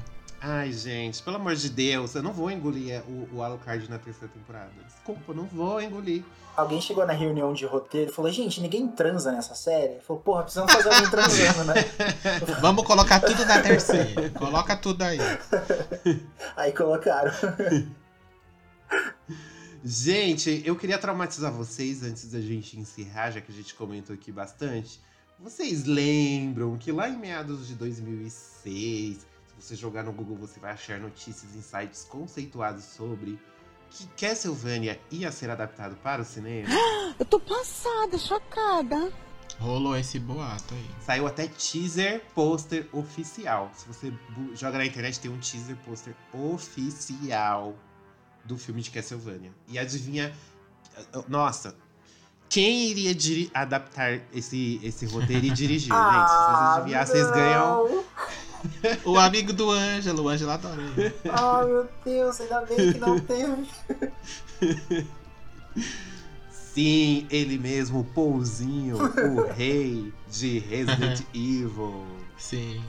Ai, 0.42 0.72
gente, 0.72 1.22
pelo 1.22 1.36
amor 1.36 1.54
de 1.54 1.68
Deus, 1.68 2.14
eu 2.14 2.22
não 2.22 2.32
vou 2.32 2.50
engolir 2.50 2.92
é, 2.92 3.02
o, 3.06 3.36
o 3.36 3.42
Alucard 3.42 3.90
na 3.90 3.98
terceira 3.98 4.32
temporada. 4.32 4.70
Desculpa, 4.86 5.20
eu 5.28 5.34
não 5.34 5.44
vou 5.44 5.82
engolir. 5.82 6.24
Alguém 6.56 6.80
chegou 6.80 7.06
na 7.06 7.12
reunião 7.12 7.52
de 7.52 7.66
roteiro 7.66 8.10
e 8.10 8.14
falou, 8.14 8.30
gente, 8.32 8.60
ninguém 8.60 8.88
transa 8.88 9.32
nessa 9.32 9.54
série? 9.54 10.00
Falou, 10.00 10.22
porra, 10.22 10.42
precisamos 10.42 10.72
fazer 10.72 10.88
alguém 10.88 11.10
transando, 11.10 11.64
né? 11.64 11.74
Vamos 12.60 12.86
colocar 12.86 13.20
tudo 13.20 13.44
na 13.44 13.60
terceira. 13.60 14.30
Coloca 14.30 14.74
tudo 14.76 15.02
aí. 15.02 15.18
Aí 16.56 16.72
colocaram. 16.72 17.32
Gente, 19.84 20.62
eu 20.64 20.74
queria 20.74 20.98
traumatizar 20.98 21.52
vocês 21.52 22.02
antes 22.02 22.30
da 22.30 22.40
gente 22.40 22.78
encerrar, 22.78 23.30
já 23.30 23.40
que 23.40 23.52
a 23.52 23.54
gente 23.54 23.74
comentou 23.74 24.14
aqui 24.14 24.32
bastante. 24.32 25.00
Vocês 25.38 25.84
lembram 25.84 26.76
que 26.76 26.92
lá 26.92 27.08
em 27.08 27.16
meados 27.16 27.66
de 27.66 27.74
2006, 27.74 29.18
se 29.18 29.29
você 29.60 29.76
jogar 29.76 30.02
no 30.02 30.12
Google, 30.12 30.36
você 30.36 30.58
vai 30.58 30.72
achar 30.72 30.98
notícias 30.98 31.54
em 31.54 31.60
sites 31.62 32.04
conceituados 32.04 32.84
sobre 32.84 33.38
que 33.90 34.06
Castlevania 34.18 35.00
ia 35.10 35.30
ser 35.30 35.50
adaptado 35.50 35.96
para 35.96 36.22
o 36.22 36.24
cinema? 36.24 36.68
Eu 37.18 37.26
tô 37.26 37.38
passada, 37.38 38.16
chocada. 38.16 39.12
Rolou 39.58 39.96
esse 39.96 40.18
boato 40.18 40.72
aí. 40.72 40.90
Saiu 41.00 41.26
até 41.26 41.46
teaser 41.46 42.22
pôster 42.34 42.88
oficial. 42.92 43.70
Se 43.74 43.86
você 43.86 44.12
joga 44.54 44.78
na 44.78 44.86
internet, 44.86 45.20
tem 45.20 45.30
um 45.30 45.38
teaser 45.38 45.76
pôster 45.84 46.14
oficial 46.32 47.76
do 48.44 48.56
filme 48.56 48.80
de 48.80 48.90
Castlevania. 48.90 49.52
E 49.68 49.78
adivinha. 49.78 50.34
Nossa, 51.28 51.76
quem 52.48 52.88
iria 52.88 53.14
adaptar 53.54 54.20
esse, 54.32 54.80
esse 54.82 55.06
roteiro 55.06 55.44
e 55.46 55.50
dirigir, 55.50 55.92
Ah, 55.92 56.10
gente? 56.18 56.30
Se 56.30 56.46
vocês 56.46 56.76
adivinhar, 56.76 57.06
vocês 57.06 57.30
ganham. 57.30 58.04
O 59.04 59.18
amigo 59.18 59.52
do 59.52 59.70
Ângelo, 59.70 60.24
o 60.24 60.28
Ângelo 60.28 60.50
adora 60.50 60.80
ele. 60.82 61.14
Ai, 61.30 61.66
meu 61.66 61.88
Deus, 62.04 62.40
ainda 62.40 62.60
bem 62.62 62.92
que 62.92 62.98
não 62.98 63.18
teve. 63.20 63.68
Sim, 66.50 67.26
ele 67.30 67.58
mesmo, 67.58 68.00
o 68.00 68.04
Pouzinho, 68.04 68.96
o 68.96 69.52
rei 69.52 70.12
de 70.30 70.58
Resident 70.60 71.22
Evil. 71.34 72.06
Sim. 72.38 72.82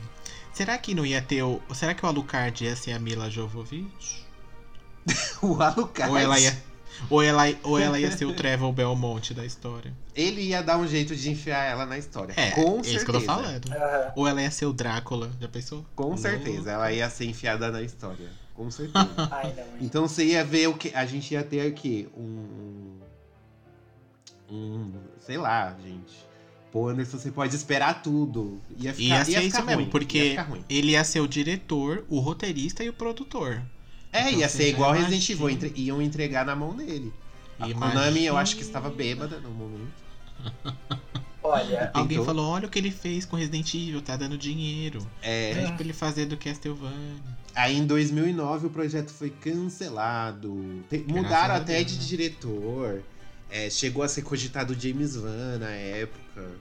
Será 0.53 0.78
que 0.78 0.93
não 0.93 1.05
ia 1.05 1.22
ter 1.22 1.43
o. 1.43 1.59
Será 1.74 1.93
que 1.93 2.05
o 2.05 2.07
Alucard 2.07 2.63
ia 2.63 2.76
ser 2.76 2.91
a 2.91 2.99
Mila 2.99 3.30
Jovovich? 3.30 4.26
o 5.41 5.61
Alucard. 5.61 6.11
Ou 6.11 6.17
ela 6.17 6.39
ia, 6.39 6.63
ou 7.09 7.22
ela, 7.22 7.43
ou 7.63 7.80
ela 7.80 7.99
ia 7.99 8.11
ser 8.11 8.26
o 8.26 8.34
Trevor 8.34 8.72
Belmonte 8.72 9.34
da 9.34 9.45
história. 9.45 9.93
Ele 10.14 10.41
ia 10.41 10.62
dar 10.62 10.78
um 10.78 10.86
jeito 10.88 11.16
de 11.16 11.30
enfiar 11.32 11.64
ela 11.64 11.86
na 11.86 11.97
história. 11.97 12.34
É, 12.36 12.51
com 12.51 12.62
é 12.62 12.66
certeza. 12.84 12.95
isso 12.95 13.05
que 13.05 13.12
eu 13.12 13.20
tô 13.20 13.22
falando. 13.26 13.70
Ou 14.16 14.28
ela 14.28 14.41
ia 14.41 14.51
ser 14.51 14.66
o 14.66 14.74
Drácula, 14.74 15.32
já 15.39 15.47
pensou? 15.47 15.86
Com 15.95 16.18
certeza, 16.18 16.72
ela 16.72 16.91
ia 16.91 17.09
ser 17.09 17.26
enfiada 17.26 17.72
na 17.72 17.82
história. 17.82 18.30
Com 18.53 18.70
certeza. 18.70 19.07
Ai, 19.32 19.53
não, 19.55 19.64
então 19.86 20.07
você 20.07 20.26
ia 20.26 20.43
ver 20.43 20.68
o 20.68 20.74
que. 20.74 20.93
A 20.93 21.05
gente 21.05 21.34
ia 21.34 21.43
ter 21.43 21.62
aqui 21.66 22.09
um. 22.18 22.97
Um. 24.49 24.91
Sei 25.26 25.38
lá, 25.38 25.76
gente. 25.82 26.30
Pô, 26.72 26.88
Anderson, 26.89 27.18
você 27.18 27.32
pode 27.32 27.55
esperar 27.55 28.01
tudo. 28.01 28.62
Ia 28.78 28.93
ficar, 28.93 29.16
Ia 29.20 29.26
ser 29.26 29.32
ia 29.32 29.39
isso 29.43 29.49
ficar 29.57 29.64
mesmo, 29.66 29.76
ruim, 29.78 29.86
ia 29.86 29.91
porque 29.91 30.30
ficar 30.32 30.43
ruim. 30.43 30.66
ele 30.70 30.91
ia 30.91 31.03
ser 31.03 31.20
o 31.20 31.28
diretor, 31.28 32.05
o 32.09 32.20
roteirista 32.20 32.84
e 32.84 32.89
o 32.89 32.93
produtor. 32.93 33.62
É, 34.12 34.28
Então 34.28 34.39
ia 34.39 34.49
ser 34.49 34.70
igual 34.70 34.91
Resident. 34.93 35.30
Evil, 35.30 35.49
entre- 35.49 35.74
iam 35.76 36.01
entregar 36.01 36.45
na 36.45 36.55
mão 36.55 36.74
dele. 36.76 37.14
A 37.59 37.68
Imagina. 37.70 38.01
Konami, 38.01 38.26
eu 38.26 38.38
acho 38.38 38.55
que 38.55 38.62
estava 38.62 38.89
bêbada 38.89 39.39
no 39.39 39.49
momento. 39.51 40.01
Olha, 41.44 41.89
Alguém 41.94 42.10
Tentou. 42.20 42.26
falou: 42.26 42.46
olha 42.50 42.68
o 42.68 42.70
que 42.70 42.78
ele 42.78 42.92
fez 42.92 43.26
com 43.26 43.36
Resident 43.36 43.74
Evil, 43.74 44.00
tá 44.02 44.16
dando 44.16 44.38
dinheiro. 44.38 45.06
É. 45.24 45.56
Pede 45.56 45.74
pra 45.74 45.82
ele 45.84 45.94
fazer 45.94 46.26
do 46.28 46.38
Castlevania. 46.38 47.16
Aí 47.56 47.76
em 47.78 47.86
2009 47.86 48.68
o 48.68 48.70
projeto 48.70 49.10
foi 49.12 49.32
cancelado. 49.32 50.54
Mudaram 51.08 51.56
até 51.56 51.80
Deus, 51.84 51.92
de 51.94 51.98
né? 52.00 52.06
diretor. 52.06 53.02
É, 53.50 53.70
chegou 53.70 54.04
a 54.04 54.08
ser 54.08 54.22
cogitado 54.22 54.80
James 54.80 55.16
Van 55.16 55.58
na 55.60 55.72
época 55.72 56.52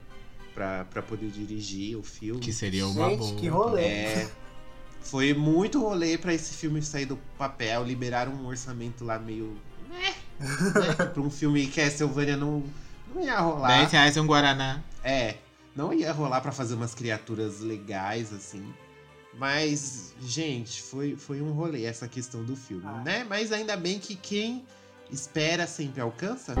pra, 0.53 0.83
pra 0.85 1.01
poder 1.01 1.29
dirigir 1.29 1.95
o 1.95 2.03
filme. 2.03 2.41
Que 2.41 2.51
seria 2.51 2.85
uma 2.87 3.09
Gente, 3.11 3.19
boa. 3.19 3.35
que 3.35 3.47
rolê. 3.47 3.83
É, 3.83 4.29
foi 4.99 5.33
muito 5.33 5.79
rolê 5.79 6.17
pra 6.17 6.33
esse 6.33 6.55
filme 6.55 6.81
sair 6.81 7.05
do 7.05 7.17
papel. 7.37 7.85
Liberaram 7.85 8.33
um 8.33 8.47
orçamento 8.47 9.05
lá 9.05 9.17
meio. 9.19 9.55
né, 9.89 10.13
pra 11.13 11.21
um 11.21 11.29
filme 11.29 11.67
Castlevania 11.67 12.35
não, 12.35 12.63
não 13.13 13.21
ia 13.21 13.39
rolar. 13.39 13.67
10 13.79 13.91
reais 13.91 14.17
um 14.17 14.25
Guaraná. 14.25 14.81
É, 15.03 15.35
não 15.75 15.93
ia 15.93 16.11
rolar 16.11 16.41
pra 16.41 16.51
fazer 16.51 16.75
umas 16.75 16.93
criaturas 16.95 17.59
legais 17.59 18.33
assim. 18.33 18.73
Mas, 19.37 20.13
gente, 20.21 20.81
foi, 20.81 21.15
foi 21.15 21.41
um 21.41 21.51
rolê 21.53 21.85
essa 21.85 22.07
questão 22.07 22.43
do 22.43 22.55
filme, 22.55 22.83
Ah. 22.85 23.01
né? 23.03 23.25
Mas 23.27 23.51
ainda 23.51 23.77
bem 23.77 23.97
que 23.97 24.15
quem 24.15 24.65
espera 25.09 25.65
sempre 25.65 26.01
alcança. 26.01 26.53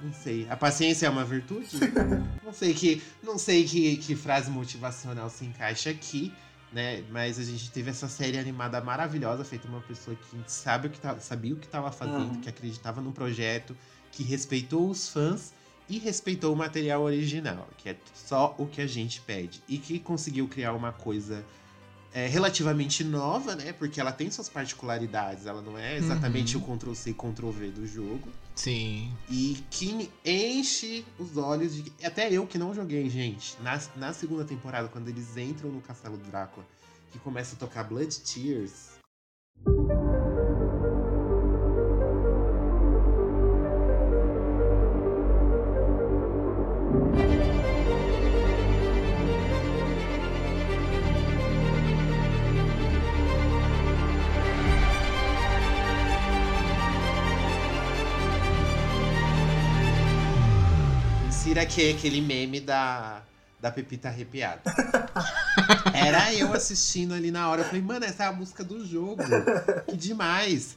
Não 0.00 0.12
sei. 0.12 0.46
A 0.50 0.56
paciência 0.56 1.06
é 1.06 1.10
uma 1.10 1.24
virtude? 1.24 1.68
não 2.44 2.52
sei 2.52 2.74
que, 2.74 3.02
não 3.22 3.38
sei 3.38 3.64
que, 3.64 3.96
que 3.98 4.16
frase 4.16 4.50
motivacional 4.50 5.28
se 5.30 5.44
encaixa 5.44 5.90
aqui, 5.90 6.32
né? 6.72 7.04
Mas 7.10 7.38
a 7.38 7.44
gente 7.44 7.70
teve 7.70 7.90
essa 7.90 8.08
série 8.08 8.38
animada 8.38 8.80
maravilhosa, 8.80 9.44
feita 9.44 9.68
por 9.68 9.74
uma 9.74 9.82
pessoa 9.82 10.16
que 10.16 10.50
sabe 10.50 10.88
o 10.88 10.90
que 10.90 10.98
tá, 10.98 11.18
sabia 11.20 11.54
o 11.54 11.56
que 11.58 11.66
estava 11.66 11.92
fazendo, 11.92 12.18
Uhum. 12.34 12.40
que 12.40 12.48
acreditava 12.48 13.00
no 13.00 13.12
projeto, 13.12 13.76
que 14.10 14.22
respeitou 14.24 14.88
os 14.90 15.08
fãs 15.08 15.52
e 15.90 15.98
respeitou 15.98 16.52
o 16.54 16.56
material 16.56 17.02
original, 17.02 17.68
que 17.76 17.88
é 17.90 17.96
só 18.14 18.54
o 18.56 18.66
que 18.66 18.80
a 18.80 18.86
gente 18.86 19.20
pede. 19.20 19.60
E 19.68 19.76
que 19.76 19.98
conseguiu 19.98 20.46
criar 20.48 20.72
uma 20.72 20.92
coisa 20.92 21.44
é, 22.14 22.26
relativamente 22.26 23.04
nova, 23.04 23.54
né? 23.56 23.72
Porque 23.72 24.00
ela 24.00 24.12
tem 24.12 24.30
suas 24.30 24.48
particularidades, 24.48 25.46
ela 25.46 25.60
não 25.60 25.76
é 25.76 25.96
exatamente 25.96 26.56
Uhum. 26.56 26.62
o 26.72 26.78
Ctrl-C, 26.78 27.12
Ctrl-V 27.12 27.70
do 27.72 27.86
jogo. 27.86 28.28
Sim. 28.54 29.12
E 29.28 29.62
que 29.70 30.10
enche 30.24 31.04
os 31.18 31.36
olhos 31.36 31.74
de. 31.74 31.92
Até 32.04 32.32
eu 32.32 32.46
que 32.46 32.58
não 32.58 32.72
joguei, 32.74 33.08
gente. 33.10 33.56
Na, 33.62 33.80
na 33.96 34.12
segunda 34.12 34.44
temporada, 34.44 34.88
quando 34.88 35.08
eles 35.08 35.36
entram 35.36 35.70
no 35.70 35.80
Castelo 35.80 36.16
Drácula, 36.18 36.66
que 37.10 37.18
começa 37.18 37.56
a 37.56 37.58
tocar 37.58 37.84
Blood 37.84 38.20
Tears. 38.20 38.90
Insira 61.60 61.62
aqui 61.62 61.90
aquele 61.90 62.20
meme 62.20 62.60
da, 62.60 63.22
da 63.60 63.70
Pepita 63.70 64.08
arrepiada. 64.08 64.62
Era 65.94 66.32
eu 66.34 66.52
assistindo 66.52 67.12
ali 67.14 67.30
na 67.30 67.48
hora. 67.48 67.62
Eu 67.62 67.66
falei, 67.66 67.82
mano, 67.82 68.04
essa 68.04 68.24
é 68.24 68.26
a 68.26 68.32
música 68.32 68.64
do 68.64 68.84
jogo. 68.86 69.22
Que 69.86 69.96
demais. 69.96 70.76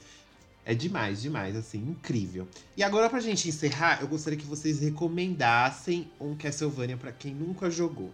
É 0.66 0.74
demais, 0.74 1.22
demais, 1.22 1.56
assim, 1.58 1.80
incrível. 1.80 2.48
E 2.78 2.84
agora, 2.84 3.10
pra 3.10 3.20
gente 3.20 3.50
encerrar, 3.50 4.00
eu 4.02 4.08
gostaria 4.08 4.40
que 4.40 4.46
vocês 4.46 4.80
recomendassem 4.80 6.10
um 6.20 6.36
Castlevania 6.36 6.96
pra 6.96 7.12
quem 7.12 7.34
nunca 7.34 7.70
jogou. 7.70 8.14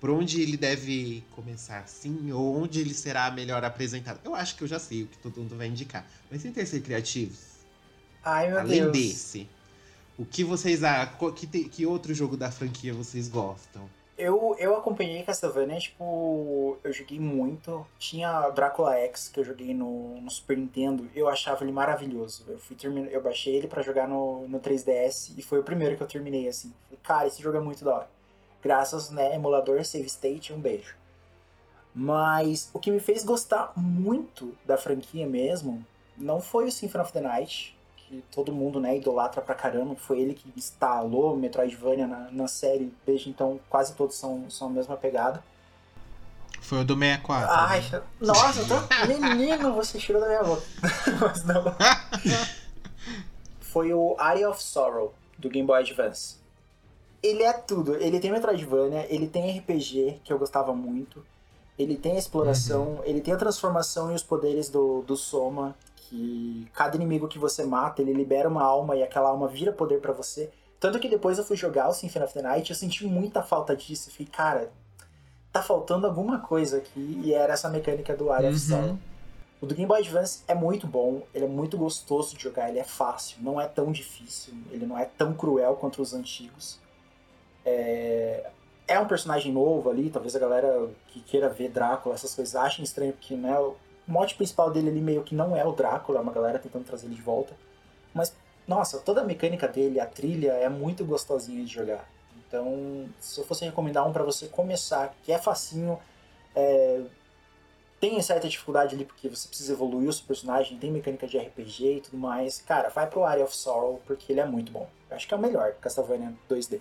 Por 0.00 0.08
onde 0.08 0.40
ele 0.40 0.56
deve 0.56 1.22
começar, 1.32 1.86
sim, 1.86 2.32
ou 2.32 2.56
onde 2.62 2.80
ele 2.80 2.94
será 2.94 3.30
melhor 3.30 3.62
apresentado. 3.64 4.18
Eu 4.24 4.34
acho 4.34 4.56
que 4.56 4.64
eu 4.64 4.68
já 4.68 4.78
sei 4.78 5.02
o 5.02 5.06
que 5.06 5.18
todo 5.18 5.42
mundo 5.42 5.58
vai 5.58 5.66
indicar. 5.66 6.06
Mas 6.30 6.40
sem 6.40 6.50
ter 6.50 6.64
ser 6.64 6.80
criativos, 6.80 7.38
Ai, 8.24 8.48
meu 8.48 8.60
além 8.60 8.80
Deus. 8.80 8.92
desse, 8.92 9.46
o 10.20 10.26
que 10.26 10.44
vocês 10.44 10.84
acham? 10.84 11.32
Que, 11.32 11.46
te- 11.46 11.64
que 11.64 11.86
outro 11.86 12.12
jogo 12.12 12.36
da 12.36 12.50
franquia 12.50 12.92
vocês 12.92 13.28
gostam? 13.28 13.88
Eu, 14.18 14.54
eu 14.58 14.76
acompanhei 14.76 15.22
Castlevania, 15.22 15.78
tipo, 15.78 16.76
eu 16.84 16.92
joguei 16.92 17.18
muito. 17.18 17.86
Tinha 17.98 18.50
Drácula 18.50 18.94
X, 18.96 19.28
que 19.28 19.40
eu 19.40 19.44
joguei 19.44 19.72
no, 19.72 20.20
no 20.20 20.30
Super 20.30 20.58
Nintendo. 20.58 21.08
Eu 21.14 21.26
achava 21.26 21.64
ele 21.64 21.72
maravilhoso. 21.72 22.44
Eu, 22.46 22.58
fui 22.58 22.76
termin... 22.76 23.06
eu 23.06 23.22
baixei 23.22 23.56
ele 23.56 23.66
pra 23.66 23.80
jogar 23.80 24.06
no, 24.06 24.46
no 24.46 24.60
3DS 24.60 25.32
e 25.38 25.42
foi 25.42 25.58
o 25.58 25.62
primeiro 25.62 25.96
que 25.96 26.02
eu 26.02 26.06
terminei, 26.06 26.46
assim. 26.48 26.70
Cara, 27.02 27.26
esse 27.28 27.40
jogo 27.42 27.56
é 27.56 27.60
muito 27.60 27.82
da 27.82 27.94
hora. 27.94 28.10
Graças, 28.62 29.08
né, 29.08 29.34
emulador, 29.34 29.82
save 29.86 30.06
state, 30.06 30.52
um 30.52 30.60
beijo. 30.60 30.94
Mas 31.94 32.68
o 32.74 32.78
que 32.78 32.90
me 32.90 33.00
fez 33.00 33.24
gostar 33.24 33.72
muito 33.74 34.54
da 34.66 34.76
franquia 34.76 35.26
mesmo 35.26 35.84
não 36.16 36.42
foi 36.42 36.66
o 36.66 36.70
Symphony 36.72 37.04
of 37.04 37.12
the 37.14 37.20
Night, 37.22 37.76
que 38.10 38.24
todo 38.32 38.52
mundo, 38.52 38.80
né, 38.80 38.96
idolatra 38.96 39.40
pra 39.40 39.54
caramba. 39.54 39.94
Foi 39.94 40.18
ele 40.18 40.34
que 40.34 40.52
instalou 40.56 41.36
Metroidvania 41.36 42.08
na, 42.08 42.28
na 42.32 42.48
série. 42.48 42.92
Desde 43.06 43.30
então, 43.30 43.60
quase 43.70 43.94
todos 43.94 44.16
são, 44.16 44.50
são 44.50 44.66
a 44.66 44.70
mesma 44.70 44.96
pegada. 44.96 45.42
Foi 46.60 46.80
o 46.80 46.84
do 46.84 46.98
64. 46.98 47.48
Ai, 47.52 47.80
né? 47.92 48.02
nossa, 48.20 48.64
tô... 48.64 49.06
menino, 49.06 49.72
você 49.72 49.98
tirou 49.98 50.20
da 50.20 50.26
minha 50.26 50.42
boca. 50.42 50.62
Mas 51.20 51.44
não. 51.44 51.64
Foi 53.60 53.94
o 53.94 54.16
Area 54.18 54.50
of 54.50 54.60
Sorrow, 54.60 55.14
do 55.38 55.48
Game 55.48 55.66
Boy 55.66 55.80
Advance. 55.80 56.36
Ele 57.22 57.44
é 57.44 57.52
tudo. 57.52 57.94
Ele 57.94 58.18
tem 58.18 58.32
Metroidvania, 58.32 59.06
ele 59.08 59.28
tem 59.28 59.56
RPG, 59.56 60.20
que 60.24 60.32
eu 60.32 60.38
gostava 60.38 60.74
muito. 60.74 61.24
Ele 61.78 61.96
tem 61.96 62.16
a 62.16 62.18
exploração, 62.18 63.00
ele 63.04 63.20
tem 63.20 63.32
a 63.32 63.36
transformação 63.36 64.10
e 64.10 64.14
os 64.14 64.22
poderes 64.22 64.68
do, 64.68 65.02
do 65.02 65.16
Soma, 65.16 65.74
que 66.10 66.68
cada 66.74 66.96
inimigo 66.96 67.28
que 67.28 67.38
você 67.38 67.64
mata, 67.64 68.02
ele 68.02 68.12
libera 68.12 68.48
uma 68.48 68.64
alma 68.64 68.96
e 68.96 69.02
aquela 69.02 69.28
alma 69.28 69.46
vira 69.46 69.72
poder 69.72 70.00
pra 70.00 70.12
você. 70.12 70.50
Tanto 70.80 70.98
que 70.98 71.08
depois 71.08 71.38
eu 71.38 71.44
fui 71.44 71.56
jogar 71.56 71.88
o 71.88 71.94
Symphony 71.94 72.24
of 72.24 72.34
the 72.34 72.42
Night, 72.42 72.68
eu 72.68 72.76
senti 72.76 73.06
muita 73.06 73.42
falta 73.42 73.76
disso. 73.76 74.08
Eu 74.08 74.12
fiquei, 74.12 74.26
cara, 74.26 74.72
tá 75.52 75.62
faltando 75.62 76.06
alguma 76.06 76.40
coisa 76.40 76.78
aqui. 76.78 77.20
E 77.22 77.32
era 77.32 77.52
essa 77.52 77.68
mecânica 77.70 78.16
do 78.16 78.30
Area 78.32 78.50
of 78.50 78.58
Uhum. 78.58 78.68
Sorrow. 78.68 78.98
O 79.60 79.66
do 79.66 79.74
Game 79.74 79.86
Boy 79.86 80.00
Advance 80.00 80.42
é 80.48 80.54
muito 80.54 80.86
bom, 80.86 81.22
ele 81.34 81.44
é 81.44 81.48
muito 81.48 81.76
gostoso 81.76 82.34
de 82.34 82.42
jogar, 82.42 82.70
ele 82.70 82.78
é 82.78 82.84
fácil, 82.84 83.36
não 83.42 83.60
é 83.60 83.68
tão 83.68 83.92
difícil, 83.92 84.54
ele 84.70 84.86
não 84.86 84.98
é 84.98 85.04
tão 85.04 85.34
cruel 85.34 85.76
quanto 85.76 86.00
os 86.00 86.14
antigos. 86.14 86.78
É, 87.62 88.50
é 88.88 88.98
um 88.98 89.06
personagem 89.06 89.52
novo 89.52 89.90
ali, 89.90 90.08
talvez 90.08 90.34
a 90.34 90.38
galera 90.38 90.88
que 91.08 91.20
queira 91.20 91.50
ver 91.50 91.68
Drácula, 91.68 92.14
essas 92.14 92.34
coisas, 92.34 92.56
achem 92.56 92.82
estranho, 92.82 93.12
porque 93.12 93.34
né, 93.34 93.54
o 94.10 94.12
mote 94.12 94.34
principal 94.34 94.72
dele 94.72 94.90
ali 94.90 95.00
meio 95.00 95.22
que 95.22 95.36
não 95.36 95.56
é 95.56 95.64
o 95.64 95.70
Drácula, 95.70 96.18
é 96.18 96.22
uma 96.22 96.32
galera 96.32 96.58
tentando 96.58 96.84
trazer 96.84 97.06
ele 97.06 97.14
de 97.14 97.22
volta. 97.22 97.54
Mas, 98.12 98.34
nossa, 98.66 98.98
toda 98.98 99.20
a 99.20 99.24
mecânica 99.24 99.68
dele, 99.68 100.00
a 100.00 100.06
trilha, 100.06 100.52
é 100.54 100.68
muito 100.68 101.04
gostosinha 101.04 101.64
de 101.64 101.72
jogar. 101.72 102.10
Então, 102.36 103.08
se 103.20 103.40
eu 103.40 103.44
fosse 103.44 103.64
recomendar 103.64 104.06
um 104.06 104.12
pra 104.12 104.24
você 104.24 104.48
começar, 104.48 105.14
que 105.22 105.30
é 105.30 105.38
facinho, 105.38 105.96
é, 106.56 107.02
tem 108.00 108.20
certa 108.20 108.48
dificuldade 108.48 108.96
ali 108.96 109.04
porque 109.04 109.28
você 109.28 109.46
precisa 109.46 109.72
evoluir 109.72 110.08
o 110.08 110.12
seu 110.12 110.24
personagem, 110.26 110.76
tem 110.76 110.90
mecânica 110.90 111.28
de 111.28 111.38
RPG 111.38 111.96
e 111.98 112.00
tudo 112.00 112.18
mais. 112.18 112.60
Cara, 112.62 112.88
vai 112.88 113.06
pro 113.08 113.24
Area 113.24 113.44
of 113.44 113.56
Sorrow 113.56 114.02
porque 114.04 114.32
ele 114.32 114.40
é 114.40 114.44
muito 114.44 114.72
bom. 114.72 114.88
Eu 115.08 115.16
acho 115.16 115.28
que 115.28 115.34
é 115.34 115.36
o 115.36 115.40
melhor 115.40 115.74
Castlevania 115.74 116.34
2D. 116.50 116.80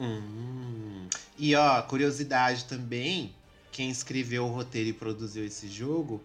Hum. 0.00 1.08
E 1.38 1.54
ó, 1.54 1.80
curiosidade 1.82 2.64
também, 2.64 3.32
quem 3.72 3.90
escreveu 3.90 4.44
o 4.44 4.52
roteiro 4.52 4.90
e 4.90 4.92
produziu 4.92 5.44
esse 5.44 5.66
jogo 5.68 6.22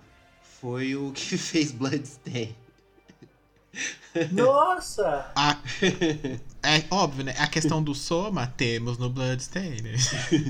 foi 0.61 0.95
o 0.95 1.11
que 1.15 1.37
fez 1.37 1.71
Bloodstain. 1.71 2.55
Nossa! 4.31 5.31
A- 5.35 5.57
É 6.63 6.83
óbvio, 6.89 7.23
né? 7.23 7.33
A 7.37 7.47
questão 7.47 7.81
do 7.81 7.95
Soma 7.95 8.45
temos 8.57 8.97
no 8.97 9.09
Bloodstained. 9.09 9.95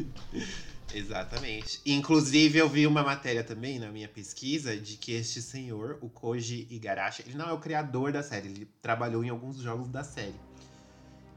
Exatamente. 0.96 1.80
Inclusive, 1.86 2.58
eu 2.58 2.68
vi 2.68 2.88
uma 2.88 3.04
matéria 3.04 3.44
também 3.44 3.78
na 3.78 3.92
minha 3.92 4.08
pesquisa 4.08 4.76
de 4.76 4.96
que 4.98 5.12
este 5.12 5.42
senhor, 5.44 6.00
o 6.02 6.10
Koji 6.10 6.66
Igarashi, 6.72 7.24
ele 7.28 7.38
não 7.38 7.50
é 7.50 7.54
o 7.54 7.60
criador 7.60 8.12
da 8.12 8.24
série, 8.24 8.48
ele 8.48 8.68
trabalhou 8.82 9.24
em 9.24 9.30
alguns 9.30 9.58
jogos 9.58 9.90
da 9.90 10.04
série. 10.04 10.34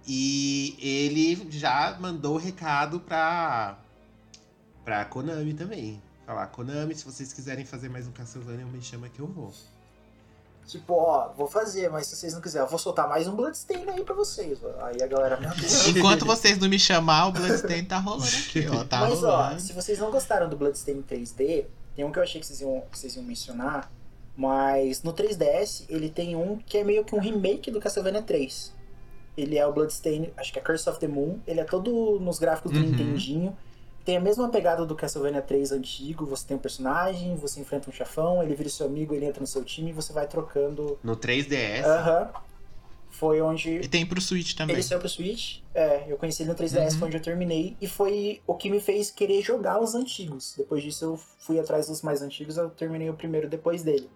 E 0.06 0.76
ele 0.80 1.46
já 1.50 1.98
mandou 2.00 2.38
recado 2.38 3.00
pra, 3.00 3.78
pra 4.84 5.04
Konami 5.04 5.54
também. 5.54 6.02
Falar, 6.26 6.46
Konami, 6.48 6.94
se 6.94 7.04
vocês 7.04 7.32
quiserem 7.32 7.64
fazer 7.64 7.88
mais 7.88 8.06
um 8.06 8.12
Castlevania, 8.12 8.64
me 8.64 8.80
chama 8.80 9.08
que 9.08 9.20
eu 9.20 9.26
vou. 9.26 9.52
Tipo, 10.66 10.94
ó, 10.94 11.32
vou 11.36 11.48
fazer, 11.48 11.90
mas 11.90 12.06
se 12.06 12.14
vocês 12.14 12.32
não 12.32 12.40
quiserem, 12.40 12.64
eu 12.64 12.70
vou 12.70 12.78
soltar 12.78 13.08
mais 13.08 13.26
um 13.26 13.34
Bloodstain 13.34 13.88
aí 13.90 14.04
pra 14.04 14.14
vocês. 14.14 14.58
ó. 14.62 14.84
Aí 14.84 15.02
a 15.02 15.06
galera, 15.08 15.36
meu 15.40 15.50
Deus. 15.50 15.88
Enquanto 15.88 16.24
vocês 16.24 16.58
não 16.58 16.68
me 16.68 16.78
chamar, 16.78 17.26
o 17.26 17.32
Bloodstain 17.32 17.84
tá 17.84 17.98
rolando 17.98 18.24
aqui, 18.24 18.66
ó. 18.68 18.84
Tá 18.84 19.00
Mas 19.00 19.24
ó, 19.24 19.36
rolando. 19.36 19.60
se 19.60 19.72
vocês 19.72 19.98
não 19.98 20.10
gostaram 20.12 20.48
do 20.48 20.56
Bloodstain 20.56 21.02
3D, 21.02 21.64
tem 21.96 22.04
um 22.04 22.12
que 22.12 22.18
eu 22.18 22.22
achei 22.22 22.40
que 22.40 22.46
vocês 22.46 22.60
iam, 22.60 22.82
que 22.90 22.96
vocês 22.96 23.16
iam 23.16 23.24
mencionar, 23.24 23.90
mas 24.36 25.02
no 25.02 25.12
3DS 25.12 25.86
ele 25.88 26.08
tem 26.08 26.36
um 26.36 26.56
que 26.58 26.78
é 26.78 26.84
meio 26.84 27.04
que 27.04 27.16
um 27.16 27.20
remake 27.20 27.70
do 27.72 27.80
Castlevania 27.80 28.22
3. 28.22 28.72
Ele 29.36 29.58
é 29.58 29.66
o 29.66 29.72
Bloodstain, 29.72 30.32
acho 30.36 30.52
que 30.52 30.58
é 30.60 30.62
Curse 30.62 30.88
of 30.88 31.00
the 31.00 31.08
Moon, 31.08 31.40
ele 31.48 31.58
é 31.58 31.64
todo 31.64 32.20
nos 32.20 32.38
gráficos 32.38 32.70
do 32.70 32.78
Uhum. 32.78 32.84
Nintendinho. 32.84 33.56
Tem 34.10 34.16
a 34.16 34.20
mesma 34.20 34.48
pegada 34.48 34.84
do 34.84 34.96
Castlevania 34.96 35.40
3 35.40 35.70
antigo, 35.70 36.26
você 36.26 36.44
tem 36.44 36.56
um 36.56 36.60
personagem, 36.60 37.36
você 37.36 37.60
enfrenta 37.60 37.88
um 37.88 37.92
chefão, 37.92 38.42
ele 38.42 38.56
vira 38.56 38.68
seu 38.68 38.84
amigo, 38.86 39.14
ele 39.14 39.24
entra 39.24 39.40
no 39.40 39.46
seu 39.46 39.62
time 39.64 39.90
e 39.90 39.92
você 39.92 40.12
vai 40.12 40.26
trocando. 40.26 40.98
No 41.00 41.16
3DS. 41.16 41.84
Aham. 41.84 42.30
Foi 43.08 43.40
onde 43.40 43.70
E 43.76 43.86
tem 43.86 44.04
pro 44.04 44.20
Switch 44.20 44.54
também. 44.56 44.74
ele 44.74 44.82
saiu 44.82 44.98
pro 44.98 45.08
Switch. 45.08 45.58
É, 45.72 46.06
eu 46.08 46.16
conheci 46.16 46.42
ele 46.42 46.48
no 46.50 46.56
3DS, 46.56 46.94
Uhum. 46.94 46.98
foi 46.98 47.06
onde 47.06 47.18
eu 47.18 47.22
terminei. 47.22 47.76
E 47.80 47.86
foi 47.86 48.42
o 48.48 48.54
que 48.56 48.68
me 48.68 48.80
fez 48.80 49.12
querer 49.12 49.42
jogar 49.42 49.80
os 49.80 49.94
antigos. 49.94 50.54
Depois 50.58 50.82
disso 50.82 51.04
eu 51.04 51.16
fui 51.38 51.60
atrás 51.60 51.86
dos 51.86 52.02
mais 52.02 52.20
antigos, 52.20 52.56
eu 52.56 52.68
terminei 52.68 53.08
o 53.08 53.14
primeiro 53.14 53.48
depois 53.48 53.84
dele. 53.84 54.10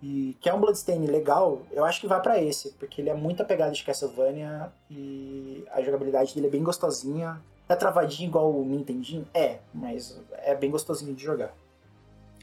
E 0.00 0.36
que 0.40 0.48
é 0.48 0.54
um 0.54 0.60
Bloodstain 0.60 1.06
legal, 1.06 1.60
eu 1.72 1.84
acho 1.84 2.00
que 2.00 2.06
vai 2.06 2.22
pra 2.22 2.40
esse, 2.40 2.70
porque 2.78 3.00
ele 3.00 3.10
é 3.10 3.14
muito 3.14 3.42
apegado 3.42 3.72
de 3.72 3.82
Castlevania 3.82 4.70
e 4.88 5.64
a 5.72 5.82
jogabilidade 5.82 6.32
dele 6.36 6.46
é 6.46 6.50
bem 6.50 6.62
gostosinha. 6.62 7.42
É 7.68 7.74
travadinho 7.74 8.28
igual 8.28 8.52
o 8.54 8.64
Nintendinho? 8.64 9.26
É, 9.32 9.58
mas 9.72 10.20
é 10.38 10.54
bem 10.54 10.70
gostosinho 10.70 11.14
de 11.14 11.24
jogar. 11.24 11.54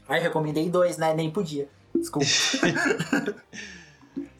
Aí 0.08 0.20
recomendei 0.20 0.68
dois, 0.68 0.98
né? 0.98 1.14
Nem 1.14 1.30
podia. 1.30 1.68
Desculpa. 1.94 2.26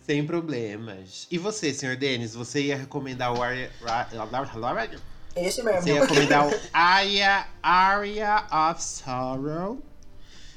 Sem 0.05 0.27
problemas. 0.27 1.29
E 1.31 1.39
você, 1.39 1.73
senhor 1.73 1.97
Denis, 1.97 2.35
você 2.35 2.63
ia 2.63 2.77
recomendar 2.77 3.33
o 3.33 3.41
Aria... 3.43 3.71
Esse 5.37 5.63
mesmo. 5.63 5.83
Você 5.83 5.93
ia 5.95 6.01
recomendar 6.01 6.49
o 6.49 6.53
Aria, 6.73 7.47
Aria 7.63 8.45
of 8.71 8.83
Sorrow? 8.83 9.81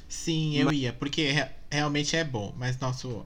Sim, 0.08 0.56
eu 0.56 0.72
ia, 0.72 0.92
porque 0.92 1.30
re- 1.30 1.50
realmente 1.70 2.16
é 2.16 2.24
bom, 2.24 2.52
mas 2.56 2.78
nosso 2.78 3.24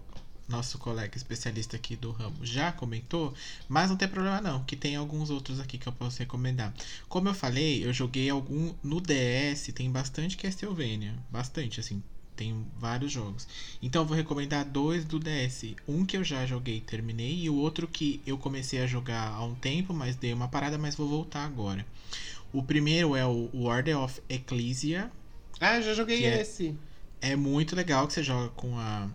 nosso 0.50 0.76
colega 0.78 1.16
especialista 1.16 1.76
aqui 1.76 1.96
do 1.96 2.10
ramo 2.10 2.44
já 2.44 2.72
comentou, 2.72 3.32
mas 3.68 3.88
não 3.88 3.96
tem 3.96 4.08
problema 4.08 4.40
não, 4.40 4.64
que 4.64 4.76
tem 4.76 4.96
alguns 4.96 5.30
outros 5.30 5.60
aqui 5.60 5.78
que 5.78 5.86
eu 5.86 5.92
posso 5.92 6.18
recomendar. 6.18 6.74
Como 7.08 7.28
eu 7.28 7.34
falei, 7.34 7.84
eu 7.84 7.92
joguei 7.92 8.28
algum 8.28 8.74
no 8.82 9.00
DS, 9.00 9.72
tem 9.72 9.90
bastante 9.90 10.36
Castlevania, 10.36 11.14
bastante 11.30 11.80
assim, 11.80 12.02
tem 12.36 12.66
vários 12.78 13.12
jogos. 13.12 13.46
Então 13.82 14.02
eu 14.02 14.06
vou 14.06 14.16
recomendar 14.16 14.64
dois 14.64 15.04
do 15.04 15.18
DS, 15.18 15.76
um 15.86 16.04
que 16.04 16.16
eu 16.16 16.24
já 16.24 16.44
joguei 16.46 16.78
e 16.78 16.80
terminei 16.80 17.40
e 17.44 17.50
o 17.50 17.54
outro 17.54 17.86
que 17.86 18.20
eu 18.26 18.36
comecei 18.36 18.80
a 18.80 18.86
jogar 18.86 19.28
há 19.28 19.44
um 19.44 19.54
tempo, 19.54 19.92
mas 19.94 20.16
dei 20.16 20.32
uma 20.32 20.48
parada, 20.48 20.76
mas 20.76 20.94
vou 20.96 21.08
voltar 21.08 21.44
agora. 21.44 21.86
O 22.52 22.62
primeiro 22.62 23.14
é 23.14 23.24
o 23.24 23.48
Order 23.64 23.98
of 23.98 24.20
Ecclesia, 24.28 25.10
Ah, 25.60 25.76
eu 25.76 25.82
já 25.82 25.94
joguei 25.94 26.24
é- 26.24 26.40
esse. 26.40 26.74
é 27.20 27.36
muito 27.36 27.76
legal 27.76 28.06
que 28.06 28.14
você 28.14 28.22
joga 28.22 28.48
com 28.50 28.76
a. 28.78 29.08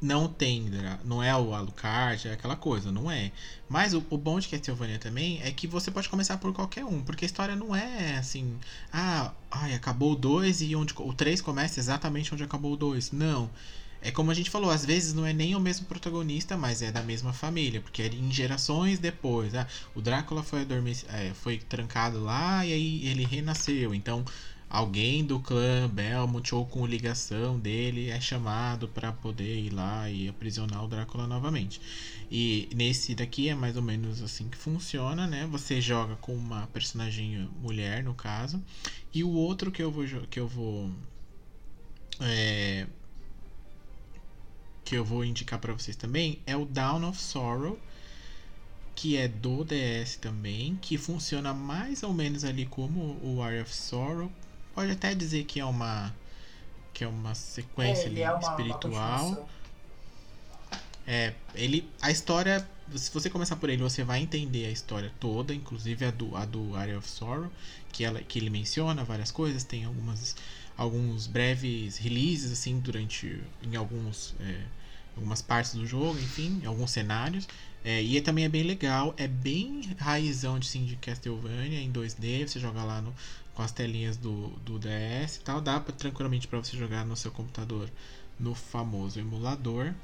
Não 0.00 0.28
tem, 0.28 0.68
dra- 0.70 1.00
não 1.04 1.22
é 1.22 1.34
o 1.34 1.54
Alucard, 1.54 2.28
é 2.28 2.32
aquela 2.34 2.54
coisa, 2.54 2.92
não 2.92 3.10
é. 3.10 3.32
Mas 3.68 3.94
o, 3.94 4.04
o 4.10 4.18
bom 4.18 4.38
de 4.38 4.46
Castlevania 4.48 4.98
também 4.98 5.40
é 5.42 5.50
que 5.50 5.66
você 5.66 5.90
pode 5.90 6.08
começar 6.08 6.36
por 6.36 6.52
qualquer 6.52 6.84
um, 6.84 7.02
porque 7.02 7.24
a 7.24 7.26
história 7.26 7.56
não 7.56 7.74
é 7.74 8.16
assim, 8.18 8.58
ah, 8.92 9.32
ai, 9.50 9.74
acabou 9.74 10.12
o 10.12 10.16
2 10.16 10.60
e 10.60 10.76
onde 10.76 10.92
o 10.98 11.14
3 11.14 11.40
começa 11.40 11.80
exatamente 11.80 12.32
onde 12.34 12.44
acabou 12.44 12.72
o 12.74 12.76
2. 12.76 13.10
Não. 13.10 13.50
É 14.02 14.10
como 14.10 14.30
a 14.30 14.34
gente 14.34 14.50
falou, 14.50 14.70
às 14.70 14.84
vezes 14.84 15.14
não 15.14 15.24
é 15.26 15.32
nem 15.32 15.54
o 15.56 15.60
mesmo 15.60 15.86
protagonista, 15.86 16.56
mas 16.56 16.82
é 16.82 16.92
da 16.92 17.02
mesma 17.02 17.32
família, 17.32 17.80
porque 17.80 18.02
é 18.02 18.06
em 18.08 18.30
gerações 18.30 18.98
depois. 18.98 19.54
Ah, 19.54 19.66
o 19.94 20.02
Drácula 20.02 20.42
foi, 20.42 20.60
adormec- 20.60 21.06
é, 21.08 21.32
foi 21.34 21.56
trancado 21.58 22.20
lá 22.22 22.64
e 22.66 22.72
aí 22.72 23.06
ele 23.08 23.24
renasceu. 23.24 23.94
Então, 23.94 24.24
alguém 24.68 25.24
do 25.24 25.40
clã 25.40 25.88
Belmont 25.88 26.54
ou 26.54 26.66
com 26.66 26.86
ligação 26.86 27.58
dele 27.58 28.10
é 28.10 28.20
chamado 28.20 28.88
para 28.88 29.12
poder 29.12 29.58
ir 29.58 29.70
lá 29.70 30.10
e 30.10 30.28
aprisionar 30.28 30.84
o 30.84 30.88
Drácula 30.88 31.26
novamente. 31.26 31.80
E 32.30 32.68
nesse 32.74 33.14
daqui 33.14 33.48
é 33.48 33.54
mais 33.54 33.76
ou 33.76 33.82
menos 33.82 34.22
assim 34.22 34.48
que 34.48 34.56
funciona, 34.56 35.26
né? 35.26 35.46
Você 35.50 35.80
joga 35.80 36.16
com 36.16 36.34
uma 36.34 36.66
personagem 36.68 37.48
mulher, 37.60 38.02
no 38.02 38.14
caso, 38.14 38.62
e 39.14 39.22
o 39.22 39.30
outro 39.30 39.70
que 39.70 39.82
eu 39.82 39.90
vou 39.90 40.04
que 40.28 40.40
eu 40.40 40.48
vou 40.48 40.90
é, 42.20 42.86
que 44.84 44.96
eu 44.96 45.04
vou 45.04 45.24
indicar 45.24 45.58
para 45.58 45.72
vocês 45.72 45.96
também 45.96 46.40
é 46.46 46.56
o 46.56 46.64
Down 46.64 47.08
of 47.08 47.20
Sorrow, 47.20 47.78
que 48.94 49.16
é 49.16 49.28
do 49.28 49.64
DS 49.64 50.16
também, 50.16 50.76
que 50.80 50.96
funciona 50.96 51.52
mais 51.52 52.02
ou 52.02 52.14
menos 52.14 52.44
ali 52.44 52.64
como 52.64 53.18
o 53.22 53.36
War 53.38 53.60
of 53.60 53.74
Sorrow. 53.74 54.30
Pode 54.76 54.92
até 54.92 55.14
dizer 55.14 55.44
que 55.44 55.58
é 55.58 55.64
uma 55.64 56.14
que 56.92 57.02
é 57.04 57.08
uma 57.08 57.34
sequência 57.34 58.08
É, 58.08 58.20
é 58.20 58.30
uma- 58.30 58.38
uma 58.38 58.50
espiritual. 58.50 58.78
continuação. 58.80 59.48
É, 61.06 61.32
ele. 61.54 61.88
A 62.00 62.10
história. 62.10 62.66
Se 62.94 63.10
você 63.12 63.28
começar 63.28 63.56
por 63.56 63.68
ele, 63.68 63.82
você 63.82 64.04
vai 64.04 64.20
entender 64.20 64.66
a 64.66 64.70
história 64.70 65.10
toda, 65.18 65.52
inclusive 65.54 66.04
a 66.04 66.10
do, 66.10 66.36
a 66.36 66.44
do 66.44 66.76
Area 66.76 66.96
of 66.98 67.08
Sorrow, 67.08 67.50
que, 67.92 68.04
ela, 68.04 68.20
que 68.22 68.38
ele 68.38 68.48
menciona 68.50 69.02
várias 69.02 69.30
coisas, 69.32 69.64
tem 69.64 69.84
algumas, 69.84 70.36
alguns 70.76 71.26
breves 71.26 71.96
releases, 71.96 72.52
assim, 72.52 72.78
durante. 72.78 73.42
em 73.62 73.74
alguns. 73.76 74.34
é, 74.40 74.60
algumas 75.16 75.40
partes 75.40 75.72
do 75.74 75.86
jogo, 75.86 76.18
enfim, 76.18 76.60
em 76.62 76.66
alguns 76.66 76.90
cenários. 76.90 77.48
É, 77.82 78.02
e 78.02 78.20
também 78.20 78.44
é 78.44 78.48
bem 78.48 78.62
legal, 78.64 79.14
é 79.16 79.26
bem 79.26 79.80
raizão 79.98 80.58
de, 80.58 80.68
assim, 80.68 80.84
de 80.84 80.96
Castlevania 80.96 81.80
em 81.80 81.90
2D, 81.90 82.46
você 82.46 82.60
joga 82.60 82.82
lá 82.84 83.00
no, 83.00 83.14
com 83.56 83.62
as 83.62 83.72
telinhas 83.72 84.16
do, 84.18 84.48
do 84.64 84.78
DS 84.78 85.36
e 85.36 85.40
tal, 85.40 85.60
dá 85.62 85.80
pra, 85.80 85.92
tranquilamente 85.92 86.46
para 86.46 86.58
você 86.58 86.76
jogar 86.76 87.04
no 87.06 87.16
seu 87.16 87.30
computador 87.32 87.90
no 88.38 88.54
famoso 88.54 89.18
emulador. 89.18 89.94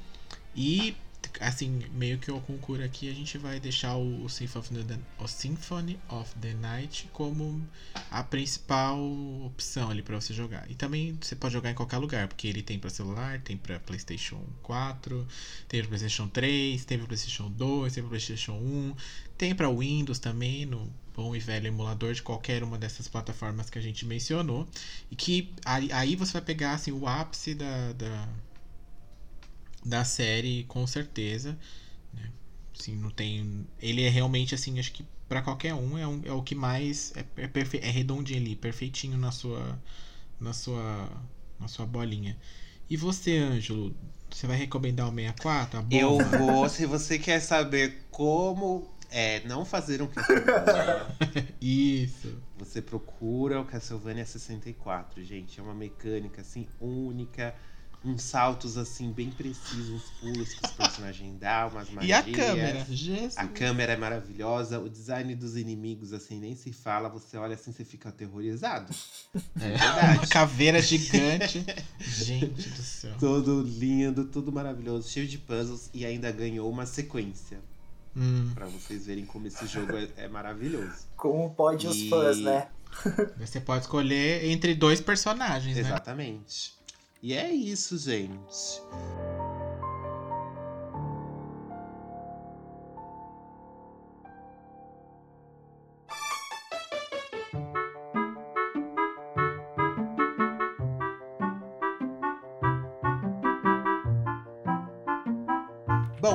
E 0.55 0.97
assim, 1.39 1.81
meio 1.93 2.17
que 2.17 2.29
eu 2.29 2.39
concuro 2.41 2.83
aqui, 2.83 3.09
a 3.09 3.13
gente 3.13 3.37
vai 3.37 3.59
deixar 3.59 3.95
o, 3.95 4.25
o, 4.25 4.29
Symphony, 4.29 4.79
of 4.79 4.87
the, 4.87 4.99
o 5.19 5.27
Symphony 5.27 5.99
of 6.09 6.33
the 6.39 6.53
Night 6.55 7.09
como 7.13 7.65
a 8.11 8.23
principal 8.23 8.99
opção 9.45 9.89
ali 9.89 10.01
para 10.01 10.19
você 10.19 10.33
jogar. 10.33 10.69
E 10.69 10.75
também 10.75 11.17
você 11.21 11.35
pode 11.35 11.53
jogar 11.53 11.71
em 11.71 11.75
qualquer 11.75 11.97
lugar, 11.97 12.27
porque 12.27 12.47
ele 12.47 12.61
tem 12.61 12.79
para 12.79 12.89
celular, 12.89 13.39
tem 13.41 13.55
para 13.55 13.79
PlayStation 13.79 14.41
4, 14.63 15.27
tem 15.67 15.79
para 15.81 15.89
PlayStation 15.89 16.27
3, 16.27 16.85
tem 16.85 16.97
para 16.97 17.07
PlayStation 17.07 17.49
2, 17.51 17.93
tem 17.93 18.03
para 18.03 18.09
PlayStation 18.09 18.53
1, 18.53 18.95
tem 19.37 19.55
para 19.55 19.69
Windows 19.69 20.19
também 20.19 20.65
no 20.65 20.91
bom 21.15 21.35
e 21.35 21.39
velho 21.39 21.67
emulador 21.67 22.13
de 22.13 22.21
qualquer 22.21 22.63
uma 22.63 22.77
dessas 22.77 23.07
plataformas 23.07 23.69
que 23.69 23.77
a 23.77 23.81
gente 23.81 24.05
mencionou. 24.05 24.67
E 25.11 25.15
que 25.15 25.53
aí, 25.65 26.15
você 26.15 26.33
vai 26.33 26.41
pegar 26.41 26.73
assim 26.73 26.91
o 26.91 27.07
ápice 27.07 27.53
da, 27.55 27.93
da 27.93 28.29
da 29.85 30.05
série, 30.05 30.63
com 30.65 30.85
certeza. 30.87 31.57
Né? 32.13 32.29
Assim, 32.77 32.95
não 32.95 33.09
tem. 33.09 33.67
Ele 33.81 34.03
é 34.03 34.09
realmente 34.09 34.55
assim, 34.55 34.79
acho 34.79 34.91
que 34.91 35.05
para 35.27 35.41
qualquer 35.41 35.73
um 35.73 35.97
é, 35.97 36.07
um 36.07 36.21
é, 36.25 36.31
o 36.31 36.41
que 36.41 36.55
mais 36.55 37.13
é, 37.15 37.25
é, 37.37 37.47
perfe... 37.47 37.79
é 37.79 37.89
redondinho 37.89 38.39
ali, 38.39 38.55
perfeitinho 38.55 39.17
na 39.17 39.31
sua 39.31 39.79
na 40.39 40.53
sua 40.53 41.09
na 41.59 41.67
sua 41.67 41.85
bolinha. 41.85 42.37
E 42.89 42.97
você, 42.97 43.37
Ângelo, 43.37 43.95
você 44.29 44.45
vai 44.45 44.57
recomendar 44.57 45.07
o 45.07 45.11
64? 45.11 45.79
A? 45.79 45.85
Eu 45.89 46.17
vou, 46.17 46.67
se 46.67 46.85
você 46.85 47.17
quer 47.17 47.39
saber 47.39 48.05
como 48.11 48.92
é, 49.13 49.41
não 49.45 49.63
fazer 49.63 50.01
um 50.01 50.07
Castlevania. 50.11 51.07
Isso. 51.61 52.41
Você 52.57 52.81
procura 52.81 53.61
o 53.61 53.65
Castlevania 53.65 54.25
64, 54.25 55.23
gente. 55.23 55.59
É 55.59 55.63
uma 55.63 55.75
mecânica 55.75 56.41
assim 56.41 56.67
única 56.81 57.53
uns 58.05 58.21
saltos 58.21 58.77
assim 58.77 59.11
bem 59.11 59.31
precisos, 59.31 59.89
uns 59.89 60.09
pulos 60.19 60.53
que 60.53 60.65
os 60.65 60.71
personagens 60.73 61.39
dão, 61.39 61.69
umas 61.69 61.89
magias. 61.89 62.09
E 62.09 62.13
a 62.13 62.35
câmera, 62.35 62.85
Jesus. 62.89 63.37
A 63.37 63.47
câmera 63.47 63.93
é 63.93 63.97
maravilhosa, 63.97 64.79
o 64.79 64.89
design 64.89 65.33
dos 65.35 65.55
inimigos 65.55 66.11
assim 66.11 66.37
nem 66.39 66.55
se 66.55 66.73
fala, 66.73 67.07
você 67.07 67.37
olha 67.37 67.55
assim 67.55 67.71
você 67.71 67.85
fica 67.85 68.09
aterrorizado. 68.09 68.93
É, 69.59 70.15
uma 70.15 70.27
caveira 70.27 70.81
gigante. 70.81 71.65
Gente 71.99 72.69
do 72.69 72.81
céu. 72.81 73.15
Todo 73.19 73.61
lindo, 73.61 74.25
tudo 74.25 74.51
maravilhoso, 74.51 75.09
cheio 75.09 75.27
de 75.27 75.37
puzzles 75.37 75.89
e 75.93 76.05
ainda 76.05 76.31
ganhou 76.31 76.69
uma 76.69 76.85
sequência. 76.85 77.59
Hum. 78.15 78.51
Pra 78.53 78.65
vocês 78.67 79.05
verem 79.07 79.25
como 79.25 79.47
esse 79.47 79.65
jogo 79.67 79.95
é, 79.97 80.07
é 80.17 80.27
maravilhoso. 80.27 81.07
Como 81.17 81.49
pode 81.55 81.87
os 81.87 81.95
E- 81.97 82.09
fãs, 82.09 82.37
né? 82.39 82.67
Você 83.39 83.59
pode 83.59 83.85
escolher 83.85 84.45
entre 84.45 84.75
dois 84.75 85.01
personagens, 85.01 85.75
né? 85.75 85.81
Exatamente. 85.81 86.73
E 87.23 87.33
é 87.33 87.51
isso, 87.51 87.97
gente. 87.97 88.81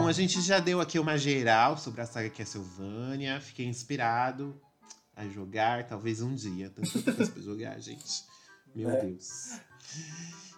A 0.08 0.12
gente 0.12 0.40
já 0.40 0.58
deu 0.58 0.80
aqui 0.80 0.98
uma 0.98 1.18
geral 1.18 1.76
sobre 1.76 2.00
a 2.00 2.06
saga 2.06 2.30
Castlevania. 2.30 3.40
Fiquei 3.40 3.66
inspirado 3.66 4.60
a 5.14 5.26
jogar, 5.26 5.86
talvez 5.86 6.20
um 6.22 6.34
dia. 6.34 6.70
Tanto 6.70 7.02
pra 7.02 7.42
jogar, 7.42 7.78
gente. 7.80 8.24
Meu 8.74 8.90
É. 8.90 9.00
Deus. 9.00 9.58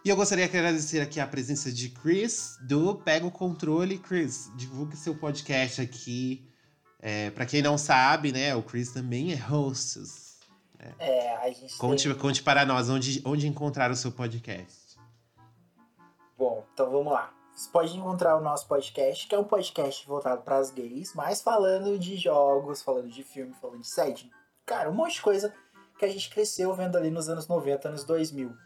E 0.05 0.09
eu 0.09 0.16
gostaria 0.16 0.48
de 0.48 0.56
agradecer 0.56 1.01
aqui 1.01 1.20
a 1.20 1.27
presença 1.27 1.70
de 1.70 1.90
Chris, 1.90 2.56
do 2.62 2.97
Pega 2.97 3.27
o 3.27 3.31
Controle. 3.31 3.98
Chris, 3.98 4.51
divulgue 4.56 4.97
seu 4.97 5.14
podcast 5.14 5.81
aqui. 5.81 6.47
É, 6.98 7.31
para 7.31 7.47
quem 7.47 7.62
não 7.62 7.77
sabe, 7.78 8.32
né, 8.32 8.55
o 8.55 8.62
Chris 8.62 8.93
também 8.93 9.32
é 9.32 9.36
hostess. 9.36 10.39
É, 10.98 11.36
a 11.36 11.51
gente 11.51 11.77
Conte, 11.77 12.09
tem... 12.09 12.18
conte 12.18 12.43
para 12.43 12.64
nós 12.64 12.89
onde, 12.89 13.20
onde 13.24 13.47
encontrar 13.47 13.90
o 13.90 13.97
seu 13.97 14.10
podcast. 14.10 14.98
Bom, 16.39 16.66
então 16.72 16.90
vamos 16.90 17.12
lá. 17.12 17.35
Você 17.60 17.68
pode 17.68 17.94
encontrar 17.94 18.38
o 18.38 18.40
nosso 18.40 18.66
podcast, 18.66 19.28
que 19.28 19.34
é 19.34 19.38
um 19.38 19.44
podcast 19.44 20.06
voltado 20.06 20.40
para 20.40 20.56
as 20.56 20.70
gays, 20.70 21.12
mas 21.14 21.42
falando 21.42 21.98
de 21.98 22.16
jogos, 22.16 22.80
falando 22.80 23.10
de 23.10 23.22
filme, 23.22 23.52
falando 23.52 23.82
de 23.82 23.86
série. 23.86 24.32
Cara, 24.64 24.88
um 24.88 24.94
monte 24.94 25.16
de 25.16 25.20
coisa 25.20 25.54
que 25.98 26.06
a 26.06 26.08
gente 26.08 26.30
cresceu 26.30 26.72
vendo 26.72 26.96
ali 26.96 27.10
nos 27.10 27.28
anos 27.28 27.46
90, 27.46 27.88
anos 27.88 28.04
2000. 28.04 28.56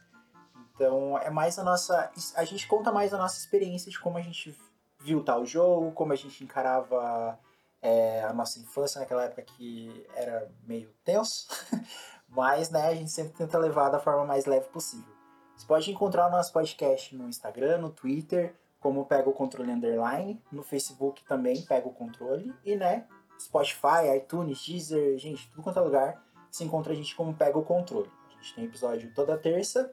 Então, 0.72 1.18
é 1.18 1.28
mais 1.28 1.58
a 1.58 1.64
nossa. 1.64 2.08
A 2.36 2.44
gente 2.44 2.68
conta 2.68 2.92
mais 2.92 3.12
a 3.12 3.18
nossa 3.18 3.36
experiência 3.36 3.90
de 3.90 3.98
como 3.98 4.16
a 4.16 4.22
gente 4.22 4.56
viu 5.00 5.24
tal 5.24 5.44
jogo, 5.44 5.90
como 5.90 6.12
a 6.12 6.16
gente 6.16 6.44
encarava 6.44 7.36
é, 7.82 8.22
a 8.22 8.32
nossa 8.32 8.60
infância 8.60 9.00
naquela 9.00 9.24
época 9.24 9.42
que 9.42 10.06
era 10.14 10.48
meio 10.62 10.88
tenso. 11.04 11.48
Mas, 12.28 12.70
né, 12.70 12.86
a 12.86 12.94
gente 12.94 13.10
sempre 13.10 13.32
tenta 13.32 13.58
levar 13.58 13.88
da 13.88 13.98
forma 13.98 14.24
mais 14.24 14.46
leve 14.46 14.68
possível. 14.68 15.12
Você 15.56 15.66
pode 15.66 15.90
encontrar 15.90 16.28
o 16.28 16.30
nosso 16.30 16.52
podcast 16.52 17.12
no 17.16 17.28
Instagram, 17.28 17.78
no 17.78 17.90
Twitter, 17.90 18.54
como 18.84 19.06
Pega 19.06 19.30
o 19.30 19.32
Controle 19.32 19.72
Underline, 19.72 20.38
no 20.52 20.62
Facebook 20.62 21.24
também 21.24 21.62
Pega 21.62 21.88
o 21.88 21.94
Controle, 21.94 22.52
e 22.62 22.76
né, 22.76 23.06
Spotify, 23.40 24.14
iTunes, 24.14 24.62
Deezer, 24.62 25.16
gente, 25.16 25.48
tudo 25.48 25.62
quanto 25.62 25.78
é 25.78 25.82
lugar, 25.82 26.22
se 26.50 26.64
encontra 26.64 26.92
a 26.92 26.94
gente 26.94 27.16
como 27.16 27.32
Pega 27.32 27.56
o 27.56 27.64
Controle. 27.64 28.10
A 28.28 28.42
gente 28.42 28.54
tem 28.54 28.64
episódio 28.66 29.10
toda 29.14 29.38
terça. 29.38 29.90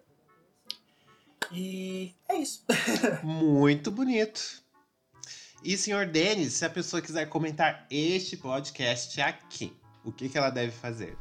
E 1.53 2.13
é 2.27 2.35
isso. 2.35 2.65
Muito 3.23 3.89
bonito. 3.89 4.61
E, 5.63 5.77
senhor 5.77 6.05
Denis, 6.05 6.55
se 6.55 6.65
a 6.65 6.69
pessoa 6.69 7.01
quiser 7.01 7.30
comentar 7.30 7.88
este 7.89 8.35
podcast 8.35 9.22
aqui, 9.22 9.73
o 10.03 10.11
que, 10.11 10.27
que 10.27 10.38
ela 10.38 10.49
deve 10.49 10.73
fazer? 10.73 11.18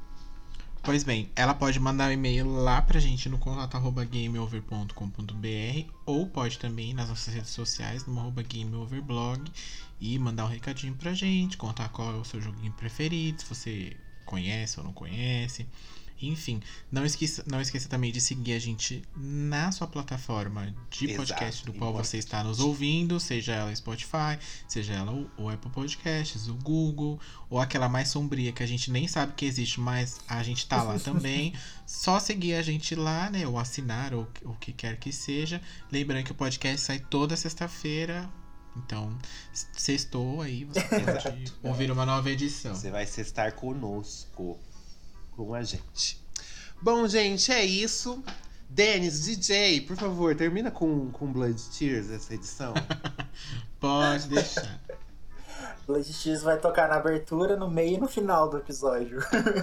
Pois 0.82 1.04
bem, 1.04 1.30
ela 1.36 1.52
pode 1.54 1.78
mandar 1.78 2.08
um 2.08 2.12
e-mail 2.12 2.46
lá 2.50 2.80
pra 2.80 2.98
gente 2.98 3.28
no 3.28 3.38
contato 3.38 3.74
arroba 3.76 4.02
gameover.com.br 4.02 5.92
ou 6.06 6.26
pode 6.26 6.58
também 6.58 6.94
nas 6.94 7.10
nossas 7.10 7.34
redes 7.34 7.50
sociais, 7.50 8.06
no 8.06 8.18
arroba 8.18 8.42
gameoverblog 8.42 9.52
e 10.00 10.18
mandar 10.18 10.46
um 10.46 10.48
recadinho 10.48 10.94
pra 10.94 11.12
gente, 11.12 11.58
contar 11.58 11.90
qual 11.90 12.12
é 12.12 12.16
o 12.16 12.24
seu 12.24 12.40
joguinho 12.40 12.72
preferido, 12.72 13.42
se 13.42 13.48
você 13.48 13.96
conhece 14.24 14.80
ou 14.80 14.86
não 14.86 14.92
conhece. 14.94 15.66
Enfim, 16.22 16.60
não 16.92 17.04
esqueça, 17.04 17.42
não 17.46 17.60
esqueça 17.60 17.88
também 17.88 18.12
de 18.12 18.20
seguir 18.20 18.52
a 18.52 18.58
gente 18.58 19.02
na 19.16 19.72
sua 19.72 19.86
plataforma 19.86 20.74
de 20.90 21.06
Exato, 21.06 21.16
podcast 21.16 21.64
do 21.64 21.72
qual 21.72 21.92
você 21.92 22.18
está 22.18 22.44
nos 22.44 22.60
ouvindo, 22.60 23.18
seja 23.18 23.52
ela 23.52 23.74
Spotify, 23.74 24.38
seja 24.68 24.92
ela 24.94 25.12
o, 25.12 25.30
o 25.38 25.48
Apple 25.48 25.70
Podcasts, 25.70 26.48
o 26.48 26.54
Google, 26.54 27.18
ou 27.48 27.58
aquela 27.58 27.88
mais 27.88 28.08
sombria 28.08 28.52
que 28.52 28.62
a 28.62 28.66
gente 28.66 28.90
nem 28.90 29.08
sabe 29.08 29.32
que 29.34 29.46
existe, 29.46 29.80
mas 29.80 30.20
a 30.28 30.42
gente 30.42 30.66
tá 30.66 30.82
lá 30.82 30.98
também. 31.00 31.54
Só 31.86 32.20
seguir 32.20 32.54
a 32.54 32.62
gente 32.62 32.94
lá, 32.94 33.30
né? 33.30 33.46
Ou 33.46 33.58
assinar, 33.58 34.14
ou 34.14 34.28
o 34.44 34.54
que 34.54 34.72
quer 34.72 34.96
que 34.98 35.12
seja. 35.12 35.60
Lembrando 35.90 36.24
que 36.24 36.32
o 36.32 36.34
podcast 36.34 36.86
sai 36.86 36.98
toda 36.98 37.36
sexta-feira. 37.36 38.30
Então, 38.76 39.18
sextou 39.52 40.40
aí, 40.40 40.64
você 40.64 40.80
pode 40.80 41.52
ouvir 41.62 41.90
uma 41.90 42.06
nova 42.06 42.30
edição. 42.30 42.74
Você 42.74 42.90
vai 42.90 43.04
estar 43.04 43.52
conosco, 43.52 44.58
com 45.36 45.54
a 45.54 45.62
gente. 45.62 46.20
Bom, 46.82 47.06
gente, 47.06 47.52
é 47.52 47.64
isso. 47.64 48.22
Denis, 48.68 49.24
DJ, 49.24 49.80
por 49.80 49.96
favor, 49.96 50.34
termina 50.36 50.70
com, 50.70 51.10
com 51.10 51.32
Blood 51.32 51.60
Tears 51.76 52.10
essa 52.10 52.34
edição. 52.34 52.72
Pode 53.80 54.28
deixar. 54.28 54.80
Blood 55.86 56.12
Tears 56.22 56.42
vai 56.42 56.56
tocar 56.56 56.88
na 56.88 56.94
abertura, 56.94 57.56
no 57.56 57.68
meio 57.68 57.96
e 57.96 58.00
no 58.00 58.06
final 58.06 58.48
do 58.48 58.58
episódio. 58.58 59.18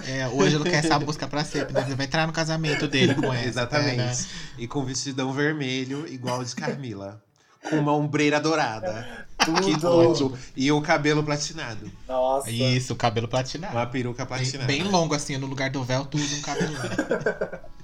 É, 0.06 0.28
hoje 0.28 0.56
ele 0.56 0.64
quer 0.64 0.84
essa 0.84 0.98
música 1.00 1.26
pra 1.26 1.42
sempre, 1.42 1.72
né? 1.72 1.84
Ele 1.86 1.94
vai 1.94 2.04
entrar 2.04 2.26
no 2.26 2.32
casamento 2.34 2.86
dele 2.86 3.14
com 3.14 3.32
essa. 3.32 3.48
Exatamente. 3.48 3.96
né? 3.96 4.12
E 4.58 4.68
com 4.68 4.84
vestidão 4.84 5.32
vermelho, 5.32 6.06
igual 6.06 6.40
o 6.40 6.44
de 6.44 6.54
Camila 6.54 7.22
com 7.68 7.76
uma 7.76 7.92
ombreira 7.92 8.40
dourada. 8.40 9.26
Que 9.38 9.78
tudo. 9.78 10.36
E 10.56 10.72
o 10.72 10.82
cabelo 10.82 11.22
platinado. 11.22 11.88
Nossa. 12.06 12.50
Isso, 12.50 12.92
o 12.92 12.96
cabelo 12.96 13.28
platinado. 13.28 13.74
Uma 13.74 13.86
peruca 13.86 14.26
platinada. 14.26 14.66
Bem, 14.66 14.82
bem 14.82 14.90
longo, 14.90 15.14
assim, 15.14 15.36
no 15.36 15.46
lugar 15.46 15.70
do 15.70 15.84
véu, 15.84 16.04
tudo 16.04 16.24
um 16.24 16.42
cabelo. 16.42 16.74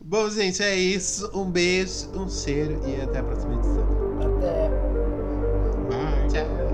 Bom, 0.00 0.30
gente, 0.30 0.62
é 0.62 0.76
isso. 0.76 1.28
Um 1.34 1.50
beijo, 1.50 2.10
um 2.14 2.28
cheiro 2.28 2.80
e 2.86 3.00
até 3.00 3.20
a 3.20 3.22
próxima 3.22 3.54
edição. 3.54 3.88
Até. 4.20 4.68
Bye. 5.88 6.28
Tchau. 6.28 6.67